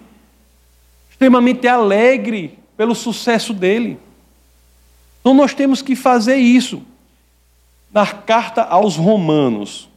extremamente 1.09 1.67
alegre 1.67 2.59
pelo 2.75 2.93
sucesso 2.93 3.53
dele. 3.53 3.97
Então 5.21 5.33
nós 5.33 5.53
temos 5.53 5.81
que 5.81 5.95
fazer 5.95 6.35
isso. 6.35 6.83
Na 7.93 8.07
carta 8.07 8.63
aos 8.63 8.95
Romanos, 8.95 9.87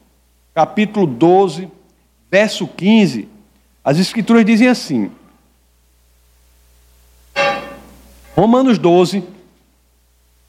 capítulo 0.53 1.07
12, 1.07 1.71
verso 2.31 2.69
15, 2.69 3.27
as 3.83 3.99
Escrituras 3.99 4.45
dizem 4.45 4.69
assim: 4.69 5.11
Romanos 8.35 8.77
12, 8.77 9.25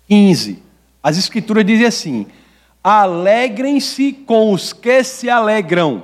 15. 0.09 0.61
As 1.01 1.17
Escrituras 1.17 1.65
dizem 1.65 1.85
assim: 1.85 2.27
Alegrem-se 2.83 4.11
com 4.11 4.51
os 4.51 4.73
que 4.73 5.01
se 5.05 5.29
alegram, 5.29 6.03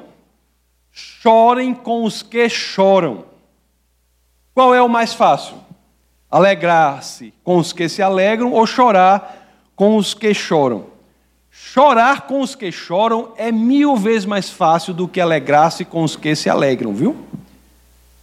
chorem 0.93 1.73
com 1.73 2.05
os 2.05 2.23
que 2.23 2.47
choram. 2.47 3.25
Qual 4.53 4.73
é 4.73 4.81
o 4.81 4.87
mais 4.87 5.13
fácil? 5.13 5.57
Alegrar-se 6.31 7.33
com 7.43 7.57
os 7.57 7.73
que 7.73 7.89
se 7.89 8.01
alegram 8.01 8.53
ou 8.53 8.65
chorar 8.65 9.71
com 9.75 9.97
os 9.97 10.13
que 10.13 10.33
choram. 10.33 10.92
Chorar 11.55 12.21
com 12.21 12.41
os 12.41 12.55
que 12.55 12.71
choram 12.71 13.31
é 13.37 13.51
mil 13.51 13.95
vezes 13.95 14.25
mais 14.25 14.49
fácil 14.49 14.91
do 14.91 15.07
que 15.07 15.21
alegrar-se 15.21 15.85
com 15.85 16.03
os 16.03 16.15
que 16.15 16.35
se 16.35 16.49
alegram, 16.49 16.91
viu? 16.95 17.15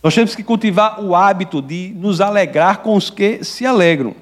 Nós 0.02 0.12
temos 0.16 0.34
que 0.34 0.42
cultivar 0.42 1.00
o 1.00 1.14
hábito 1.14 1.62
de 1.62 1.94
nos 1.96 2.20
alegrar 2.20 2.78
com 2.78 2.96
os 2.96 3.08
que 3.08 3.44
se 3.44 3.64
alegram. 3.64 4.16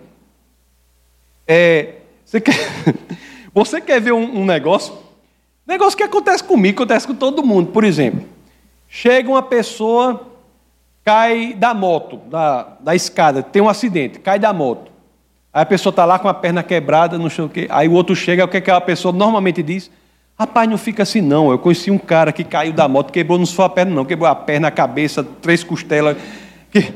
É, 1.46 1.94
você, 2.22 2.38
quer, 2.38 2.54
você 3.54 3.80
quer 3.80 3.98
ver 3.98 4.12
um, 4.12 4.40
um 4.40 4.44
negócio? 4.44 4.92
Negócio 5.66 5.96
que 5.96 6.02
acontece 6.02 6.44
comigo, 6.44 6.82
acontece 6.82 7.06
com 7.06 7.14
todo 7.14 7.42
mundo. 7.42 7.72
Por 7.72 7.84
exemplo, 7.84 8.28
chega 8.90 9.30
uma 9.30 9.42
pessoa, 9.42 10.28
cai 11.02 11.54
da 11.54 11.72
moto, 11.72 12.18
da, 12.28 12.76
da 12.80 12.94
escada, 12.94 13.42
tem 13.42 13.62
um 13.62 13.70
acidente, 13.70 14.18
cai 14.18 14.38
da 14.38 14.52
moto. 14.52 14.97
Aí 15.59 15.62
a 15.62 15.66
pessoa 15.66 15.90
está 15.90 16.04
lá 16.04 16.20
com 16.20 16.28
a 16.28 16.34
perna 16.34 16.62
quebrada, 16.62 17.18
não 17.18 17.28
sei 17.28 17.44
o 17.44 17.48
quê. 17.48 17.66
Aí 17.68 17.88
o 17.88 17.92
outro 17.92 18.14
chega, 18.14 18.44
o 18.44 18.48
que, 18.48 18.59
é 18.59 18.61
que 18.61 18.70
a 18.70 18.80
pessoa 18.80 19.12
normalmente 19.12 19.61
diz? 19.61 19.90
Rapaz, 20.38 20.70
não 20.70 20.78
fica 20.78 21.02
assim 21.02 21.20
não. 21.20 21.50
Eu 21.50 21.59
conheci 21.59 21.90
um 21.90 21.98
cara 21.98 22.30
que 22.30 22.44
caiu 22.44 22.72
da 22.72 22.86
moto, 22.86 23.12
quebrou 23.12 23.36
não 23.36 23.44
só 23.44 23.64
a 23.64 23.68
perna, 23.68 23.92
não, 23.92 24.04
quebrou 24.04 24.30
a 24.30 24.36
perna, 24.36 24.68
a 24.68 24.70
cabeça, 24.70 25.24
três 25.42 25.64
costelas, 25.64 26.16
que, 26.70 26.94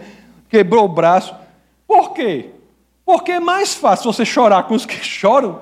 quebrou 0.48 0.84
o 0.84 0.88
braço. 0.88 1.34
Por 1.88 2.12
quê? 2.12 2.50
Porque 3.04 3.32
é 3.32 3.40
mais 3.40 3.74
fácil 3.74 4.12
você 4.12 4.24
chorar 4.24 4.62
com 4.62 4.74
os 4.74 4.86
que 4.86 4.94
choram 5.04 5.58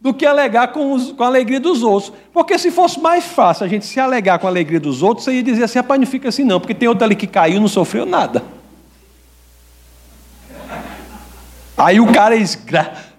do 0.00 0.14
que 0.14 0.24
alegar 0.24 0.68
com, 0.68 0.92
os, 0.92 1.10
com 1.10 1.24
a 1.24 1.26
alegria 1.26 1.58
dos 1.58 1.82
outros. 1.82 2.12
Porque 2.32 2.56
se 2.56 2.70
fosse 2.70 3.00
mais 3.00 3.24
fácil 3.24 3.66
a 3.66 3.68
gente 3.68 3.84
se 3.84 3.98
alegar 3.98 4.38
com 4.38 4.46
a 4.46 4.50
alegria 4.50 4.78
dos 4.78 5.02
outros, 5.02 5.24
você 5.24 5.32
ia 5.32 5.42
dizer 5.42 5.64
assim, 5.64 5.80
rapaz, 5.80 6.00
não 6.00 6.06
fica 6.06 6.28
assim 6.28 6.44
não, 6.44 6.60
porque 6.60 6.72
tem 6.72 6.88
outro 6.88 7.02
ali 7.02 7.16
que 7.16 7.26
caiu 7.26 7.56
e 7.56 7.60
não 7.60 7.66
sofreu 7.66 8.06
nada. 8.06 8.44
Aí 11.76 12.00
o 12.00 12.12
cara 12.12 12.38
diz, 12.38 12.62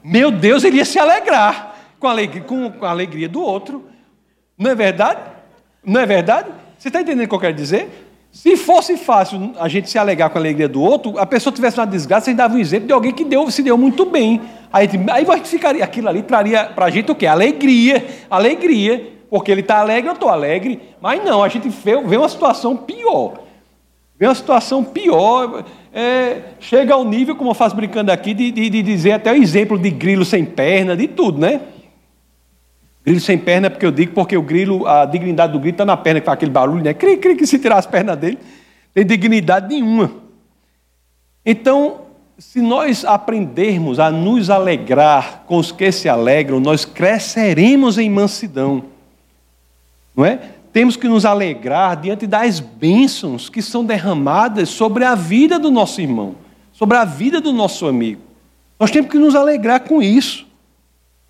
meu 0.04 0.32
Deus, 0.32 0.64
ele 0.64 0.78
ia 0.78 0.86
se 0.86 0.98
alegrar 0.98 1.76
com 2.00 2.08
a 2.08 2.12
alegria, 2.12 2.44
com 2.44 2.86
a 2.86 2.90
alegria 2.90 3.28
do 3.28 3.42
outro. 3.42 3.86
Não 4.58 4.72
é 4.72 4.76
verdade? 4.76 5.20
Não 5.84 6.00
é 6.00 6.06
verdade? 6.06 6.50
Você 6.78 6.88
está 6.88 7.02
entendendo 7.02 7.26
o 7.26 7.30
que 7.30 7.36
eu 7.36 7.40
quero 7.40 7.54
dizer? 7.54 7.90
Se 8.32 8.58
fosse 8.58 8.98
fácil 8.98 9.54
a 9.58 9.68
gente 9.68 9.90
se 9.90 9.98
alegar 9.98 10.30
com 10.30 10.38
a 10.38 10.42
alegria 10.42 10.68
do 10.68 10.82
outro, 10.82 11.18
a 11.18 11.26
pessoa 11.26 11.54
tivesse 11.54 11.80
uma 11.80 11.88
desgraça, 11.88 12.26
você 12.26 12.34
dava 12.34 12.56
um 12.56 12.60
exemplo 12.60 12.88
de 12.88 12.94
alguém 12.94 13.14
que 13.14 13.24
deu, 13.24 13.50
se 13.50 13.64
deu 13.64 13.78
muito 13.78 14.06
bem. 14.06 14.42
Aí, 14.72 14.90
aí 15.10 15.26
a 15.28 15.36
gente 15.38 15.50
ficaria, 15.50 15.84
aquilo 15.84 16.10
ali 16.10 16.22
traria 16.22 16.66
para 16.66 16.86
a 16.86 16.90
gente 16.90 17.10
o 17.12 17.16
quê? 17.16 17.28
Alegria. 17.28 18.06
Alegria. 18.30 19.14
Porque 19.30 19.52
ele 19.52 19.62
está 19.62 19.80
alegre, 19.80 20.10
eu 20.10 20.14
estou 20.14 20.30
alegre. 20.30 20.82
Mas 21.02 21.24
não, 21.24 21.44
a 21.44 21.48
gente 21.48 21.70
vê, 21.70 22.02
vê 22.02 22.18
uma 22.18 22.30
situação 22.30 22.76
pior. 22.76 23.45
Vê 24.18 24.28
uma 24.28 24.36
situação 24.36 24.84
pior 24.84 25.66
é, 25.98 26.42
chega 26.60 26.94
ao 26.94 27.06
nível, 27.06 27.38
como 27.38 27.52
eu 27.52 27.54
faço 27.54 27.74
brincando 27.74 28.12
aqui, 28.12 28.34
de, 28.34 28.52
de, 28.52 28.70
de 28.70 28.84
dizer 28.84 29.14
até 29.14 29.32
o 29.32 29.36
exemplo 29.36 29.80
de 29.80 29.90
grilo 29.90 30.26
sem 30.26 30.44
perna, 30.44 30.94
de 30.94 31.08
tudo, 31.08 31.40
né? 31.40 31.62
Grilo 33.06 33.22
sem 33.22 33.38
perna, 33.38 33.70
porque 33.70 33.86
eu 33.86 33.92
digo, 33.92 34.12
porque 34.14 34.36
o 34.36 34.42
grilo, 34.42 34.86
a 34.86 35.06
dignidade 35.06 35.54
do 35.54 35.60
grilo 35.60 35.74
está 35.74 35.86
na 35.86 35.96
perna, 35.96 36.20
que 36.20 36.26
faz 36.26 36.36
aquele 36.36 36.52
barulho, 36.52 36.84
né? 36.84 36.94
Cri, 36.94 37.16
cri, 37.16 37.36
que 37.36 37.48
se 37.48 37.58
tirar 37.60 37.78
as 37.78 37.86
pernas 37.86 38.18
dele, 38.18 38.38
tem 38.94 39.06
dignidade 39.06 39.68
nenhuma. 39.74 40.12
Então, 41.46 42.02
se 42.38 42.60
nós 42.60 43.06
aprendermos 43.06 43.98
a 43.98 44.12
nos 44.12 44.50
alegrar 44.50 45.44
com 45.46 45.58
os 45.58 45.72
que 45.72 45.92
se 45.94 46.10
alegram, 46.10 46.60
nós 46.60 46.84
cresceremos 46.84 47.98
em 47.98 48.10
mansidão. 48.10 48.84
Não 50.14 50.26
é? 50.26 50.40
Temos 50.76 50.98
que 50.98 51.08
nos 51.08 51.24
alegrar 51.24 51.96
diante 51.96 52.28
das 52.28 52.60
bênçãos 52.60 53.48
que 53.48 53.62
são 53.62 53.86
derramadas 53.86 54.68
sobre 54.68 55.06
a 55.06 55.16
vida 55.16 55.58
do 55.58 55.72
nosso 55.72 56.02
irmão, 56.02 56.36
sobre 56.74 56.98
a 56.98 57.06
vida 57.06 57.40
do 57.40 57.54
nosso 57.54 57.88
amigo. 57.88 58.20
Nós 58.78 58.92
temos 58.92 59.10
que 59.10 59.18
nos 59.18 59.36
alegrar 59.36 59.80
com 59.88 60.04
isso. 60.04 60.46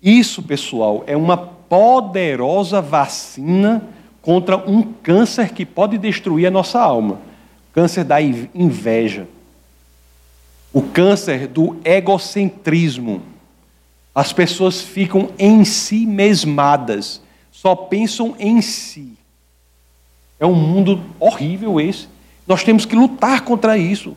Isso, 0.02 0.42
pessoal, 0.42 1.04
é 1.06 1.16
uma 1.16 1.36
poderosa 1.36 2.80
vacina 2.80 3.84
contra 4.20 4.56
um 4.56 4.82
câncer 4.82 5.50
que 5.52 5.64
pode 5.64 5.96
destruir 5.96 6.48
a 6.48 6.50
nossa 6.50 6.80
alma 6.80 7.20
câncer 7.72 8.02
da 8.02 8.20
inveja, 8.20 9.28
o 10.72 10.82
câncer 10.82 11.46
do 11.46 11.76
egocentrismo. 11.84 13.22
As 14.12 14.32
pessoas 14.32 14.80
ficam 14.80 15.30
em 15.38 15.64
si 15.64 16.04
mesmadas, 16.04 17.22
só 17.52 17.76
pensam 17.76 18.34
em 18.40 18.60
si. 18.60 19.16
É 20.38 20.46
um 20.46 20.54
mundo 20.54 21.00
horrível 21.18 21.80
esse. 21.80 22.08
Nós 22.46 22.62
temos 22.62 22.84
que 22.84 22.94
lutar 22.94 23.42
contra 23.42 23.76
isso. 23.76 24.16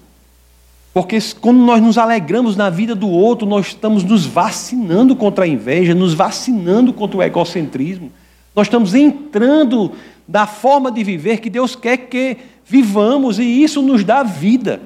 Porque 0.94 1.18
quando 1.40 1.60
nós 1.60 1.82
nos 1.82 1.98
alegramos 1.98 2.56
na 2.56 2.70
vida 2.70 2.96
do 2.96 3.10
outro, 3.10 3.48
nós 3.48 3.68
estamos 3.68 4.04
nos 4.04 4.26
vacinando 4.26 5.16
contra 5.16 5.46
a 5.46 5.48
inveja, 5.48 5.94
nos 5.94 6.14
vacinando 6.14 6.92
contra 6.92 7.18
o 7.18 7.24
egocentrismo. 7.24 8.12
Nós 8.56 8.68
estamos 8.68 8.94
entrando 8.94 9.92
da 10.28 10.46
forma 10.46 10.92
de 10.92 11.04
viver 11.04 11.40
que 11.40 11.50
Deus 11.50 11.76
quer 11.76 11.98
que 11.98 12.38
vivamos 12.66 13.40
e 13.40 13.44
isso 13.44 13.82
nos 13.82 14.04
dá 14.04 14.24
vida. 14.24 14.82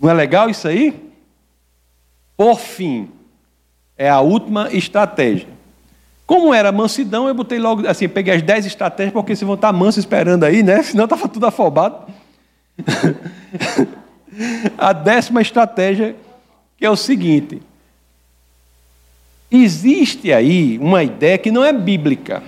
Não 0.00 0.10
é 0.10 0.14
legal 0.14 0.50
isso 0.50 0.66
aí? 0.66 0.94
Por 2.36 2.58
fim, 2.58 3.08
é 3.96 4.08
a 4.08 4.20
última 4.20 4.72
estratégia. 4.72 5.48
Como 6.30 6.54
era 6.54 6.70
mansidão, 6.70 7.26
eu 7.26 7.34
botei 7.34 7.58
logo, 7.58 7.88
assim, 7.88 8.08
peguei 8.08 8.34
as 8.34 8.40
10 8.40 8.66
estratégias, 8.66 9.12
porque 9.12 9.34
se 9.34 9.44
vão 9.44 9.56
estar 9.56 9.72
manso 9.72 9.98
esperando 9.98 10.44
aí, 10.44 10.62
né? 10.62 10.80
Senão 10.80 11.02
estava 11.02 11.28
tudo 11.28 11.44
afobado. 11.44 12.06
a 14.78 14.92
décima 14.92 15.42
estratégia, 15.42 16.14
que 16.78 16.86
é 16.86 16.88
o 16.88 16.94
seguinte: 16.94 17.60
existe 19.50 20.32
aí 20.32 20.78
uma 20.78 21.02
ideia 21.02 21.36
que 21.36 21.50
não 21.50 21.64
é 21.64 21.72
bíblica, 21.72 22.44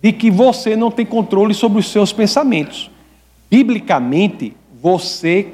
de 0.00 0.12
que 0.12 0.30
você 0.30 0.74
não 0.74 0.90
tem 0.90 1.04
controle 1.04 1.52
sobre 1.52 1.78
os 1.78 1.92
seus 1.92 2.14
pensamentos. 2.14 2.90
Biblicamente, 3.50 4.56
você 4.80 5.48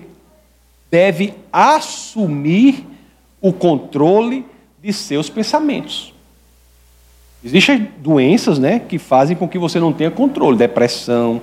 deve 0.89 1.35
assumir 1.53 2.87
o 3.41 3.53
controle 3.53 4.47
de 4.81 4.93
seus 4.93 5.29
pensamentos. 5.29 6.15
Existem 7.47 7.89
doenças 7.99 8.59
né, 8.59 8.81
que 8.81 8.99
fazem 8.99 9.37
com 9.37 9.47
que 9.47 9.57
você 9.57 9.79
não 9.79 9.93
tenha 9.93 10.11
controle, 10.11 10.59
depressão. 10.59 11.41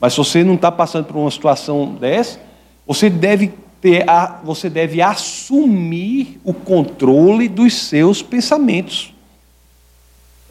Mas 0.00 0.12
se 0.12 0.18
você 0.18 0.42
não 0.42 0.54
está 0.54 0.72
passando 0.72 1.04
por 1.04 1.16
uma 1.16 1.30
situação 1.30 1.94
dessa, 1.94 2.40
você 2.84 3.08
deve, 3.08 3.52
ter 3.80 4.10
a, 4.10 4.40
você 4.42 4.68
deve 4.68 5.00
assumir 5.00 6.40
o 6.42 6.52
controle 6.52 7.48
dos 7.48 7.74
seus 7.74 8.22
pensamentos. 8.22 9.14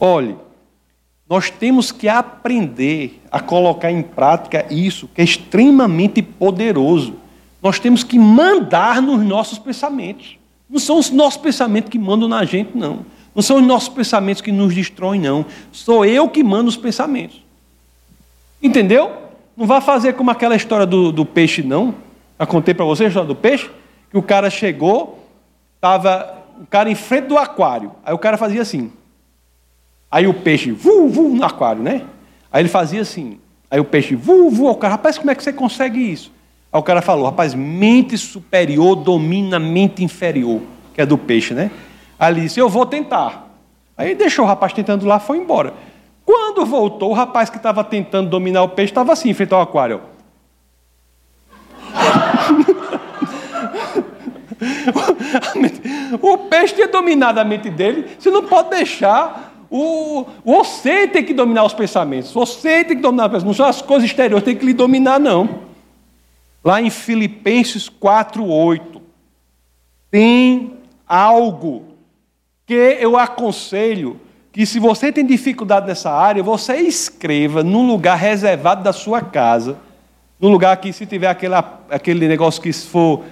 Olhe, 0.00 0.34
nós 1.28 1.50
temos 1.50 1.92
que 1.92 2.08
aprender 2.08 3.20
a 3.30 3.38
colocar 3.38 3.92
em 3.92 4.00
prática 4.02 4.64
isso, 4.70 5.10
que 5.14 5.20
é 5.20 5.24
extremamente 5.24 6.22
poderoso. 6.22 7.16
Nós 7.62 7.78
temos 7.78 8.02
que 8.02 8.18
mandar 8.18 9.02
nos 9.02 9.22
nossos 9.22 9.58
pensamentos. 9.58 10.38
Não 10.70 10.78
são 10.78 10.98
os 10.98 11.10
nossos 11.10 11.38
pensamentos 11.38 11.90
que 11.90 11.98
mandam 11.98 12.28
na 12.28 12.46
gente, 12.46 12.70
não. 12.74 13.04
Não 13.36 13.42
são 13.42 13.58
os 13.58 13.62
nossos 13.62 13.90
pensamentos 13.90 14.40
que 14.40 14.50
nos 14.50 14.74
destroem, 14.74 15.20
não. 15.20 15.44
Sou 15.70 16.06
eu 16.06 16.26
que 16.26 16.42
mando 16.42 16.70
os 16.70 16.76
pensamentos. 16.76 17.44
Entendeu? 18.62 19.12
Não 19.54 19.66
vá 19.66 19.78
fazer 19.78 20.14
como 20.14 20.30
aquela 20.30 20.56
história 20.56 20.86
do, 20.86 21.12
do 21.12 21.26
peixe, 21.26 21.62
não. 21.62 21.94
Eu 22.38 22.46
contei 22.46 22.72
para 22.72 22.86
vocês 22.86 23.08
a 23.08 23.10
história 23.10 23.28
do 23.28 23.36
peixe, 23.36 23.70
que 24.10 24.16
o 24.16 24.22
cara 24.22 24.48
chegou, 24.48 25.22
estava 25.74 26.34
o 26.58 26.66
cara 26.66 26.90
em 26.90 26.94
frente 26.94 27.26
do 27.26 27.36
aquário. 27.36 27.92
Aí 28.02 28.14
o 28.14 28.18
cara 28.18 28.38
fazia 28.38 28.62
assim. 28.62 28.90
Aí 30.10 30.26
o 30.26 30.32
peixe, 30.32 30.72
vu, 30.72 31.06
vu, 31.06 31.28
no 31.28 31.44
aquário, 31.44 31.82
né? 31.82 32.04
Aí 32.50 32.62
ele 32.62 32.70
fazia 32.70 33.02
assim. 33.02 33.38
Aí 33.70 33.78
o 33.78 33.84
peixe, 33.84 34.14
vu, 34.14 34.48
vu, 34.48 34.70
o 34.70 34.74
cara, 34.76 34.92
rapaz, 34.92 35.18
como 35.18 35.30
é 35.30 35.34
que 35.34 35.44
você 35.44 35.52
consegue 35.52 36.00
isso? 36.00 36.32
Aí 36.72 36.80
o 36.80 36.82
cara 36.82 37.02
falou, 37.02 37.26
rapaz, 37.26 37.52
mente 37.52 38.16
superior 38.16 38.96
domina 38.96 39.58
mente 39.58 40.02
inferior, 40.02 40.62
que 40.94 41.02
é 41.02 41.06
do 41.06 41.18
peixe, 41.18 41.52
né? 41.52 41.70
Disse: 42.34 42.60
Eu 42.60 42.68
vou 42.68 42.86
tentar. 42.86 43.46
Aí 43.96 44.14
deixou 44.14 44.44
o 44.44 44.48
rapaz 44.48 44.72
tentando 44.72 45.06
lá, 45.06 45.18
foi 45.18 45.38
embora. 45.38 45.74
Quando 46.24 46.64
voltou, 46.66 47.10
o 47.10 47.14
rapaz 47.14 47.48
que 47.48 47.56
estava 47.56 47.84
tentando 47.84 48.28
dominar 48.28 48.62
o 48.62 48.70
peixe 48.70 48.90
estava 48.90 49.12
assim, 49.12 49.32
feito 49.32 49.54
ao 49.54 49.62
aquário. 49.62 50.00
o 56.20 56.38
peixe 56.38 56.74
tinha 56.74 56.88
dominado 56.88 57.38
a 57.38 57.44
mente 57.44 57.70
dele. 57.70 58.16
Você 58.18 58.28
não 58.30 58.44
pode 58.44 58.70
deixar. 58.70 59.52
O, 59.70 60.26
você 60.44 61.06
tem 61.06 61.24
que 61.24 61.32
dominar 61.32 61.64
os 61.64 61.74
pensamentos. 61.74 62.32
Você 62.32 62.82
tem 62.84 62.96
que 62.96 63.02
dominar 63.02 63.26
os 63.26 63.30
pensamentos. 63.30 63.46
Não 63.46 63.54
são 63.54 63.66
as 63.66 63.80
coisas 63.80 64.08
exteriores, 64.08 64.44
tem 64.44 64.56
que 64.56 64.66
lhe 64.66 64.74
dominar, 64.74 65.20
não. 65.20 65.60
Lá 66.64 66.82
em 66.82 66.90
Filipenses 66.90 67.88
4,8. 67.88 69.00
Tem 70.10 70.72
algo 71.06 71.95
que 72.66 72.74
eu 72.74 73.16
aconselho 73.16 74.20
que 74.52 74.66
se 74.66 74.80
você 74.80 75.12
tem 75.12 75.24
dificuldade 75.24 75.86
nessa 75.86 76.10
área, 76.10 76.42
você 76.42 76.76
escreva 76.76 77.62
num 77.62 77.86
lugar 77.86 78.16
reservado 78.16 78.82
da 78.82 78.92
sua 78.92 79.20
casa, 79.20 79.78
num 80.40 80.48
lugar 80.48 80.76
que 80.78 80.92
se 80.92 81.04
tiver 81.04 81.28
aquele, 81.28 81.54
aquele 81.90 82.26
negócio 82.26 82.60
que 82.60 82.72
for 82.72 83.22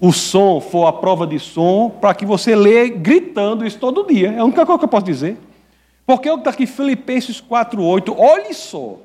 o 0.00 0.12
som 0.12 0.60
for 0.60 0.86
a 0.86 0.92
prova 0.92 1.26
de 1.26 1.38
som, 1.38 1.88
para 1.88 2.14
que 2.14 2.26
você 2.26 2.56
leia 2.56 2.88
gritando 2.88 3.66
isso 3.66 3.78
todo 3.78 4.06
dia. 4.06 4.32
É 4.32 4.38
a 4.38 4.44
única 4.44 4.64
coisa 4.66 4.78
que 4.78 4.84
eu 4.84 4.88
posso 4.88 5.06
dizer. 5.06 5.38
Porque 6.06 6.28
está 6.28 6.50
aqui 6.50 6.66
Filipenses 6.66 7.40
4,8. 7.40 8.14
Olhe 8.16 8.52
só. 8.52 8.98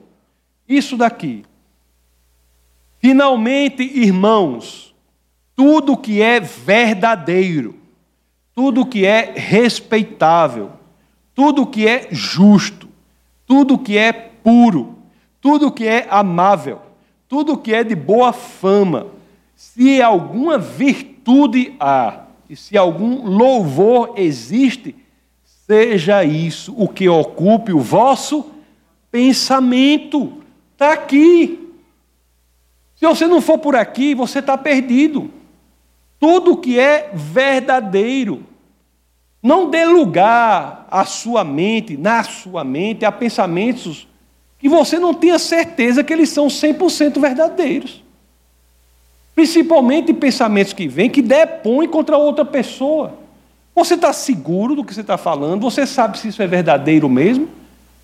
Isso 0.67 0.97
daqui. 0.97 1.43
Finalmente, 2.99 3.83
irmãos, 3.83 4.93
tudo 5.55 5.95
que 5.95 6.21
é 6.21 6.39
verdadeiro, 6.39 7.78
tudo 8.59 8.85
que 8.85 9.05
é 9.05 9.31
respeitável, 9.37 10.71
tudo 11.33 11.65
que 11.65 11.87
é 11.87 12.09
justo, 12.11 12.89
tudo 13.45 13.77
que 13.77 13.97
é 13.97 14.11
puro, 14.11 14.97
tudo 15.39 15.71
que 15.71 15.87
é 15.87 16.05
amável, 16.09 16.81
tudo 17.25 17.57
que 17.57 17.73
é 17.73 17.85
de 17.85 17.95
boa 17.95 18.33
fama, 18.33 19.07
se 19.55 20.01
alguma 20.01 20.57
virtude 20.57 21.73
há 21.79 22.23
e 22.49 22.55
se 22.57 22.77
algum 22.77 23.29
louvor 23.29 24.15
existe, 24.17 24.93
seja 25.65 26.25
isso 26.25 26.75
o 26.77 26.89
que 26.89 27.07
ocupe 27.07 27.71
o 27.71 27.79
vosso 27.79 28.45
pensamento. 29.09 30.33
Está 30.73 30.91
aqui. 30.91 31.65
Se 32.93 33.07
você 33.07 33.25
não 33.25 33.39
for 33.39 33.57
por 33.57 33.77
aqui, 33.77 34.13
você 34.13 34.39
está 34.39 34.57
perdido. 34.57 35.38
Tudo 36.19 36.57
que 36.57 36.79
é 36.79 37.11
verdadeiro. 37.13 38.43
Não 39.41 39.69
dê 39.69 39.85
lugar 39.85 40.87
à 40.91 41.05
sua 41.05 41.43
mente, 41.43 41.95
na 41.95 42.23
sua 42.23 42.63
mente, 42.63 43.05
a 43.05 43.11
pensamentos 43.11 44.07
que 44.59 44.67
você 44.67 44.99
não 44.99 45.13
tenha 45.13 45.39
certeza 45.39 46.03
que 46.03 46.11
eles 46.11 46.29
são 46.29 46.47
100% 46.47 47.19
verdadeiros. 47.19 48.03
Principalmente 49.33 50.13
pensamentos 50.13 50.73
que 50.73 50.87
vêm 50.87 51.09
que 51.09 51.21
depõem 51.21 51.87
contra 51.87 52.17
outra 52.17 52.43
pessoa. 52.43 53.13
Você 53.73 53.93
está 53.93 54.11
seguro 54.11 54.75
do 54.75 54.83
que 54.83 54.93
você 54.93 54.99
está 54.99 55.17
falando? 55.17 55.61
Você 55.61 55.87
sabe 55.87 56.19
se 56.19 56.27
isso 56.27 56.43
é 56.43 56.47
verdadeiro 56.47 57.07
mesmo? 57.07 57.47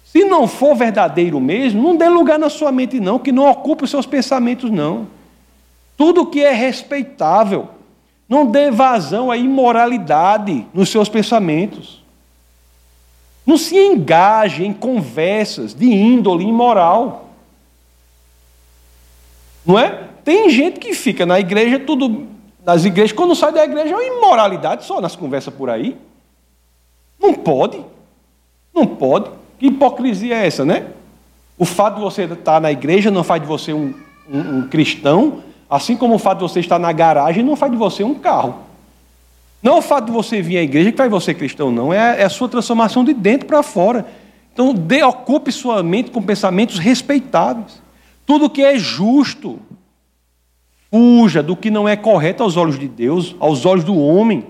Se 0.05 0.23
não 0.23 0.47
for 0.47 0.73
verdadeiro 0.73 1.41
mesmo, 1.41 1.83
não 1.83 1.97
dê 1.97 2.07
lugar 2.07 2.39
na 2.39 2.49
sua 2.49 2.71
mente, 2.71 3.01
não, 3.01 3.19
que 3.19 3.33
não 3.33 3.49
ocupe 3.49 3.83
os 3.83 3.89
seus 3.89 4.05
pensamentos, 4.05 4.71
não. 4.71 5.07
Tudo 5.97 6.27
que 6.27 6.41
é 6.41 6.53
respeitável, 6.53 7.67
não 8.27 8.45
dê 8.45 8.71
vazão 8.71 9.29
à 9.29 9.37
imoralidade 9.37 10.65
nos 10.73 10.89
seus 10.89 11.07
pensamentos. 11.07 12.03
Não 13.45 13.57
se 13.57 13.75
engaje 13.77 14.65
em 14.65 14.73
conversas 14.73 15.73
de 15.73 15.85
índole 15.85 16.43
imoral. 16.43 17.29
Não 19.65 19.77
é? 19.77 20.09
Tem 20.23 20.49
gente 20.49 20.79
que 20.79 20.93
fica 20.93 21.25
na 21.25 21.39
igreja, 21.39 21.79
tudo. 21.79 22.27
Nas 22.65 22.83
igrejas, 22.83 23.11
quando 23.11 23.35
sai 23.35 23.51
da 23.51 23.63
igreja, 23.63 23.93
é 23.93 23.95
uma 23.95 24.03
imoralidade 24.03 24.85
só 24.85 24.99
nas 24.99 25.15
conversas 25.15 25.53
por 25.53 25.69
aí. 25.69 25.95
Não 27.19 27.35
pode. 27.35 27.79
Não 28.73 28.87
pode. 28.87 29.29
Que 29.59 29.67
hipocrisia 29.67 30.35
é 30.35 30.47
essa, 30.47 30.65
né? 30.65 30.87
O 31.57 31.63
fato 31.63 31.95
de 31.95 32.01
você 32.01 32.23
estar 32.23 32.59
na 32.59 32.71
igreja 32.71 33.11
não 33.11 33.23
faz 33.23 33.41
de 33.41 33.47
você 33.47 33.71
um, 33.71 33.93
um, 34.27 34.57
um 34.57 34.67
cristão, 34.67 35.43
assim 35.75 35.95
como 35.95 36.15
o 36.15 36.19
fato 36.19 36.39
de 36.39 36.43
você 36.43 36.59
estar 36.59 36.79
na 36.79 36.91
garagem 36.91 37.43
não 37.43 37.55
faz 37.55 37.71
de 37.71 37.77
você 37.77 38.03
um 38.03 38.15
carro. 38.15 38.55
Não 39.61 39.73
é 39.73 39.77
o 39.77 39.81
fato 39.81 40.05
de 40.05 40.11
você 40.11 40.41
vir 40.41 40.57
à 40.57 40.61
igreja 40.61 40.91
que 40.91 40.97
faz 40.97 41.09
você 41.09 41.33
cristão, 41.33 41.71
não. 41.71 41.91
É, 41.91 42.21
é 42.21 42.23
a 42.23 42.29
sua 42.29 42.47
transformação 42.47 43.03
de 43.03 43.13
dentro 43.13 43.47
para 43.47 43.63
fora. 43.63 44.05
Então, 44.53 44.73
ocupe 45.07 45.51
sua 45.51 45.81
mente 45.83 46.11
com 46.11 46.21
pensamentos 46.21 46.79
respeitáveis. 46.79 47.81
Tudo 48.25 48.49
que 48.49 48.63
é 48.63 48.77
justo, 48.77 49.59
fuja 50.91 51.43
do 51.43 51.55
que 51.55 51.69
não 51.69 51.89
é 51.89 51.95
correto 51.95 52.41
aos 52.41 52.55
olhos 52.57 52.79
de 52.79 52.87
Deus, 52.87 53.35
aos 53.39 53.65
olhos 53.65 53.83
do 53.83 53.97
homem. 53.97 54.45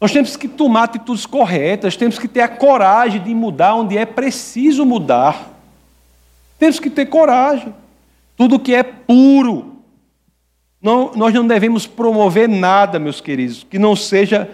Nós 0.00 0.12
temos 0.12 0.36
que 0.36 0.46
tomar 0.46 0.84
atitudes 0.84 1.26
corretas, 1.26 1.96
temos 1.96 2.18
que 2.18 2.28
ter 2.28 2.40
a 2.40 2.48
coragem 2.48 3.20
de 3.20 3.34
mudar 3.34 3.74
onde 3.74 3.98
é 3.98 4.06
preciso 4.06 4.86
mudar. 4.86 5.54
Temos 6.58 6.78
que 6.78 6.88
ter 6.88 7.06
coragem. 7.06 7.74
Tudo 8.36 8.58
que 8.58 8.74
é 8.74 8.82
puro. 8.82 9.77
Não, 10.80 11.12
nós 11.14 11.34
não 11.34 11.46
devemos 11.46 11.86
promover 11.86 12.48
nada, 12.48 12.98
meus 12.98 13.20
queridos, 13.20 13.64
que 13.64 13.78
não 13.78 13.96
seja 13.96 14.48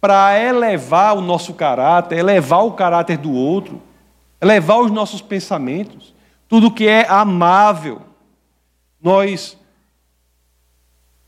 para 0.00 0.38
elevar 0.38 1.16
o 1.16 1.20
nosso 1.20 1.54
caráter, 1.54 2.18
elevar 2.18 2.64
o 2.64 2.72
caráter 2.72 3.16
do 3.16 3.32
outro, 3.32 3.80
elevar 4.40 4.80
os 4.80 4.90
nossos 4.90 5.20
pensamentos. 5.20 6.14
Tudo 6.46 6.70
que 6.70 6.86
é 6.86 7.06
amável. 7.08 8.02
Nós 9.02 9.58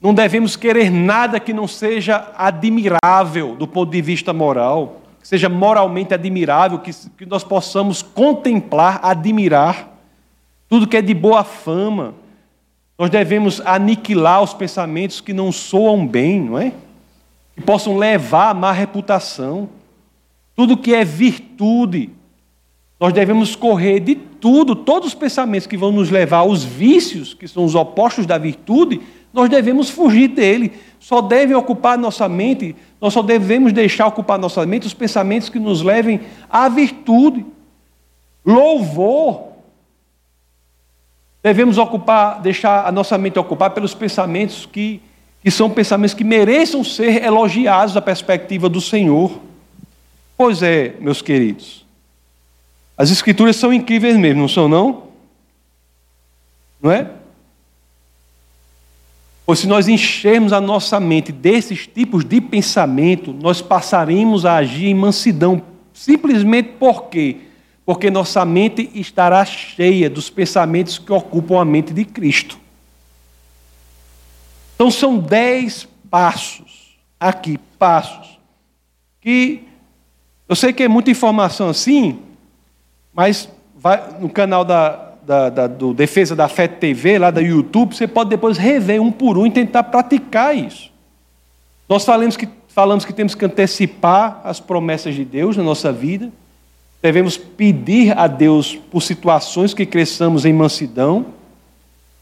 não 0.00 0.14
devemos 0.14 0.56
querer 0.56 0.90
nada 0.90 1.40
que 1.40 1.52
não 1.52 1.66
seja 1.66 2.32
admirável 2.36 3.56
do 3.56 3.66
ponto 3.66 3.90
de 3.90 4.02
vista 4.02 4.32
moral, 4.32 5.00
que 5.20 5.26
seja 5.26 5.48
moralmente 5.48 6.14
admirável, 6.14 6.78
que, 6.78 6.92
que 6.92 7.26
nós 7.26 7.42
possamos 7.42 8.02
contemplar, 8.02 9.00
admirar. 9.02 9.88
Tudo 10.68 10.86
que 10.86 10.96
é 10.96 11.02
de 11.02 11.14
boa 11.14 11.42
fama. 11.42 12.14
Nós 12.98 13.10
devemos 13.10 13.60
aniquilar 13.60 14.42
os 14.42 14.54
pensamentos 14.54 15.20
que 15.20 15.32
não 15.32 15.52
soam 15.52 16.06
bem, 16.06 16.40
não 16.40 16.58
é? 16.58 16.72
Que 17.54 17.60
possam 17.62 17.96
levar 17.98 18.50
a 18.50 18.54
má 18.54 18.72
reputação. 18.72 19.68
Tudo 20.54 20.76
que 20.76 20.94
é 20.94 21.04
virtude. 21.04 22.10
Nós 22.98 23.12
devemos 23.12 23.54
correr 23.54 24.00
de 24.00 24.14
tudo, 24.14 24.74
todos 24.74 25.08
os 25.08 25.14
pensamentos 25.14 25.66
que 25.66 25.76
vão 25.76 25.92
nos 25.92 26.08
levar 26.10 26.38
aos 26.38 26.64
vícios, 26.64 27.34
que 27.34 27.46
são 27.46 27.64
os 27.64 27.74
opostos 27.74 28.24
da 28.24 28.38
virtude, 28.38 29.02
nós 29.32 29.50
devemos 29.50 29.90
fugir 29.90 30.28
dele. 30.28 30.72
Só 30.98 31.20
devem 31.20 31.54
ocupar 31.54 31.98
nossa 31.98 32.26
mente, 32.26 32.74
nós 32.98 33.12
só 33.12 33.20
devemos 33.20 33.74
deixar 33.74 34.06
ocupar 34.06 34.38
nossa 34.38 34.64
mente 34.64 34.86
os 34.86 34.94
pensamentos 34.94 35.50
que 35.50 35.58
nos 35.58 35.82
levem 35.82 36.20
à 36.48 36.70
virtude. 36.70 37.44
Louvor. 38.44 39.45
Devemos 41.46 41.78
ocupar, 41.78 42.40
deixar 42.40 42.88
a 42.88 42.90
nossa 42.90 43.16
mente 43.16 43.38
ocupar 43.38 43.70
pelos 43.70 43.94
pensamentos 43.94 44.66
que, 44.66 45.00
que 45.40 45.48
são 45.48 45.70
pensamentos 45.70 46.12
que 46.12 46.24
mereçam 46.24 46.82
ser 46.82 47.22
elogiados 47.22 47.94
da 47.94 48.02
perspectiva 48.02 48.68
do 48.68 48.80
Senhor. 48.80 49.40
Pois 50.36 50.60
é, 50.60 50.96
meus 50.98 51.22
queridos. 51.22 51.86
As 52.98 53.12
escrituras 53.12 53.54
são 53.54 53.72
incríveis 53.72 54.16
mesmo, 54.16 54.40
não 54.40 54.48
são 54.48 54.66
não? 54.66 55.04
Não 56.82 56.90
é? 56.90 57.12
Pois 59.46 59.60
se 59.60 59.68
nós 59.68 59.86
enchermos 59.86 60.52
a 60.52 60.60
nossa 60.60 60.98
mente 60.98 61.30
desses 61.30 61.86
tipos 61.86 62.24
de 62.24 62.40
pensamento, 62.40 63.32
nós 63.32 63.62
passaremos 63.62 64.44
a 64.44 64.56
agir 64.56 64.88
em 64.88 64.94
mansidão, 64.94 65.62
simplesmente 65.94 66.70
por 66.70 67.04
quê? 67.04 67.36
Porque 67.86 68.10
nossa 68.10 68.44
mente 68.44 68.90
estará 68.94 69.44
cheia 69.44 70.10
dos 70.10 70.28
pensamentos 70.28 70.98
que 70.98 71.12
ocupam 71.12 71.60
a 71.60 71.64
mente 71.64 71.94
de 71.94 72.04
Cristo. 72.04 72.58
Então 74.74 74.90
são 74.90 75.16
dez 75.16 75.88
passos, 76.10 76.98
aqui, 77.18 77.58
passos, 77.78 78.38
que 79.20 79.62
eu 80.48 80.56
sei 80.56 80.72
que 80.72 80.82
é 80.82 80.88
muita 80.88 81.10
informação 81.10 81.68
assim, 81.68 82.18
mas 83.14 83.48
vai 83.76 84.16
no 84.20 84.28
canal 84.28 84.64
da, 84.64 85.12
da, 85.22 85.48
da, 85.48 85.66
do 85.66 85.94
Defesa 85.94 86.36
da 86.36 86.48
Fé 86.48 86.68
TV, 86.68 87.18
lá 87.18 87.30
da 87.30 87.40
YouTube, 87.40 87.94
você 87.94 88.06
pode 88.06 88.30
depois 88.30 88.58
rever 88.58 89.00
um 89.00 89.10
por 89.10 89.38
um 89.38 89.46
e 89.46 89.50
tentar 89.50 89.84
praticar 89.84 90.56
isso. 90.56 90.92
Nós 91.88 92.04
falamos 92.04 92.36
que, 92.36 92.48
falamos 92.68 93.04
que 93.04 93.12
temos 93.12 93.34
que 93.34 93.44
antecipar 93.44 94.40
as 94.44 94.60
promessas 94.60 95.14
de 95.14 95.24
Deus 95.24 95.56
na 95.56 95.62
nossa 95.62 95.92
vida, 95.92 96.32
devemos 97.06 97.36
pedir 97.36 98.18
a 98.18 98.26
Deus 98.26 98.74
por 98.90 99.00
situações 99.00 99.72
que 99.72 99.86
cresçamos 99.86 100.44
em 100.44 100.52
mansidão. 100.52 101.26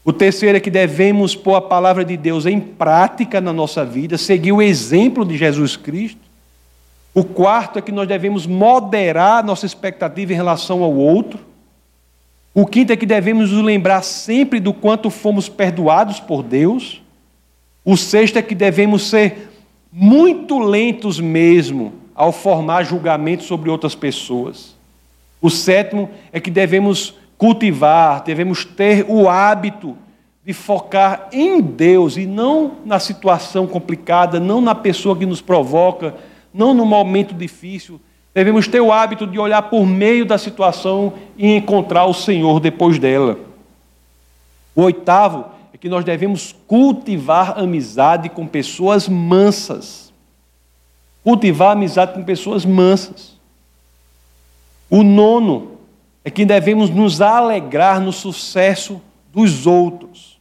O 0.03 0.13
terceiro 0.13 0.57
é 0.57 0.59
que 0.59 0.69
devemos 0.69 1.35
pôr 1.35 1.55
a 1.55 1.61
palavra 1.61 2.05
de 2.05 2.15
Deus 2.15 2.45
em 2.45 2.59
prática 2.59 3.41
na 3.41 3.51
nossa 3.51 3.83
vida, 3.83 4.15
seguir 4.15 4.51
o 4.51 4.61
exemplo 4.61 5.25
de 5.25 5.35
Jesus 5.37 5.75
Cristo. 5.75 6.21
O 7.15 7.23
quarto 7.23 7.79
é 7.79 7.81
que 7.81 7.91
nós 7.91 8.07
devemos 8.07 8.45
moderar 8.45 9.43
nossa 9.43 9.65
expectativa 9.65 10.33
em 10.33 10.35
relação 10.35 10.83
ao 10.83 10.93
outro. 10.93 11.39
O 12.53 12.67
quinto 12.67 12.93
é 12.93 12.95
que 12.95 13.07
devemos 13.07 13.51
nos 13.51 13.63
lembrar 13.63 14.03
sempre 14.03 14.59
do 14.59 14.71
quanto 14.71 15.09
fomos 15.09 15.49
perdoados 15.49 16.19
por 16.19 16.43
Deus. 16.43 17.01
O 17.83 17.97
sexto 17.97 18.37
é 18.37 18.43
que 18.43 18.53
devemos 18.53 19.09
ser 19.09 19.49
muito 19.91 20.59
lentos 20.59 21.19
mesmo 21.19 21.91
ao 22.13 22.31
formar 22.31 22.83
julgamentos 22.83 23.47
sobre 23.47 23.71
outras 23.71 23.95
pessoas. 23.95 24.74
O 25.41 25.49
sétimo 25.49 26.09
é 26.31 26.39
que 26.39 26.49
devemos 26.49 27.15
cultivar, 27.37 28.23
devemos 28.23 28.65
ter 28.65 29.05
o 29.07 29.29
hábito 29.29 29.97
de 30.43 30.53
focar 30.53 31.27
em 31.31 31.59
Deus 31.61 32.17
e 32.17 32.25
não 32.25 32.77
na 32.85 32.99
situação 32.99 33.67
complicada, 33.67 34.39
não 34.39 34.61
na 34.61 34.75
pessoa 34.75 35.15
que 35.15 35.25
nos 35.25 35.41
provoca, 35.41 36.15
não 36.53 36.73
no 36.73 36.85
momento 36.85 37.33
difícil, 37.33 37.99
Devemos 38.35 38.67
ter 38.67 38.81
o 38.81 38.91
hábito 38.91 39.25
de 39.25 39.39
olhar 39.39 39.61
por 39.61 39.85
meio 39.85 40.25
da 40.25 40.37
situação 40.37 41.13
e 41.37 41.55
encontrar 41.55 42.05
o 42.05 42.13
Senhor 42.13 42.59
depois 42.59 42.99
dela. 42.99 43.39
O 44.75 44.81
oitavo 44.81 45.45
é 45.73 45.77
que 45.77 45.87
nós 45.87 46.03
devemos 46.03 46.53
cultivar 46.67 47.57
amizade 47.57 48.27
com 48.27 48.45
pessoas 48.45 49.07
mansas. 49.07 50.11
Cultivar 51.23 51.71
amizade 51.71 52.11
com 52.13 52.25
pessoas 52.25 52.65
mansas. 52.65 53.34
O 54.89 55.03
nono 55.03 55.77
é 56.23 56.29
que 56.29 56.45
devemos 56.45 56.89
nos 56.89 57.21
alegrar 57.21 57.99
no 57.99 58.11
sucesso 58.11 59.01
dos 59.31 59.67
outros. 59.67 60.39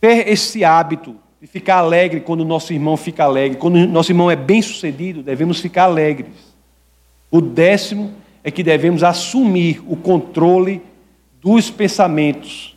Ter 0.00 0.28
esse 0.28 0.64
hábito 0.64 1.16
de 1.40 1.46
ficar 1.46 1.76
alegre 1.76 2.20
quando 2.20 2.40
o 2.40 2.44
nosso 2.44 2.72
irmão 2.72 2.96
fica 2.96 3.24
alegre. 3.24 3.58
Quando 3.58 3.76
o 3.76 3.86
nosso 3.86 4.10
irmão 4.10 4.30
é 4.30 4.36
bem 4.36 4.60
sucedido, 4.62 5.22
devemos 5.22 5.60
ficar 5.60 5.84
alegres. 5.84 6.54
O 7.30 7.40
décimo 7.40 8.12
é 8.42 8.50
que 8.50 8.62
devemos 8.62 9.02
assumir 9.02 9.82
o 9.86 9.96
controle 9.96 10.82
dos 11.40 11.70
pensamentos. 11.70 12.76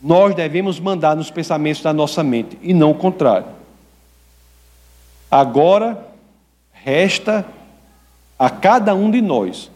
Nós 0.00 0.34
devemos 0.34 0.78
mandar 0.78 1.16
nos 1.16 1.30
pensamentos 1.30 1.82
da 1.82 1.92
nossa 1.92 2.22
mente 2.22 2.58
e 2.62 2.72
não 2.72 2.92
o 2.92 2.94
contrário. 2.94 3.46
Agora, 5.30 6.06
resta 6.72 7.44
a 8.38 8.48
cada 8.48 8.94
um 8.94 9.10
de 9.10 9.20
nós 9.20 9.70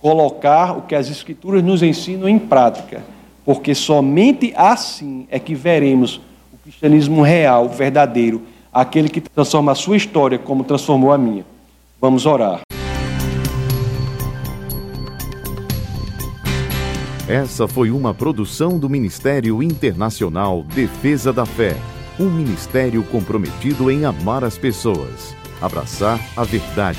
colocar 0.00 0.76
o 0.76 0.82
que 0.82 0.94
as 0.94 1.08
Escrituras 1.08 1.62
nos 1.62 1.82
ensinam 1.82 2.28
em 2.28 2.38
prática, 2.38 3.04
porque 3.44 3.74
somente 3.74 4.52
assim 4.56 5.26
é 5.30 5.38
que 5.38 5.54
veremos 5.54 6.20
o 6.52 6.58
cristianismo 6.62 7.22
real, 7.22 7.68
verdadeiro, 7.68 8.42
aquele 8.72 9.08
que 9.08 9.20
transforma 9.20 9.72
a 9.72 9.74
sua 9.74 9.96
história 9.96 10.38
como 10.38 10.64
transformou 10.64 11.12
a 11.12 11.18
minha. 11.18 11.44
Vamos 12.00 12.26
orar. 12.26 12.60
Essa 17.28 17.68
foi 17.68 17.92
uma 17.92 18.12
produção 18.12 18.76
do 18.76 18.90
Ministério 18.90 19.62
Internacional 19.62 20.64
Defesa 20.64 21.32
da 21.32 21.46
Fé, 21.46 21.76
um 22.18 22.28
ministério 22.28 23.04
comprometido 23.04 23.88
em 23.88 24.04
amar 24.04 24.42
as 24.42 24.58
pessoas, 24.58 25.36
abraçar 25.60 26.18
a 26.36 26.42
verdade 26.42 26.98